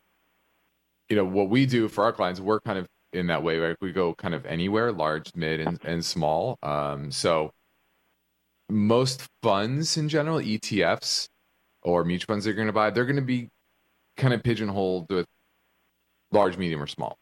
You 1.08 1.16
know 1.16 1.24
what 1.24 1.50
we 1.50 1.66
do 1.66 1.88
for 1.88 2.04
our 2.04 2.12
clients, 2.12 2.40
we're 2.40 2.60
kind 2.60 2.78
of 2.78 2.86
in 3.14 3.28
that 3.28 3.42
way. 3.42 3.58
Right? 3.58 3.76
We 3.80 3.92
go 3.92 4.14
kind 4.14 4.34
of 4.34 4.44
anywhere, 4.46 4.92
large, 4.92 5.34
mid, 5.34 5.60
and, 5.60 5.78
and 5.84 6.04
small. 6.04 6.58
Um, 6.62 7.10
so 7.10 7.52
most 8.68 9.28
funds 9.42 9.96
in 9.96 10.08
general, 10.08 10.38
ETFs 10.38 11.28
or 11.82 12.04
mutual 12.04 12.34
funds 12.34 12.44
they're 12.44 12.54
going 12.54 12.66
to 12.66 12.72
buy, 12.72 12.90
they're 12.90 13.04
going 13.04 13.16
to 13.16 13.22
be 13.22 13.48
kind 14.16 14.32
of 14.32 14.42
pigeonholed 14.42 15.10
with 15.10 15.26
large, 16.32 16.56
medium, 16.56 16.82
or 16.82 16.86
small. 16.86 17.16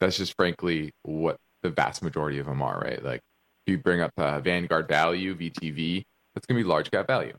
That's 0.00 0.16
just 0.16 0.34
frankly 0.36 0.92
what 1.02 1.36
the 1.62 1.70
vast 1.70 2.02
majority 2.02 2.38
of 2.38 2.46
them 2.46 2.62
are, 2.62 2.78
right? 2.78 3.02
Like 3.02 3.20
if 3.66 3.72
you 3.72 3.78
bring 3.78 4.00
up 4.00 4.12
uh, 4.16 4.40
Vanguard 4.40 4.88
Value, 4.88 5.34
VTV, 5.34 6.04
that's 6.34 6.46
going 6.46 6.58
to 6.58 6.64
be 6.64 6.68
large 6.68 6.90
cap 6.90 7.06
value, 7.06 7.34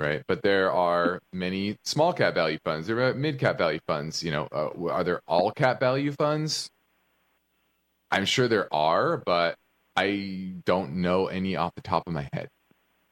right? 0.00 0.22
But 0.26 0.42
there 0.42 0.72
are 0.72 1.20
many 1.32 1.76
small 1.84 2.12
cap 2.12 2.34
value 2.34 2.58
funds. 2.64 2.86
There 2.86 3.00
are 3.06 3.14
mid 3.14 3.38
cap 3.38 3.58
value 3.58 3.80
funds. 3.86 4.22
You 4.22 4.30
know, 4.30 4.48
uh, 4.50 4.90
are 4.90 5.04
there 5.04 5.20
all 5.28 5.52
cap 5.52 5.78
value 5.78 6.12
funds? 6.12 6.70
I'm 8.10 8.24
sure 8.24 8.48
there 8.48 8.72
are, 8.74 9.18
but 9.18 9.56
I 9.94 10.54
don't 10.64 10.96
know 10.96 11.26
any 11.26 11.56
off 11.56 11.74
the 11.74 11.82
top 11.82 12.04
of 12.06 12.12
my 12.12 12.28
head, 12.32 12.48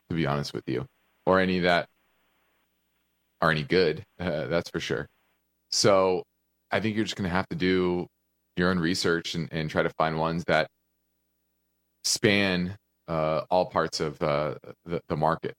to 0.08 0.16
be 0.16 0.26
honest 0.26 0.54
with 0.54 0.64
you, 0.66 0.86
or 1.26 1.38
any 1.38 1.60
that 1.60 1.88
are 3.40 3.50
any 3.50 3.62
good. 3.62 4.02
Uh, 4.18 4.46
that's 4.46 4.70
for 4.70 4.80
sure. 4.80 5.06
So 5.70 6.24
I 6.70 6.80
think 6.80 6.96
you're 6.96 7.04
just 7.04 7.16
going 7.16 7.28
to 7.28 7.36
have 7.36 7.48
to 7.50 7.56
do 7.56 8.06
your 8.56 8.70
own 8.70 8.78
research 8.78 9.34
and, 9.34 9.48
and 9.52 9.70
try 9.70 9.82
to 9.82 9.90
find 9.90 10.18
ones 10.18 10.44
that 10.46 10.68
span 12.04 12.76
uh, 13.06 13.42
all 13.50 13.66
parts 13.66 14.00
of 14.00 14.20
uh, 14.22 14.54
the, 14.84 15.00
the, 15.08 15.16
market. 15.16 15.54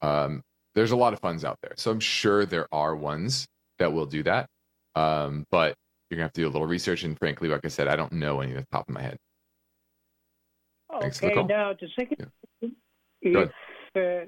Um, 0.00 0.42
there's 0.74 0.90
a 0.90 0.96
lot 0.96 1.12
of 1.12 1.20
funds 1.20 1.44
out 1.44 1.58
there, 1.62 1.72
so 1.76 1.90
I'm 1.90 2.00
sure 2.00 2.46
there 2.46 2.68
are 2.72 2.94
ones 2.94 3.46
that 3.78 3.92
will 3.92 4.06
do 4.06 4.22
that. 4.24 4.48
Um, 4.94 5.46
but 5.50 5.74
you're 6.08 6.16
gonna 6.16 6.24
have 6.24 6.32
to 6.34 6.42
do 6.42 6.48
a 6.48 6.50
little 6.50 6.66
research, 6.66 7.04
and 7.04 7.18
frankly, 7.18 7.48
like 7.48 7.64
I 7.64 7.68
said, 7.68 7.88
I 7.88 7.96
don't 7.96 8.12
know 8.12 8.40
any 8.40 8.52
at 8.52 8.58
the 8.58 8.66
top 8.76 8.88
of 8.88 8.94
my 8.94 9.02
head. 9.02 9.18
Okay, 10.92 11.34
now 11.34 11.72
the 11.72 11.88
second, 11.98 12.30
yeah. 12.60 12.68
if 13.22 13.48
uh, 13.96 14.26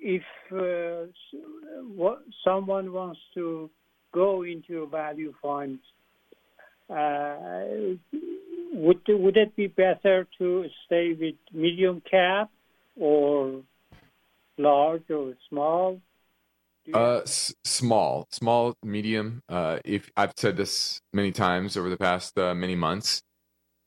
if 0.00 0.22
uh, 0.52 1.10
what, 1.96 2.22
someone 2.44 2.92
wants 2.92 3.20
to 3.34 3.70
go 4.12 4.42
into 4.42 4.82
a 4.82 4.86
value 4.86 5.34
fund 5.42 5.80
uh, 6.90 7.96
would 8.72 9.00
would 9.08 9.36
it 9.36 9.56
be 9.56 9.66
better 9.66 10.26
to 10.38 10.66
stay 10.84 11.16
with 11.18 11.34
medium 11.52 12.02
cap 12.08 12.50
or 12.96 13.62
large 14.58 15.10
or 15.10 15.34
small? 15.48 16.00
Uh, 16.92 17.20
s- 17.22 17.52
small, 17.64 18.26
small, 18.30 18.74
medium. 18.84 19.40
Uh, 19.48 19.78
if 19.84 20.10
I've 20.16 20.32
said 20.36 20.56
this 20.56 21.00
many 21.12 21.32
times 21.32 21.76
over 21.76 21.88
the 21.90 21.96
past 21.96 22.38
uh, 22.38 22.54
many 22.54 22.76
months, 22.76 23.20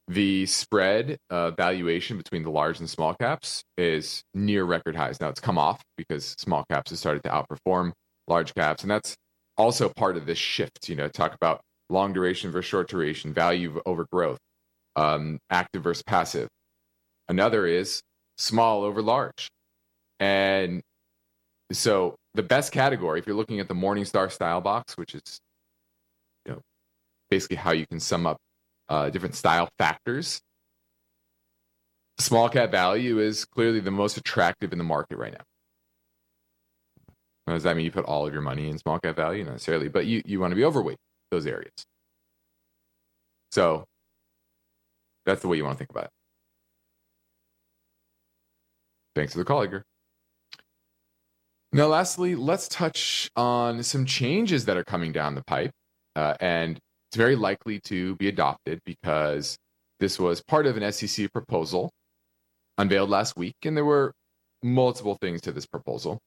the 0.07 0.45
spread 0.45 1.17
uh, 1.29 1.51
valuation 1.51 2.17
between 2.17 2.43
the 2.43 2.49
large 2.49 2.79
and 2.79 2.89
small 2.89 3.13
caps 3.13 3.63
is 3.77 4.23
near 4.33 4.63
record 4.65 4.95
highs. 4.95 5.21
Now 5.21 5.29
it's 5.29 5.39
come 5.39 5.57
off 5.57 5.81
because 5.97 6.35
small 6.37 6.65
caps 6.69 6.91
have 6.91 6.99
started 6.99 7.23
to 7.23 7.29
outperform 7.29 7.91
large 8.27 8.53
caps, 8.55 8.83
and 8.83 8.91
that's 8.91 9.15
also 9.57 9.89
part 9.89 10.17
of 10.17 10.25
this 10.25 10.37
shift. 10.37 10.89
You 10.89 10.95
know, 10.95 11.07
talk 11.07 11.33
about 11.33 11.61
long 11.89 12.13
duration 12.13 12.51
versus 12.51 12.69
short 12.69 12.89
duration, 12.89 13.33
value 13.33 13.81
over 13.85 14.05
growth, 14.11 14.39
um, 14.95 15.39
active 15.49 15.83
versus 15.83 16.03
passive. 16.03 16.49
Another 17.29 17.65
is 17.65 18.01
small 18.37 18.83
over 18.83 19.01
large. 19.01 19.49
And 20.19 20.81
so 21.71 22.15
the 22.33 22.43
best 22.43 22.71
category, 22.71 23.19
if 23.19 23.27
you're 23.27 23.35
looking 23.35 23.59
at 23.59 23.67
the 23.67 23.73
Morningstar 23.73 24.31
style 24.31 24.61
box, 24.61 24.97
which 24.97 25.15
is 25.15 25.39
you 26.45 26.53
know, 26.53 26.61
basically 27.29 27.57
how 27.57 27.71
you 27.71 27.85
can 27.85 27.99
sum 27.99 28.25
up 28.25 28.37
uh, 28.89 29.09
different 29.09 29.35
style 29.35 29.69
factors, 29.77 30.39
small 32.19 32.49
cap 32.49 32.71
value 32.71 33.19
is 33.19 33.45
clearly 33.45 33.79
the 33.79 33.91
most 33.91 34.17
attractive 34.17 34.71
in 34.71 34.77
the 34.77 34.83
market 34.83 35.17
right 35.17 35.33
now. 35.33 35.43
Does 37.53 37.63
that 37.63 37.75
mean 37.75 37.85
you 37.85 37.91
put 37.91 38.05
all 38.05 38.27
of 38.27 38.33
your 38.33 38.41
money 38.41 38.69
in 38.69 38.77
small 38.77 38.99
cap 38.99 39.15
value? 39.15 39.43
Not 39.43 39.53
necessarily, 39.53 39.87
but 39.87 40.05
you, 40.05 40.21
you 40.25 40.39
want 40.39 40.51
to 40.51 40.55
be 40.55 40.65
overweight 40.65 40.97
those 41.31 41.47
areas. 41.47 41.71
So 43.51 43.85
that's 45.25 45.41
the 45.41 45.47
way 45.47 45.57
you 45.57 45.63
want 45.63 45.75
to 45.75 45.77
think 45.77 45.89
about 45.89 46.05
it. 46.05 46.09
Thanks 49.15 49.31
for 49.33 49.39
the 49.39 49.45
call, 49.45 49.63
Edgar. 49.63 49.83
Now, 51.77 51.85
lastly, 51.85 52.33
let's 52.33 52.67
touch 52.67 53.29
on 53.35 53.83
some 53.83 54.03
changes 54.03 54.65
that 54.65 54.77
are 54.77 54.83
coming 54.83 55.11
down 55.11 55.35
the 55.35 55.43
pipe. 55.43 55.69
Uh, 56.15 56.33
and 56.39 56.79
it's 57.07 57.15
very 57.15 57.35
likely 57.35 57.79
to 57.81 58.15
be 58.15 58.27
adopted 58.29 58.79
because 58.83 59.59
this 59.99 60.17
was 60.17 60.41
part 60.41 60.65
of 60.65 60.75
an 60.75 60.91
SEC 60.91 61.31
proposal 61.31 61.91
unveiled 62.79 63.11
last 63.11 63.37
week. 63.37 63.53
And 63.63 63.77
there 63.77 63.85
were 63.85 64.11
multiple 64.63 65.19
things 65.21 65.39
to 65.41 65.51
this 65.51 65.67
proposal. 65.67 66.17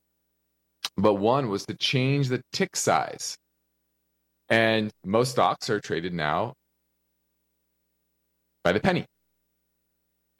But 0.97 1.15
one 1.15 1.49
was 1.49 1.67
to 1.67 1.75
change 1.75 2.29
the 2.29 2.43
tick 2.53 2.77
size 2.77 3.37
and 4.51 4.93
most 5.05 5.33
stocks 5.33 5.69
are 5.69 5.81
traded 5.81 6.15
now 6.15 6.55
by 8.63 8.71
the 8.71 8.79
penny. 8.79 9.05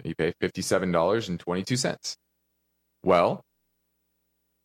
You 0.05 0.15
pay 0.15 0.35
$57.22. 0.41 2.15
Well, 3.03 3.43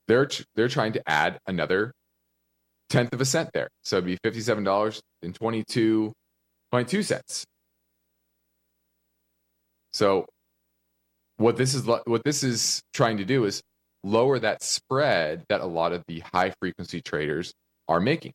they're 0.08 0.30
they're 0.56 0.68
trying 0.68 0.93
to 0.93 1.01
add 1.08 1.39
another 1.47 1.91
tenth 2.89 3.14
of 3.14 3.22
a 3.22 3.26
cent 3.26 3.49
there. 3.53 3.70
So 3.84 3.97
it'd 3.97 4.06
be 4.06 4.18
$57.22 4.30 6.12
22 6.72 7.03
cents. 7.03 7.45
So 9.93 10.26
what 11.38 11.58
this 11.58 11.74
is 11.74 11.86
what 11.86 12.24
this 12.24 12.43
is 12.43 12.82
trying 12.93 13.18
to 13.18 13.26
do 13.26 13.45
is 13.45 13.62
lower 14.03 14.39
that 14.39 14.62
spread 14.64 15.43
that 15.49 15.62
a 15.62 15.66
lot 15.66 15.91
of 15.93 16.03
the 16.08 16.22
high 16.34 16.53
frequency 16.60 17.01
traders 17.01 17.53
are 17.88 17.99
making 17.99 18.34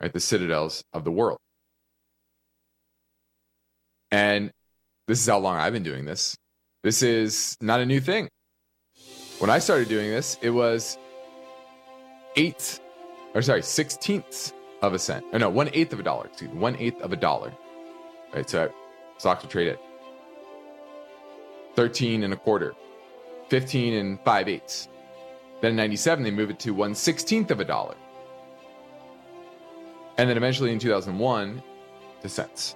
right? 0.00 0.12
The 0.12 0.20
citadels 0.20 0.82
of 0.92 1.04
the 1.04 1.10
world. 1.10 1.38
And 4.10 4.50
this 5.06 5.20
is 5.20 5.26
how 5.26 5.38
long 5.38 5.56
I've 5.56 5.72
been 5.72 5.82
doing 5.82 6.04
this. 6.04 6.36
This 6.82 7.02
is 7.02 7.56
not 7.60 7.80
a 7.80 7.86
new 7.86 8.00
thing. 8.00 8.28
When 9.38 9.50
I 9.50 9.58
started 9.58 9.88
doing 9.88 10.10
this, 10.10 10.36
it 10.42 10.50
was 10.50 10.98
eight, 12.36 12.80
or 13.34 13.42
sorry, 13.42 13.62
sixteenths 13.62 14.52
of 14.82 14.94
a 14.94 14.98
cent. 14.98 15.24
Or 15.32 15.38
no, 15.38 15.48
one 15.48 15.70
eighth 15.72 15.92
of 15.92 16.00
a 16.00 16.02
dollar. 16.02 16.26
Excuse 16.26 16.52
me, 16.52 16.58
one 16.58 16.76
eighth 16.76 17.00
of 17.02 17.12
a 17.12 17.16
dollar. 17.16 17.52
Right. 18.34 18.48
So 18.48 18.72
stocks 19.16 19.42
would 19.42 19.50
trade 19.50 19.68
at 19.68 19.80
13 21.76 22.24
and 22.24 22.32
a 22.32 22.36
quarter, 22.36 22.74
15 23.48 23.94
and 23.94 24.20
5 24.20 24.48
eighths. 24.48 24.88
Then 25.60 25.70
in 25.70 25.76
97, 25.76 26.24
they 26.24 26.30
move 26.30 26.50
it 26.50 26.58
to 26.60 26.72
1 26.72 26.92
16th 26.92 27.50
of 27.50 27.60
a 27.60 27.64
dollar. 27.64 27.94
And 30.16 30.28
then 30.28 30.36
eventually 30.36 30.72
in 30.72 30.80
2001, 30.80 31.62
to 32.22 32.28
cents. 32.28 32.74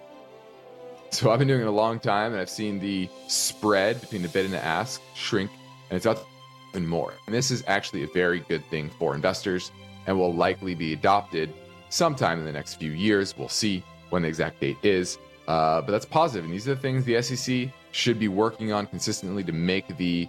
So 1.11 1.31
I've 1.31 1.39
been 1.39 1.49
doing 1.49 1.63
it 1.63 1.67
a 1.67 1.71
long 1.71 1.99
time 1.99 2.33
and 2.33 2.41
I've 2.41 2.49
seen 2.49 2.79
the 2.79 3.09
spread 3.27 4.01
between 4.01 4.23
the 4.23 4.29
bid 4.29 4.45
and 4.45 4.55
the 4.55 4.65
ask 4.65 5.03
shrink, 5.15 5.51
and 5.91 5.97
it's 5.97 6.07
up 6.07 6.25
even 6.73 6.87
more. 6.87 7.15
And 7.27 7.35
this 7.35 7.51
is 7.51 7.63
actually 7.67 8.03
a 8.03 8.07
very 8.09 8.41
good 8.41 8.65
thing 8.67 8.91
for 8.99 9.15
investors 9.15 9.73
and 10.07 10.19
will 10.19 10.35
likely 10.35 10.75
be 10.75 10.93
adopted 10.93 11.53
sometime 11.89 12.39
in 12.39 12.45
the 12.45 12.53
next 12.53 12.75
few 12.75 12.93
years. 12.93 13.37
We'll 13.37 13.49
see 13.49 13.85
when 14.11 14.23
the 14.23 14.29
exact 14.29 14.61
date 14.61 14.79
is. 14.83 15.19
Uh, 15.47 15.81
but 15.83 15.93
that's 15.93 16.07
positive. 16.07 16.45
And 16.45 16.55
these 16.55 16.69
are 16.69 16.75
the 16.75 16.81
things 16.81 17.05
the 17.05 17.21
SEC 17.21 17.69
should 17.91 18.19
be 18.19 18.29
working 18.29 18.73
on 18.73 18.87
consistently 18.87 19.45
to 19.45 19.53
make 19.53 19.97
the 19.97 20.29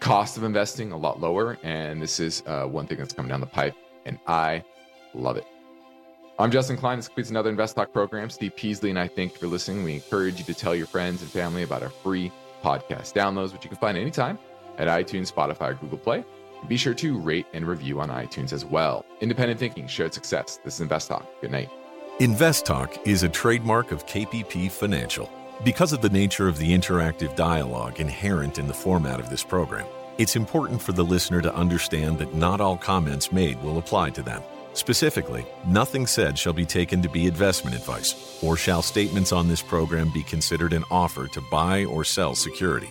cost 0.00 0.36
of 0.36 0.44
investing 0.44 0.92
a 0.92 0.96
lot 0.96 1.20
lower. 1.20 1.58
And 1.62 2.00
this 2.00 2.20
is 2.20 2.42
uh, 2.46 2.66
one 2.66 2.86
thing 2.86 2.98
that's 2.98 3.14
coming 3.14 3.30
down 3.30 3.40
the 3.40 3.46
pipe, 3.46 3.74
and 4.04 4.18
I 4.26 4.64
love 5.14 5.36
it. 5.36 5.46
I'm 6.38 6.50
Justin 6.50 6.76
Klein. 6.76 6.98
This 6.98 7.08
completes 7.08 7.30
another 7.30 7.50
Invest 7.50 7.76
Talk 7.76 7.92
program. 7.92 8.30
Steve 8.30 8.56
Peasley 8.56 8.90
and 8.90 8.98
I 8.98 9.06
thank 9.06 9.32
you 9.32 9.38
for 9.38 9.46
listening. 9.46 9.84
We 9.84 9.94
encourage 9.94 10.38
you 10.38 10.44
to 10.44 10.54
tell 10.54 10.74
your 10.74 10.86
friends 10.86 11.22
and 11.22 11.30
family 11.30 11.62
about 11.62 11.82
our 11.82 11.90
free 11.90 12.32
podcast 12.64 13.12
downloads, 13.12 13.52
which 13.52 13.64
you 13.64 13.68
can 13.68 13.78
find 13.78 13.98
anytime 13.98 14.38
at 14.78 14.88
iTunes, 14.88 15.32
Spotify, 15.32 15.78
Google 15.80 15.98
Play. 15.98 16.24
Be 16.68 16.76
sure 16.76 16.94
to 16.94 17.18
rate 17.18 17.46
and 17.52 17.66
review 17.66 18.00
on 18.00 18.08
iTunes 18.08 18.52
as 18.52 18.64
well. 18.64 19.04
Independent 19.20 19.58
thinking, 19.58 19.86
shared 19.86 20.14
success. 20.14 20.60
This 20.64 20.74
is 20.74 20.80
Invest 20.80 21.08
Talk. 21.08 21.26
Good 21.40 21.50
night. 21.50 21.70
Invest 22.20 22.66
Talk 22.66 23.06
is 23.06 23.22
a 23.22 23.28
trademark 23.28 23.90
of 23.90 24.06
KPP 24.06 24.70
Financial. 24.70 25.30
Because 25.64 25.92
of 25.92 26.02
the 26.02 26.10
nature 26.10 26.48
of 26.48 26.58
the 26.58 26.70
interactive 26.70 27.34
dialogue 27.36 28.00
inherent 28.00 28.58
in 28.58 28.66
the 28.66 28.74
format 28.74 29.18
of 29.18 29.30
this 29.30 29.42
program, 29.42 29.86
it's 30.18 30.36
important 30.36 30.80
for 30.80 30.92
the 30.92 31.04
listener 31.04 31.40
to 31.40 31.54
understand 31.54 32.18
that 32.18 32.34
not 32.34 32.60
all 32.60 32.76
comments 32.76 33.32
made 33.32 33.60
will 33.62 33.78
apply 33.78 34.10
to 34.10 34.22
them. 34.22 34.42
Specifically, 34.74 35.44
nothing 35.66 36.06
said 36.06 36.38
shall 36.38 36.52
be 36.52 36.64
taken 36.64 37.02
to 37.02 37.08
be 37.08 37.26
investment 37.26 37.76
advice, 37.76 38.38
or 38.42 38.56
shall 38.56 38.82
statements 38.82 39.32
on 39.32 39.48
this 39.48 39.62
program 39.62 40.10
be 40.12 40.22
considered 40.22 40.72
an 40.72 40.84
offer 40.90 41.28
to 41.28 41.40
buy 41.50 41.84
or 41.84 42.04
sell 42.04 42.34
security. 42.34 42.90